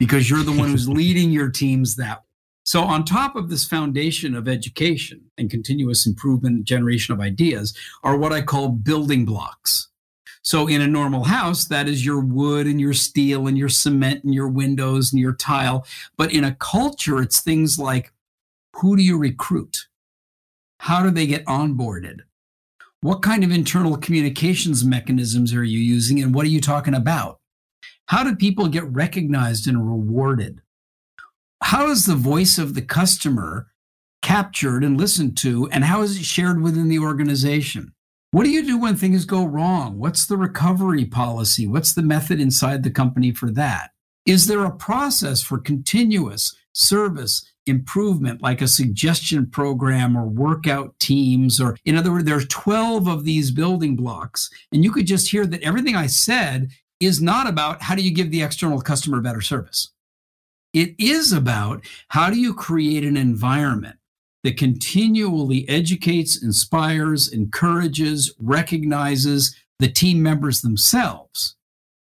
because 0.00 0.28
you're 0.28 0.42
the 0.42 0.50
one 0.50 0.70
who's 0.70 0.88
leading 1.00 1.30
your 1.30 1.50
teams 1.50 1.94
that 1.94 2.18
way. 2.18 2.24
so, 2.64 2.82
on 2.82 3.04
top 3.04 3.36
of 3.36 3.48
this 3.48 3.64
foundation 3.64 4.34
of 4.34 4.48
education 4.48 5.20
and 5.38 5.48
continuous 5.48 6.06
improvement, 6.06 6.64
generation 6.64 7.14
of 7.14 7.20
ideas, 7.20 7.76
are 8.02 8.16
what 8.16 8.32
I 8.32 8.42
call 8.42 8.70
building 8.70 9.24
blocks. 9.24 9.89
So, 10.42 10.66
in 10.66 10.80
a 10.80 10.86
normal 10.86 11.24
house, 11.24 11.66
that 11.66 11.86
is 11.86 12.04
your 12.04 12.20
wood 12.20 12.66
and 12.66 12.80
your 12.80 12.94
steel 12.94 13.46
and 13.46 13.58
your 13.58 13.68
cement 13.68 14.24
and 14.24 14.32
your 14.32 14.48
windows 14.48 15.12
and 15.12 15.20
your 15.20 15.34
tile. 15.34 15.86
But 16.16 16.32
in 16.32 16.44
a 16.44 16.54
culture, 16.54 17.20
it's 17.20 17.42
things 17.42 17.78
like 17.78 18.12
who 18.76 18.96
do 18.96 19.02
you 19.02 19.18
recruit? 19.18 19.88
How 20.78 21.02
do 21.02 21.10
they 21.10 21.26
get 21.26 21.44
onboarded? 21.44 22.20
What 23.02 23.22
kind 23.22 23.44
of 23.44 23.50
internal 23.50 23.96
communications 23.96 24.84
mechanisms 24.84 25.54
are 25.54 25.64
you 25.64 25.78
using 25.78 26.22
and 26.22 26.34
what 26.34 26.46
are 26.46 26.50
you 26.50 26.60
talking 26.60 26.94
about? 26.94 27.40
How 28.06 28.24
do 28.24 28.34
people 28.34 28.68
get 28.68 28.84
recognized 28.84 29.66
and 29.66 29.86
rewarded? 29.86 30.62
How 31.62 31.90
is 31.90 32.06
the 32.06 32.14
voice 32.14 32.58
of 32.58 32.74
the 32.74 32.82
customer 32.82 33.68
captured 34.22 34.82
and 34.84 34.98
listened 34.98 35.36
to, 35.38 35.68
and 35.70 35.84
how 35.84 36.02
is 36.02 36.16
it 36.16 36.24
shared 36.24 36.60
within 36.60 36.88
the 36.88 36.98
organization? 36.98 37.92
What 38.32 38.44
do 38.44 38.50
you 38.50 38.64
do 38.64 38.78
when 38.78 38.94
things 38.94 39.24
go 39.24 39.44
wrong? 39.44 39.98
What's 39.98 40.26
the 40.26 40.36
recovery 40.36 41.04
policy? 41.04 41.66
What's 41.66 41.94
the 41.94 42.02
method 42.02 42.40
inside 42.40 42.84
the 42.84 42.90
company 42.90 43.32
for 43.32 43.50
that? 43.52 43.90
Is 44.24 44.46
there 44.46 44.64
a 44.64 44.70
process 44.70 45.42
for 45.42 45.58
continuous 45.58 46.54
service 46.72 47.44
improvement, 47.66 48.40
like 48.40 48.62
a 48.62 48.68
suggestion 48.68 49.50
program 49.50 50.16
or 50.16 50.26
workout 50.26 50.96
teams? 51.00 51.60
Or, 51.60 51.76
in 51.84 51.96
other 51.96 52.12
words, 52.12 52.24
there's 52.24 52.46
12 52.46 53.08
of 53.08 53.24
these 53.24 53.50
building 53.50 53.96
blocks. 53.96 54.48
And 54.70 54.84
you 54.84 54.92
could 54.92 55.06
just 55.06 55.28
hear 55.28 55.44
that 55.46 55.62
everything 55.62 55.96
I 55.96 56.06
said 56.06 56.70
is 57.00 57.20
not 57.20 57.48
about 57.48 57.82
how 57.82 57.96
do 57.96 58.02
you 58.02 58.14
give 58.14 58.30
the 58.30 58.42
external 58.42 58.80
customer 58.80 59.20
better 59.20 59.40
service. 59.40 59.90
It 60.72 60.94
is 61.00 61.32
about 61.32 61.84
how 62.10 62.30
do 62.30 62.38
you 62.38 62.54
create 62.54 63.02
an 63.02 63.16
environment 63.16 63.96
that 64.44 64.56
continually 64.56 65.68
educates, 65.68 66.42
inspires, 66.42 67.28
encourages, 67.28 68.34
recognizes 68.38 69.54
the 69.78 69.88
team 69.88 70.22
members 70.22 70.60
themselves 70.60 71.56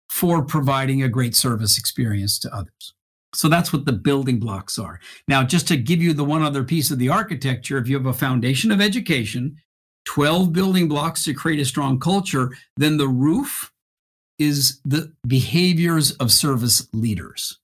for 0.08 0.44
providing 0.44 1.02
a 1.02 1.08
great 1.08 1.34
service 1.34 1.78
experience 1.78 2.38
to 2.38 2.54
others. 2.54 2.94
So 3.34 3.48
that's 3.48 3.72
what 3.72 3.84
the 3.84 3.92
building 3.92 4.38
blocks 4.38 4.78
are. 4.78 5.00
Now, 5.26 5.42
just 5.42 5.66
to 5.68 5.76
give 5.76 6.00
you 6.00 6.12
the 6.14 6.24
one 6.24 6.42
other 6.42 6.62
piece 6.62 6.90
of 6.90 6.98
the 6.98 7.08
architecture, 7.08 7.78
if 7.78 7.88
you 7.88 7.96
have 7.96 8.06
a 8.06 8.12
foundation 8.12 8.70
of 8.70 8.80
education, 8.80 9.56
12 10.04 10.52
building 10.52 10.88
blocks 10.88 11.24
to 11.24 11.34
create 11.34 11.60
a 11.60 11.64
strong 11.64 11.98
culture, 11.98 12.52
then 12.76 12.96
the 12.96 13.08
roof 13.08 13.72
is 14.38 14.80
the 14.84 15.12
behaviors 15.26 16.12
of 16.12 16.30
service 16.30 16.88
leaders. 16.92 17.58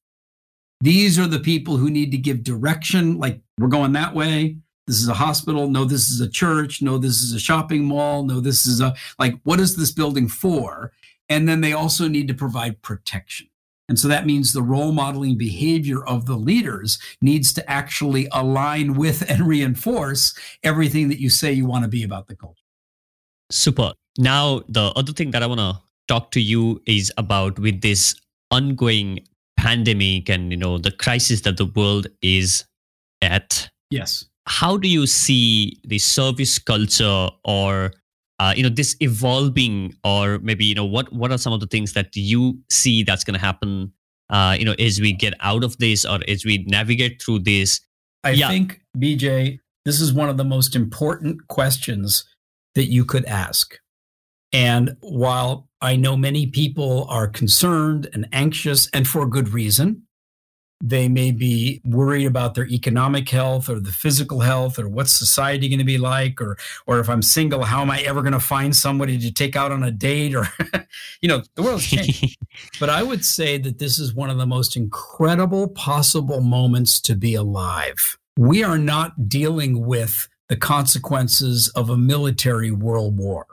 These 0.80 1.18
are 1.18 1.26
the 1.26 1.40
people 1.40 1.76
who 1.76 1.90
need 1.90 2.10
to 2.12 2.18
give 2.18 2.42
direction, 2.42 3.18
like 3.18 3.40
we're 3.58 3.68
going 3.68 3.92
that 3.92 4.14
way. 4.14 4.56
This 4.86 4.96
is 4.96 5.08
a 5.08 5.14
hospital. 5.14 5.68
No, 5.68 5.84
this 5.84 6.08
is 6.08 6.20
a 6.20 6.28
church. 6.28 6.82
No, 6.82 6.98
this 6.98 7.20
is 7.20 7.32
a 7.32 7.38
shopping 7.38 7.84
mall. 7.84 8.24
No, 8.24 8.40
this 8.40 8.66
is 8.66 8.80
a, 8.80 8.94
like, 9.18 9.38
what 9.44 9.60
is 9.60 9.76
this 9.76 9.92
building 9.92 10.26
for? 10.26 10.92
And 11.28 11.48
then 11.48 11.60
they 11.60 11.72
also 11.72 12.08
need 12.08 12.26
to 12.28 12.34
provide 12.34 12.82
protection. 12.82 13.46
And 13.88 13.98
so 13.98 14.08
that 14.08 14.24
means 14.24 14.52
the 14.52 14.62
role 14.62 14.92
modeling 14.92 15.36
behavior 15.36 16.04
of 16.04 16.26
the 16.26 16.36
leaders 16.36 16.98
needs 17.20 17.52
to 17.54 17.70
actually 17.70 18.28
align 18.32 18.94
with 18.94 19.28
and 19.30 19.46
reinforce 19.46 20.32
everything 20.62 21.08
that 21.08 21.20
you 21.20 21.28
say 21.28 21.52
you 21.52 21.66
want 21.66 21.84
to 21.84 21.88
be 21.88 22.02
about 22.04 22.28
the 22.28 22.36
culture. 22.36 22.62
Super. 23.50 23.92
Now, 24.16 24.62
the 24.68 24.92
other 24.96 25.12
thing 25.12 25.32
that 25.32 25.42
I 25.42 25.46
want 25.46 25.60
to 25.60 25.80
talk 26.08 26.30
to 26.32 26.40
you 26.40 26.80
is 26.86 27.12
about 27.16 27.58
with 27.58 27.80
this 27.80 28.14
ongoing 28.50 29.20
pandemic 29.60 30.30
and 30.30 30.50
you 30.50 30.56
know 30.56 30.78
the 30.78 30.90
crisis 30.90 31.42
that 31.42 31.58
the 31.58 31.66
world 31.66 32.06
is 32.22 32.64
at 33.20 33.68
yes. 33.90 34.24
how 34.46 34.78
do 34.78 34.88
you 34.88 35.06
see 35.06 35.78
the 35.84 35.98
service 35.98 36.58
culture 36.58 37.28
or 37.44 37.92
uh, 38.38 38.54
you 38.56 38.62
know 38.62 38.70
this 38.70 38.96
evolving 39.00 39.94
or 40.02 40.38
maybe 40.38 40.64
you 40.64 40.74
know 40.74 40.84
what 40.84 41.12
what 41.12 41.30
are 41.30 41.36
some 41.36 41.52
of 41.52 41.60
the 41.60 41.66
things 41.66 41.92
that 41.92 42.08
you 42.16 42.58
see 42.70 43.02
that's 43.02 43.22
going 43.22 43.38
to 43.38 43.40
happen 43.40 43.92
uh, 44.30 44.56
you 44.58 44.64
know 44.64 44.74
as 44.78 44.98
we 44.98 45.12
get 45.12 45.34
out 45.40 45.62
of 45.62 45.76
this 45.76 46.06
or 46.06 46.20
as 46.26 46.42
we 46.46 46.64
navigate 46.66 47.20
through 47.22 47.38
this? 47.38 47.80
I 48.24 48.30
yeah. 48.30 48.48
think 48.48 48.80
Bijay 48.96 49.58
this 49.84 50.00
is 50.00 50.10
one 50.10 50.30
of 50.30 50.38
the 50.38 50.44
most 50.44 50.74
important 50.74 51.48
questions 51.48 52.24
that 52.74 52.86
you 52.86 53.04
could 53.04 53.26
ask 53.26 53.78
and 54.52 54.96
while 55.00 55.68
I 55.80 55.96
know 55.96 56.16
many 56.16 56.46
people 56.46 57.06
are 57.08 57.26
concerned 57.26 58.08
and 58.12 58.28
anxious, 58.32 58.88
and 58.92 59.06
for 59.06 59.26
good 59.26 59.50
reason, 59.50 60.02
they 60.82 61.08
may 61.08 61.30
be 61.30 61.80
worried 61.84 62.26
about 62.26 62.54
their 62.54 62.66
economic 62.66 63.28
health 63.28 63.68
or 63.68 63.80
the 63.80 63.92
physical 63.92 64.40
health 64.40 64.78
or 64.78 64.88
what's 64.88 65.12
society 65.12 65.68
going 65.68 65.78
to 65.78 65.84
be 65.84 65.98
like 65.98 66.40
or 66.40 66.56
or 66.86 67.00
if 67.00 67.10
I'm 67.10 67.20
single 67.20 67.64
how 67.64 67.82
am 67.82 67.90
I 67.90 68.00
ever 68.00 68.22
going 68.22 68.32
to 68.32 68.40
find 68.40 68.74
somebody 68.74 69.18
to 69.18 69.30
take 69.30 69.56
out 69.56 69.72
on 69.72 69.82
a 69.82 69.90
date 69.90 70.34
or 70.34 70.46
you 71.20 71.28
know 71.28 71.42
the 71.54 71.62
world's 71.62 71.86
changed. 71.86 72.36
But 72.80 72.90
I 72.90 73.02
would 73.02 73.24
say 73.24 73.58
that 73.58 73.78
this 73.78 73.98
is 73.98 74.14
one 74.14 74.28
of 74.28 74.38
the 74.38 74.46
most 74.46 74.76
incredible 74.76 75.68
possible 75.68 76.40
moments 76.40 77.00
to 77.02 77.14
be 77.14 77.34
alive. 77.34 78.18
We 78.36 78.64
are 78.64 78.78
not 78.78 79.28
dealing 79.28 79.86
with 79.86 80.28
the 80.48 80.56
consequences 80.56 81.68
of 81.76 81.90
a 81.90 81.96
military 81.96 82.70
world 82.70 83.18
war 83.18 83.46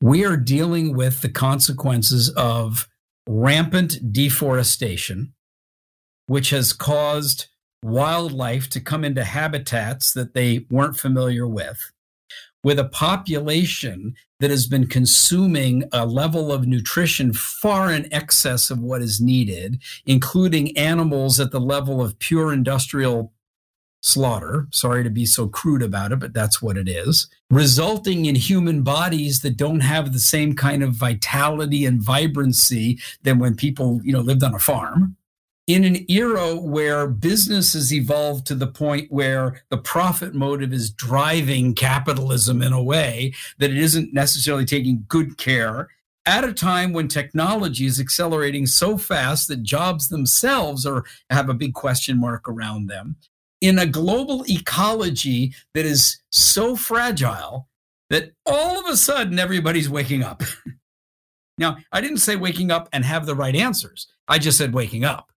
we 0.00 0.24
are 0.24 0.36
dealing 0.36 0.96
with 0.96 1.20
the 1.20 1.28
consequences 1.28 2.30
of 2.30 2.88
rampant 3.26 4.12
deforestation, 4.12 5.34
which 6.26 6.50
has 6.50 6.72
caused 6.72 7.48
wildlife 7.82 8.70
to 8.70 8.80
come 8.80 9.04
into 9.04 9.24
habitats 9.24 10.12
that 10.14 10.34
they 10.34 10.66
weren't 10.70 10.96
familiar 10.96 11.46
with, 11.46 11.92
with 12.62 12.78
a 12.78 12.88
population 12.88 14.14
that 14.40 14.50
has 14.50 14.66
been 14.66 14.86
consuming 14.86 15.84
a 15.92 16.06
level 16.06 16.50
of 16.50 16.66
nutrition 16.66 17.32
far 17.32 17.92
in 17.92 18.12
excess 18.12 18.70
of 18.70 18.80
what 18.80 19.02
is 19.02 19.20
needed, 19.20 19.80
including 20.06 20.76
animals 20.76 21.38
at 21.38 21.50
the 21.50 21.60
level 21.60 22.02
of 22.02 22.18
pure 22.18 22.52
industrial 22.52 23.33
slaughter. 24.04 24.68
Sorry 24.70 25.02
to 25.02 25.08
be 25.08 25.24
so 25.24 25.48
crude 25.48 25.82
about 25.82 26.12
it, 26.12 26.20
but 26.20 26.34
that's 26.34 26.60
what 26.60 26.76
it 26.76 26.88
is. 26.88 27.26
Resulting 27.50 28.26
in 28.26 28.34
human 28.34 28.82
bodies 28.82 29.40
that 29.40 29.56
don't 29.56 29.80
have 29.80 30.12
the 30.12 30.18
same 30.18 30.54
kind 30.54 30.82
of 30.82 30.92
vitality 30.92 31.86
and 31.86 32.02
vibrancy 32.02 33.00
than 33.22 33.38
when 33.38 33.56
people, 33.56 34.00
you 34.04 34.12
know, 34.12 34.20
lived 34.20 34.44
on 34.44 34.54
a 34.54 34.58
farm. 34.58 35.16
In 35.66 35.84
an 35.84 36.04
era 36.10 36.54
where 36.54 37.06
business 37.06 37.72
has 37.72 37.94
evolved 37.94 38.46
to 38.48 38.54
the 38.54 38.66
point 38.66 39.10
where 39.10 39.62
the 39.70 39.78
profit 39.78 40.34
motive 40.34 40.74
is 40.74 40.90
driving 40.90 41.74
capitalism 41.74 42.60
in 42.60 42.74
a 42.74 42.82
way 42.82 43.32
that 43.58 43.70
it 43.70 43.78
isn't 43.78 44.12
necessarily 44.12 44.66
taking 44.66 45.06
good 45.08 45.38
care 45.38 45.88
at 46.26 46.44
a 46.44 46.52
time 46.52 46.92
when 46.92 47.08
technology 47.08 47.86
is 47.86 47.98
accelerating 47.98 48.66
so 48.66 48.98
fast 48.98 49.48
that 49.48 49.62
jobs 49.62 50.08
themselves 50.08 50.84
are 50.84 51.04
have 51.30 51.48
a 51.48 51.54
big 51.54 51.72
question 51.72 52.18
mark 52.18 52.46
around 52.46 52.86
them 52.86 53.16
in 53.64 53.78
a 53.78 53.86
global 53.86 54.44
ecology 54.46 55.54
that 55.72 55.86
is 55.86 56.20
so 56.30 56.76
fragile 56.76 57.66
that 58.10 58.32
all 58.44 58.78
of 58.78 58.84
a 58.92 58.96
sudden 58.96 59.38
everybody's 59.38 59.88
waking 59.88 60.22
up. 60.22 60.42
now, 61.58 61.78
I 61.90 62.02
didn't 62.02 62.18
say 62.18 62.36
waking 62.36 62.70
up 62.70 62.90
and 62.92 63.06
have 63.06 63.24
the 63.24 63.34
right 63.34 63.56
answers. 63.56 64.06
I 64.28 64.38
just 64.38 64.58
said 64.58 64.74
waking 64.74 65.04
up. 65.04 65.32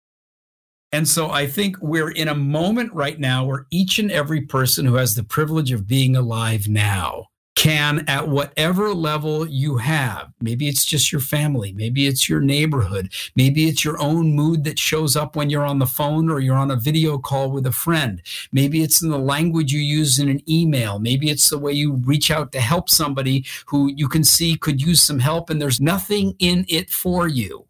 And 0.90 1.06
so 1.06 1.30
I 1.30 1.46
think 1.46 1.76
we're 1.82 2.12
in 2.12 2.28
a 2.28 2.34
moment 2.34 2.94
right 2.94 3.20
now 3.20 3.44
where 3.44 3.66
each 3.70 3.98
and 3.98 4.10
every 4.10 4.40
person 4.40 4.86
who 4.86 4.94
has 4.94 5.14
the 5.14 5.24
privilege 5.24 5.70
of 5.70 5.86
being 5.86 6.16
alive 6.16 6.66
now 6.66 7.26
can, 7.54 8.04
at 8.08 8.28
whatever 8.28 8.92
level 8.92 9.46
you 9.46 9.76
have, 9.76 10.32
maybe 10.40 10.68
it's 10.68 10.84
just 10.84 11.12
your 11.12 11.20
family, 11.20 11.72
maybe 11.72 12.06
it's 12.06 12.28
your 12.28 12.40
neighborhood, 12.40 13.12
maybe 13.36 13.68
it's 13.68 13.84
your 13.84 14.00
own 14.00 14.34
mood 14.34 14.64
that 14.64 14.78
shows 14.78 15.14
up 15.16 15.36
when 15.36 15.50
you're 15.50 15.64
on 15.64 15.78
the 15.78 15.86
phone 15.86 16.28
or 16.28 16.40
you're 16.40 16.56
on 16.56 16.70
a 16.70 16.76
video 16.76 17.16
call 17.16 17.50
with 17.50 17.66
a 17.66 17.72
friend, 17.72 18.22
maybe 18.52 18.82
it's 18.82 19.02
in 19.02 19.10
the 19.10 19.18
language 19.18 19.72
you 19.72 19.80
use 19.80 20.18
in 20.18 20.28
an 20.28 20.42
email, 20.50 20.98
maybe 20.98 21.30
it's 21.30 21.48
the 21.48 21.58
way 21.58 21.72
you 21.72 21.94
reach 22.04 22.30
out 22.30 22.50
to 22.52 22.60
help 22.60 22.90
somebody 22.90 23.44
who 23.66 23.90
you 23.94 24.08
can 24.08 24.24
see 24.24 24.56
could 24.56 24.82
use 24.82 25.00
some 25.00 25.20
help 25.20 25.48
and 25.48 25.60
there's 25.62 25.80
nothing 25.80 26.34
in 26.38 26.64
it 26.68 26.90
for 26.90 27.28
you. 27.28 27.66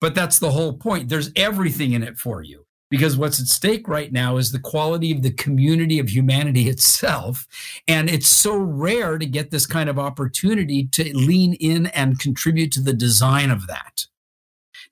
But 0.00 0.14
that's 0.14 0.38
the 0.38 0.50
whole 0.50 0.72
point. 0.72 1.10
There's 1.10 1.30
everything 1.36 1.92
in 1.92 2.02
it 2.02 2.18
for 2.18 2.42
you 2.42 2.59
because 2.90 3.16
what's 3.16 3.40
at 3.40 3.46
stake 3.46 3.88
right 3.88 4.12
now 4.12 4.36
is 4.36 4.50
the 4.50 4.58
quality 4.58 5.12
of 5.12 5.22
the 5.22 5.30
community 5.30 5.98
of 5.98 6.10
humanity 6.10 6.68
itself. 6.68 7.46
And 7.88 8.10
it's 8.10 8.28
so 8.28 8.56
rare 8.56 9.16
to 9.16 9.26
get 9.26 9.50
this 9.50 9.66
kind 9.66 9.88
of 9.88 9.98
opportunity 9.98 10.86
to 10.88 11.16
lean 11.16 11.54
in 11.54 11.86
and 11.86 12.18
contribute 12.18 12.72
to 12.72 12.82
the 12.82 12.92
design 12.92 13.50
of 13.50 13.66
that. 13.68 14.06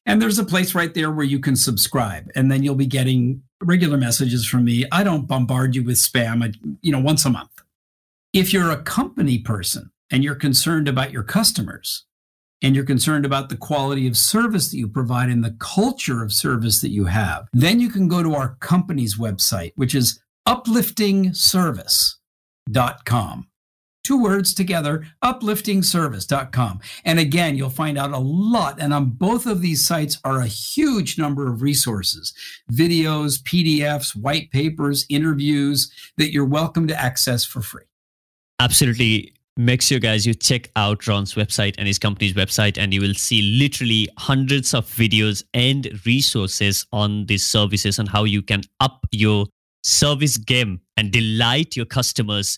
And 0.05 0.21
there's 0.21 0.37
a 0.37 0.45
place 0.45 0.75
right 0.75 0.93
there 0.93 1.09
where 1.09 1.25
you 1.25 1.39
can 1.39 1.55
subscribe, 1.55 2.29
and 2.35 2.51
then 2.51 2.61
you'll 2.61 2.75
be 2.75 2.85
getting 2.85 3.41
regular 3.59 3.97
messages 3.97 4.47
from 4.47 4.65
me. 4.65 4.85
I 4.91 5.03
don't 5.03 5.27
bombard 5.27 5.75
you 5.75 5.83
with 5.83 5.95
spam, 5.95 6.53
you 6.83 6.91
know, 6.91 6.99
once 6.99 7.25
a 7.25 7.31
month. 7.31 7.63
If 8.33 8.53
you're 8.53 8.69
a 8.69 8.83
company 8.83 9.39
person 9.39 9.89
and 10.11 10.23
you're 10.23 10.35
concerned 10.35 10.87
about 10.87 11.11
your 11.11 11.23
customers 11.23 12.05
and 12.61 12.75
you're 12.75 12.85
concerned 12.85 13.25
about 13.25 13.49
the 13.49 13.57
quality 13.57 14.07
of 14.07 14.17
service 14.17 14.69
that 14.71 14.77
you 14.77 14.87
provide 14.87 15.29
and 15.29 15.43
the 15.43 15.55
culture 15.59 16.23
of 16.23 16.33
service 16.33 16.81
that 16.81 16.91
you 16.91 17.05
have, 17.05 17.47
then 17.53 17.79
you 17.79 17.89
can 17.89 18.07
go 18.07 18.23
to 18.23 18.35
our 18.35 18.55
company's 18.59 19.17
website, 19.17 19.71
which 19.75 19.95
is 19.95 20.19
upliftingservice.com. 20.47 23.45
Two 24.01 24.23
words 24.23 24.53
together, 24.53 25.05
upliftingservice.com. 25.23 26.79
And 27.05 27.19
again, 27.19 27.55
you'll 27.55 27.69
find 27.69 27.97
out 27.97 28.11
a 28.11 28.17
lot. 28.17 28.81
And 28.81 28.93
on 28.93 29.11
both 29.11 29.45
of 29.45 29.61
these 29.61 29.85
sites 29.85 30.17
are 30.23 30.39
a 30.39 30.47
huge 30.47 31.17
number 31.17 31.51
of 31.51 31.61
resources 31.61 32.33
videos, 32.71 33.41
PDFs, 33.43 34.15
white 34.15 34.51
papers, 34.51 35.05
interviews 35.09 35.91
that 36.17 36.31
you're 36.31 36.45
welcome 36.45 36.87
to 36.87 36.99
access 36.99 37.45
for 37.45 37.61
free 37.61 37.83
absolutely 38.59 39.33
make 39.59 39.81
sure 39.81 39.99
guys 39.99 40.25
you 40.25 40.33
check 40.33 40.71
out 40.77 41.05
ron's 41.05 41.33
website 41.33 41.75
and 41.77 41.85
his 41.85 41.99
company's 41.99 42.31
website 42.31 42.77
and 42.77 42.93
you 42.93 43.01
will 43.01 43.13
see 43.13 43.41
literally 43.41 44.07
hundreds 44.17 44.73
of 44.73 44.85
videos 44.85 45.43
and 45.53 45.99
resources 46.05 46.85
on 46.93 47.25
these 47.25 47.43
services 47.43 47.99
and 47.99 48.07
how 48.07 48.23
you 48.23 48.41
can 48.41 48.61
up 48.79 49.05
your 49.11 49.45
service 49.83 50.37
game 50.37 50.79
and 50.95 51.11
delight 51.11 51.75
your 51.75 51.85
customers. 51.85 52.57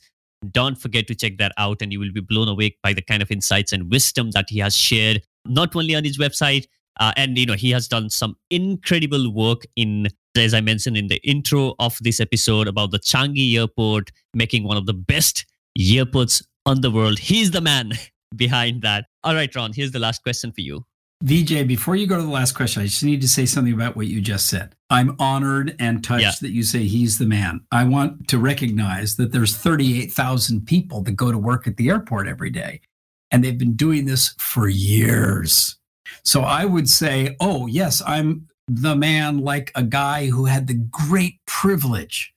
Don't 0.52 0.80
forget 0.80 1.08
to 1.08 1.16
check 1.16 1.40
that 1.40 1.54
out 1.58 1.82
and 1.82 1.92
you 1.92 2.00
will 2.00 2.12
be 2.12 2.22
blown 2.22 2.48
away 2.48 2.78
by 2.84 2.94
the 2.94 3.02
kind 3.02 3.24
of 3.24 3.32
insights 3.32 3.72
and 3.72 3.92
wisdom 3.92 4.30
that 4.32 4.46
he 4.50 4.60
has 4.60 4.76
shared 4.76 5.24
not 5.48 5.76
only 5.76 5.96
on 5.96 6.04
his 6.04 6.20
website 6.20 6.68
uh, 7.00 7.14
and 7.18 7.36
you 7.36 7.48
know 7.48 7.54
he 7.54 7.72
has 7.72 7.88
done 7.88 8.12
some 8.12 8.36
incredible 8.52 9.34
work 9.34 9.64
in 9.76 10.08
as 10.38 10.54
i 10.54 10.62
mentioned 10.62 10.96
in 10.96 11.08
the 11.08 11.20
intro 11.28 11.74
of 11.80 11.98
this 12.02 12.20
episode 12.20 12.68
about 12.68 12.92
the 12.92 13.00
changi 13.00 13.58
airport 13.58 14.12
making 14.36 14.64
one 14.64 14.78
of 14.78 14.86
the 14.86 14.94
best 14.94 15.46
Airports 15.80 16.44
on 16.66 16.82
the 16.82 16.92
world. 16.92 17.20
He's 17.20 17.52
the 17.52 17.62
man 17.62 17.94
behind 18.36 18.82
that. 18.82 19.06
All 19.24 19.36
right, 19.36 19.54
Ron, 19.54 19.74
here's 19.74 19.92
the 19.92 20.00
last 20.00 20.24
question 20.24 20.52
for 20.52 20.62
you. 20.62 20.86
Bijay, 21.24 21.68
before 21.68 21.96
you 21.96 22.08
go 22.08 22.18
to 22.18 22.24
the 22.24 22.30
last 22.30 22.54
question, 22.54 22.82
I 22.82 22.86
just 22.86 23.04
need 23.04 23.22
to 23.22 23.28
say 23.28 23.46
something 23.46 23.74
about 23.74 23.96
what 23.96 24.08
you 24.08 24.22
just 24.22 24.48
said. 24.48 24.76
I'm 24.90 25.16
honored 25.20 25.76
and 25.78 26.04
touched 26.04 26.24
yeah. 26.24 26.34
that 26.42 26.50
you 26.50 26.64
say 26.64 26.84
he's 26.84 27.20
the 27.20 27.28
man. 27.28 27.62
I 27.72 27.84
want 27.84 28.28
to 28.30 28.40
recognize 28.40 29.18
that 29.18 29.32
there's 29.32 29.56
38,000 29.56 30.66
people 30.66 31.02
that 31.04 31.12
go 31.12 31.32
to 31.32 31.38
work 31.38 31.68
at 31.68 31.78
the 31.78 31.90
airport 31.90 32.28
every 32.28 32.50
day, 32.50 32.82
and 33.30 33.44
they've 33.44 33.58
been 33.58 33.76
doing 33.76 34.06
this 34.06 34.34
for 34.40 34.68
years. 34.68 35.78
So 36.24 36.42
I 36.42 36.66
would 36.66 36.90
say, 36.90 37.36
oh, 37.40 37.68
yes, 37.68 38.02
I'm 38.06 38.48
the 38.68 38.96
man 38.96 39.40
like 39.40 39.72
a 39.76 39.84
guy 39.84 40.28
who 40.28 40.46
had 40.46 40.68
the 40.68 40.74
great 40.90 41.36
privilege 41.46 42.34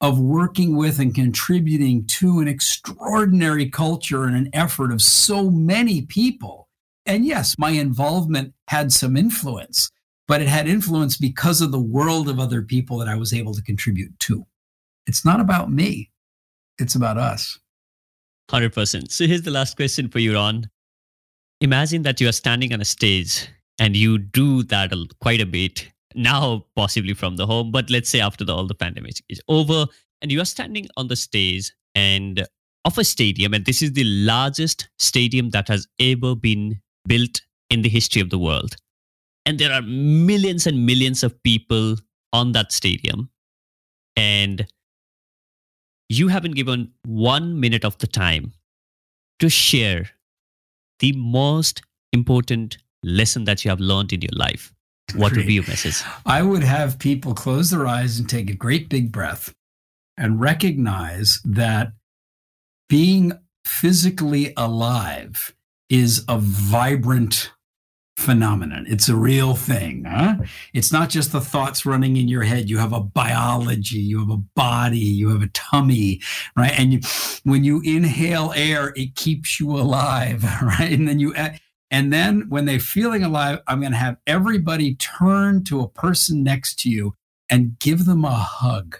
of 0.00 0.20
working 0.20 0.76
with 0.76 0.98
and 0.98 1.14
contributing 1.14 2.06
to 2.06 2.38
an 2.40 2.48
extraordinary 2.48 3.68
culture 3.68 4.24
and 4.24 4.36
an 4.36 4.48
effort 4.52 4.92
of 4.92 5.02
so 5.02 5.50
many 5.50 6.02
people. 6.02 6.68
And 7.04 7.24
yes, 7.24 7.54
my 7.58 7.70
involvement 7.70 8.54
had 8.68 8.92
some 8.92 9.16
influence, 9.16 9.90
but 10.28 10.40
it 10.40 10.48
had 10.48 10.68
influence 10.68 11.16
because 11.16 11.60
of 11.60 11.72
the 11.72 11.80
world 11.80 12.28
of 12.28 12.38
other 12.38 12.62
people 12.62 12.98
that 12.98 13.08
I 13.08 13.16
was 13.16 13.32
able 13.32 13.54
to 13.54 13.62
contribute 13.62 14.16
to. 14.20 14.46
It's 15.06 15.24
not 15.24 15.40
about 15.40 15.72
me, 15.72 16.10
it's 16.78 16.94
about 16.94 17.18
us. 17.18 17.58
100%. 18.50 19.10
So 19.10 19.26
here's 19.26 19.42
the 19.42 19.50
last 19.50 19.76
question 19.76 20.08
for 20.08 20.20
you, 20.20 20.34
Ron. 20.34 20.70
Imagine 21.60 22.02
that 22.02 22.20
you 22.20 22.28
are 22.28 22.32
standing 22.32 22.72
on 22.72 22.80
a 22.80 22.84
stage 22.84 23.48
and 23.78 23.96
you 23.96 24.18
do 24.18 24.62
that 24.64 24.92
quite 25.20 25.40
a 25.40 25.46
bit 25.46 25.88
now 26.14 26.64
possibly 26.74 27.14
from 27.14 27.36
the 27.36 27.46
home 27.46 27.70
but 27.70 27.90
let's 27.90 28.08
say 28.08 28.20
after 28.20 28.44
the, 28.44 28.54
all 28.54 28.66
the 28.66 28.74
pandemic 28.74 29.14
is 29.28 29.40
over 29.48 29.86
and 30.22 30.32
you 30.32 30.40
are 30.40 30.46
standing 30.46 30.86
on 30.96 31.08
the 31.08 31.16
stage 31.16 31.72
and 31.94 32.46
of 32.84 32.96
a 32.96 33.04
stadium 33.04 33.52
and 33.52 33.66
this 33.66 33.82
is 33.82 33.92
the 33.92 34.04
largest 34.04 34.88
stadium 34.98 35.50
that 35.50 35.68
has 35.68 35.86
ever 36.00 36.34
been 36.34 36.80
built 37.06 37.40
in 37.70 37.82
the 37.82 37.88
history 37.88 38.20
of 38.20 38.30
the 38.30 38.38
world. 38.38 38.76
And 39.44 39.58
there 39.58 39.72
are 39.72 39.82
millions 39.82 40.66
and 40.66 40.86
millions 40.86 41.22
of 41.22 41.42
people 41.42 41.96
on 42.32 42.52
that 42.52 42.72
stadium. 42.72 43.30
And 44.16 44.66
you 46.08 46.28
haven't 46.28 46.52
given 46.52 46.92
one 47.04 47.58
minute 47.58 47.84
of 47.84 47.98
the 47.98 48.06
time 48.06 48.52
to 49.38 49.48
share 49.48 50.10
the 50.98 51.12
most 51.12 51.82
important 52.12 52.78
lesson 53.02 53.44
that 53.44 53.64
you 53.64 53.70
have 53.70 53.80
learned 53.80 54.12
in 54.12 54.22
your 54.22 54.32
life 54.32 54.72
what 55.14 55.34
would 55.34 55.46
be 55.46 55.54
your 55.54 55.66
message? 55.66 56.02
I 56.26 56.42
would 56.42 56.62
have 56.62 56.98
people 56.98 57.34
close 57.34 57.70
their 57.70 57.86
eyes 57.86 58.18
and 58.18 58.28
take 58.28 58.50
a 58.50 58.54
great 58.54 58.88
big 58.88 59.10
breath 59.10 59.54
and 60.16 60.40
recognize 60.40 61.40
that 61.44 61.92
being 62.88 63.32
physically 63.64 64.52
alive 64.56 65.54
is 65.88 66.24
a 66.28 66.38
vibrant 66.38 67.52
phenomenon. 68.18 68.84
It's 68.88 69.08
a 69.08 69.14
real 69.14 69.54
thing. 69.54 70.04
Huh? 70.04 70.38
It's 70.74 70.92
not 70.92 71.08
just 71.08 71.30
the 71.30 71.40
thoughts 71.40 71.86
running 71.86 72.16
in 72.16 72.26
your 72.26 72.42
head. 72.42 72.68
You 72.68 72.78
have 72.78 72.92
a 72.92 73.00
biology, 73.00 73.98
you 73.98 74.18
have 74.18 74.30
a 74.30 74.42
body, 74.56 74.98
you 74.98 75.28
have 75.30 75.42
a 75.42 75.48
tummy, 75.48 76.20
right? 76.56 76.76
And 76.76 76.92
you, 76.92 77.00
when 77.44 77.62
you 77.62 77.80
inhale 77.84 78.52
air, 78.56 78.92
it 78.96 79.14
keeps 79.14 79.60
you 79.60 79.70
alive, 79.70 80.42
right? 80.62 80.92
And 80.92 81.06
then 81.06 81.20
you 81.20 81.32
and 81.90 82.12
then 82.12 82.46
when 82.48 82.66
they're 82.66 82.78
feeling 82.78 83.22
alive, 83.22 83.60
I'm 83.66 83.80
going 83.80 83.92
to 83.92 83.98
have 83.98 84.18
everybody 84.26 84.94
turn 84.96 85.64
to 85.64 85.80
a 85.80 85.88
person 85.88 86.42
next 86.42 86.78
to 86.80 86.90
you 86.90 87.14
and 87.50 87.78
give 87.78 88.04
them 88.04 88.24
a 88.24 88.34
hug. 88.34 88.96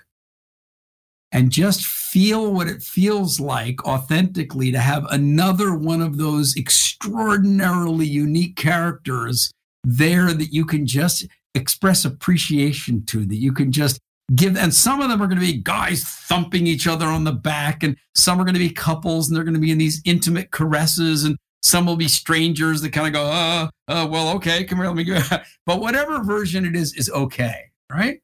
And 1.30 1.52
just 1.52 1.84
feel 1.84 2.50
what 2.50 2.68
it 2.68 2.82
feels 2.82 3.38
like 3.38 3.84
authentically 3.84 4.72
to 4.72 4.78
have 4.78 5.04
another 5.10 5.74
one 5.74 6.00
of 6.00 6.16
those 6.16 6.56
extraordinarily 6.56 8.06
unique 8.06 8.56
characters 8.56 9.52
there 9.84 10.32
that 10.32 10.54
you 10.54 10.64
can 10.64 10.86
just 10.86 11.26
express 11.54 12.06
appreciation 12.06 13.04
to, 13.06 13.26
that 13.26 13.36
you 13.36 13.52
can 13.52 13.72
just 13.72 13.98
give. 14.34 14.56
And 14.56 14.72
some 14.72 15.02
of 15.02 15.10
them 15.10 15.20
are 15.20 15.26
going 15.26 15.38
to 15.38 15.44
be 15.44 15.58
guys 15.58 16.02
thumping 16.02 16.66
each 16.66 16.86
other 16.86 17.04
on 17.04 17.24
the 17.24 17.32
back, 17.32 17.82
and 17.82 17.96
some 18.14 18.40
are 18.40 18.44
going 18.44 18.54
to 18.54 18.58
be 18.58 18.70
couples, 18.70 19.28
and 19.28 19.36
they're 19.36 19.44
going 19.44 19.52
to 19.52 19.60
be 19.60 19.70
in 19.70 19.78
these 19.78 20.00
intimate 20.06 20.50
caresses. 20.50 21.24
And 21.24 21.36
some 21.62 21.86
will 21.86 21.96
be 21.96 22.08
strangers 22.08 22.80
that 22.82 22.92
kind 22.92 23.06
of 23.08 23.12
go, 23.12 23.24
uh, 23.24 23.68
uh, 23.88 24.06
well, 24.08 24.30
okay, 24.36 24.64
come 24.64 24.78
here, 24.78 24.86
let 24.86 24.96
me 24.96 25.04
go. 25.04 25.20
but 25.66 25.80
whatever 25.80 26.22
version 26.22 26.64
it 26.64 26.76
is, 26.76 26.94
is 26.94 27.10
okay, 27.10 27.70
right? 27.90 28.20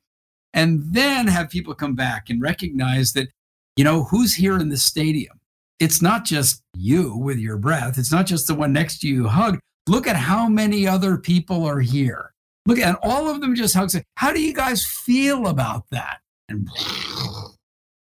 And 0.53 0.83
then 0.93 1.27
have 1.27 1.51
people 1.51 1.75
come 1.75 1.95
back 1.95 2.31
and 2.31 2.41
recognize 2.41 3.13
that, 3.15 3.29
you 3.77 3.85
know, 3.85 4.05
who's 4.05 4.35
here 4.35 4.57
in 4.59 4.69
the 4.69 4.77
stadium? 4.77 5.41
It's 5.81 6.01
not 6.01 6.25
just 6.25 6.63
you 6.77 7.17
with 7.17 7.39
your 7.39 7.57
breath. 7.57 7.99
It's 7.99 8.13
not 8.13 8.27
just 8.27 8.47
the 8.47 8.55
one 8.55 8.73
next 8.73 9.01
to 9.01 9.09
you 9.09 9.27
hug. 9.27 9.59
Look 9.89 10.07
at 10.07 10.17
how 10.17 10.49
many 10.49 10.87
other 10.87 11.19
people 11.19 11.65
are 11.65 11.81
here. 11.81 12.33
Look 12.67 12.79
at 12.79 12.99
all 13.03 13.29
of 13.29 13.41
them 13.41 13.55
just 13.55 13.75
hug. 13.75 13.91
Say, 13.91 14.05
how 14.15 14.33
do 14.33 14.41
you 14.41 14.55
guys 14.55 14.87
feel 14.87 15.49
about 15.49 15.85
that? 15.91 16.21
And 16.49 16.69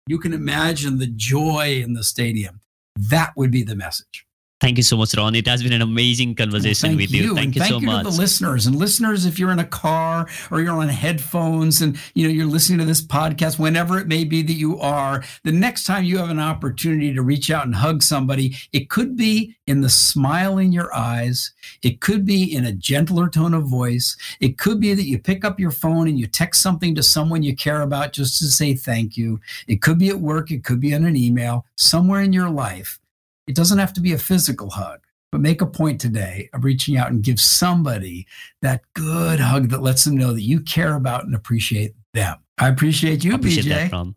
you 0.07 0.18
can 0.18 0.35
imagine 0.35 0.99
the 0.99 1.07
joy 1.07 1.80
in 1.83 1.95
the 1.95 2.05
stadium. 2.05 2.61
That 2.95 3.33
would 3.37 3.51
be 3.51 3.62
the 3.62 3.74
message. 3.74 4.26
Thank 4.63 4.77
you 4.77 4.85
so 4.85 4.97
much, 4.97 5.17
Ron. 5.17 5.35
It 5.35 5.49
has 5.49 5.61
been 5.61 5.73
an 5.73 5.83
amazing 5.83 6.37
conversation 6.37 6.91
well, 6.91 6.99
with 6.99 7.11
you. 7.11 7.23
you. 7.25 7.35
Thank 7.35 7.57
you 7.57 7.61
thank 7.61 7.73
so 7.73 7.81
you 7.81 7.87
much. 7.89 8.05
To 8.05 8.13
the 8.13 8.17
listeners 8.17 8.65
and 8.65 8.77
listeners, 8.77 9.27
if 9.27 9.37
you're 9.37 9.51
in 9.51 9.59
a 9.59 9.65
car 9.65 10.29
or 10.53 10.61
you're 10.61 10.79
on 10.79 10.89
headphones 10.89 11.83
and 11.83 11.99
you 12.15 12.29
know 12.29 12.33
you're 12.33 12.47
listening 12.47 12.79
to 12.79 12.85
this 12.85 13.03
podcast, 13.03 13.59
whenever 13.59 13.99
it 13.99 14.07
may 14.07 14.23
be 14.23 14.41
that 14.41 14.53
you 14.53 14.79
are, 14.79 15.25
the 15.43 15.51
next 15.51 15.83
time 15.83 16.05
you 16.05 16.17
have 16.19 16.31
an 16.31 16.39
opportunity 16.39 17.13
to 17.13 17.23
reach 17.23 17.51
out 17.51 17.67
and 17.67 17.75
hug 17.75 18.05
somebody, 18.05 18.55
it 18.73 18.89
could 18.89 19.17
be 19.17 19.57
in 19.67 19.81
the 19.81 19.91
smile 19.91 20.59
in 20.59 20.71
your 20.71 20.95
eyes. 20.95 21.53
It 21.83 22.01
could 22.01 22.25
be 22.25 22.45
in 22.45 22.65
a 22.65 22.71
gentler 22.71 23.29
tone 23.29 23.55
of 23.55 23.65
voice. 23.65 24.17
It 24.39 24.59
could 24.59 24.79
be 24.79 24.95
that 24.95 25.09
you 25.09 25.19
pick 25.19 25.45
up 25.45 25.59
your 25.59 25.73
phone 25.73 26.07
and 26.07 26.21
you 26.21 26.29
text 26.29 26.63
something 26.63 26.95
to 26.95 27.03
someone 27.03 27.43
you 27.43 27.57
care 27.57 27.81
about 27.81 28.13
just 28.13 28.39
to 28.39 28.45
say 28.45 28.77
thank 28.77 29.17
you. 29.17 29.41
It 29.67 29.83
could 29.83 29.99
be 29.99 30.11
at 30.11 30.21
work. 30.21 30.53
It 30.53 30.63
could 30.63 30.79
be 30.79 30.95
on 30.95 31.05
an 31.05 31.17
email. 31.17 31.67
Somewhere 31.75 32.21
in 32.21 32.33
your 32.33 32.49
life 32.49 33.01
it 33.47 33.55
doesn't 33.55 33.78
have 33.78 33.93
to 33.95 34.01
be 34.01 34.12
a 34.12 34.18
physical 34.18 34.70
hug, 34.70 35.01
but 35.30 35.40
make 35.40 35.61
a 35.61 35.66
point 35.66 36.01
today 36.01 36.49
of 36.53 36.64
reaching 36.64 36.97
out 36.97 37.11
and 37.11 37.22
give 37.22 37.40
somebody 37.40 38.26
that 38.61 38.82
good 38.95 39.40
hug 39.40 39.68
that 39.70 39.82
lets 39.82 40.05
them 40.05 40.16
know 40.16 40.32
that 40.32 40.43
you 40.43 40.61
care 40.61 40.95
about 40.95 41.24
and 41.24 41.34
appreciate 41.34 41.95
them. 42.14 42.38
I 42.59 42.68
appreciate 42.68 43.24
you, 43.24 43.34
Appreciate 43.34 43.66
Bijay. 43.66 43.90
that, 43.90 44.14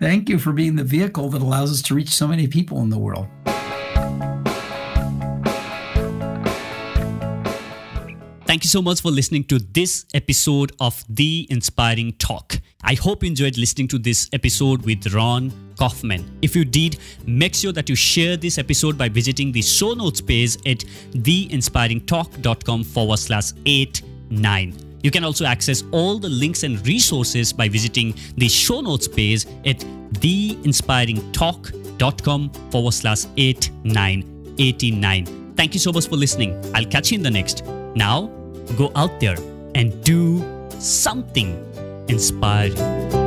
Thank 0.00 0.28
you 0.30 0.38
for 0.38 0.52
being 0.52 0.76
the 0.76 0.84
vehicle 0.84 1.28
that 1.28 1.42
allows 1.42 1.70
us 1.70 1.82
to 1.82 1.94
reach 1.94 2.08
so 2.08 2.26
many 2.26 2.46
people 2.46 2.80
in 2.80 2.88
the 2.88 2.98
world. 2.98 3.28
Thank 8.50 8.64
you 8.64 8.68
so 8.68 8.82
much 8.82 9.00
for 9.00 9.12
listening 9.12 9.44
to 9.44 9.60
this 9.60 10.06
episode 10.12 10.72
of 10.80 11.04
The 11.08 11.46
Inspiring 11.50 12.14
Talk. 12.14 12.58
I 12.82 12.94
hope 12.94 13.22
you 13.22 13.28
enjoyed 13.28 13.56
listening 13.56 13.86
to 13.86 13.96
this 13.96 14.28
episode 14.32 14.84
with 14.84 15.14
Ron 15.14 15.52
Kaufman. 15.78 16.28
If 16.42 16.56
you 16.56 16.64
did, 16.64 16.98
make 17.24 17.54
sure 17.54 17.70
that 17.70 17.88
you 17.88 17.94
share 17.94 18.36
this 18.36 18.58
episode 18.58 18.98
by 18.98 19.08
visiting 19.08 19.52
the 19.52 19.62
show 19.62 19.92
notes 19.92 20.20
page 20.20 20.56
at 20.66 20.78
theinspiringtalk.com 21.12 22.82
forward 22.82 23.20
slash 23.20 23.52
89. 23.66 24.98
You 25.04 25.12
can 25.12 25.22
also 25.22 25.44
access 25.44 25.84
all 25.92 26.18
the 26.18 26.28
links 26.28 26.64
and 26.64 26.84
resources 26.84 27.52
by 27.52 27.68
visiting 27.68 28.16
the 28.36 28.48
show 28.48 28.80
notes 28.80 29.06
page 29.06 29.46
at 29.64 29.78
theinspiringtalk.com 29.78 32.50
forward 32.72 32.94
slash 32.94 33.26
8989. 33.36 35.54
Thank 35.54 35.74
you 35.74 35.78
so 35.78 35.92
much 35.92 36.08
for 36.08 36.16
listening. 36.16 36.60
I'll 36.74 36.84
catch 36.84 37.12
you 37.12 37.18
in 37.18 37.22
the 37.22 37.30
next. 37.30 37.62
Now, 37.94 38.39
go 38.76 38.90
out 38.94 39.20
there 39.20 39.36
and 39.74 40.02
do 40.04 40.42
something 40.78 41.56
inspiring. 42.08 43.19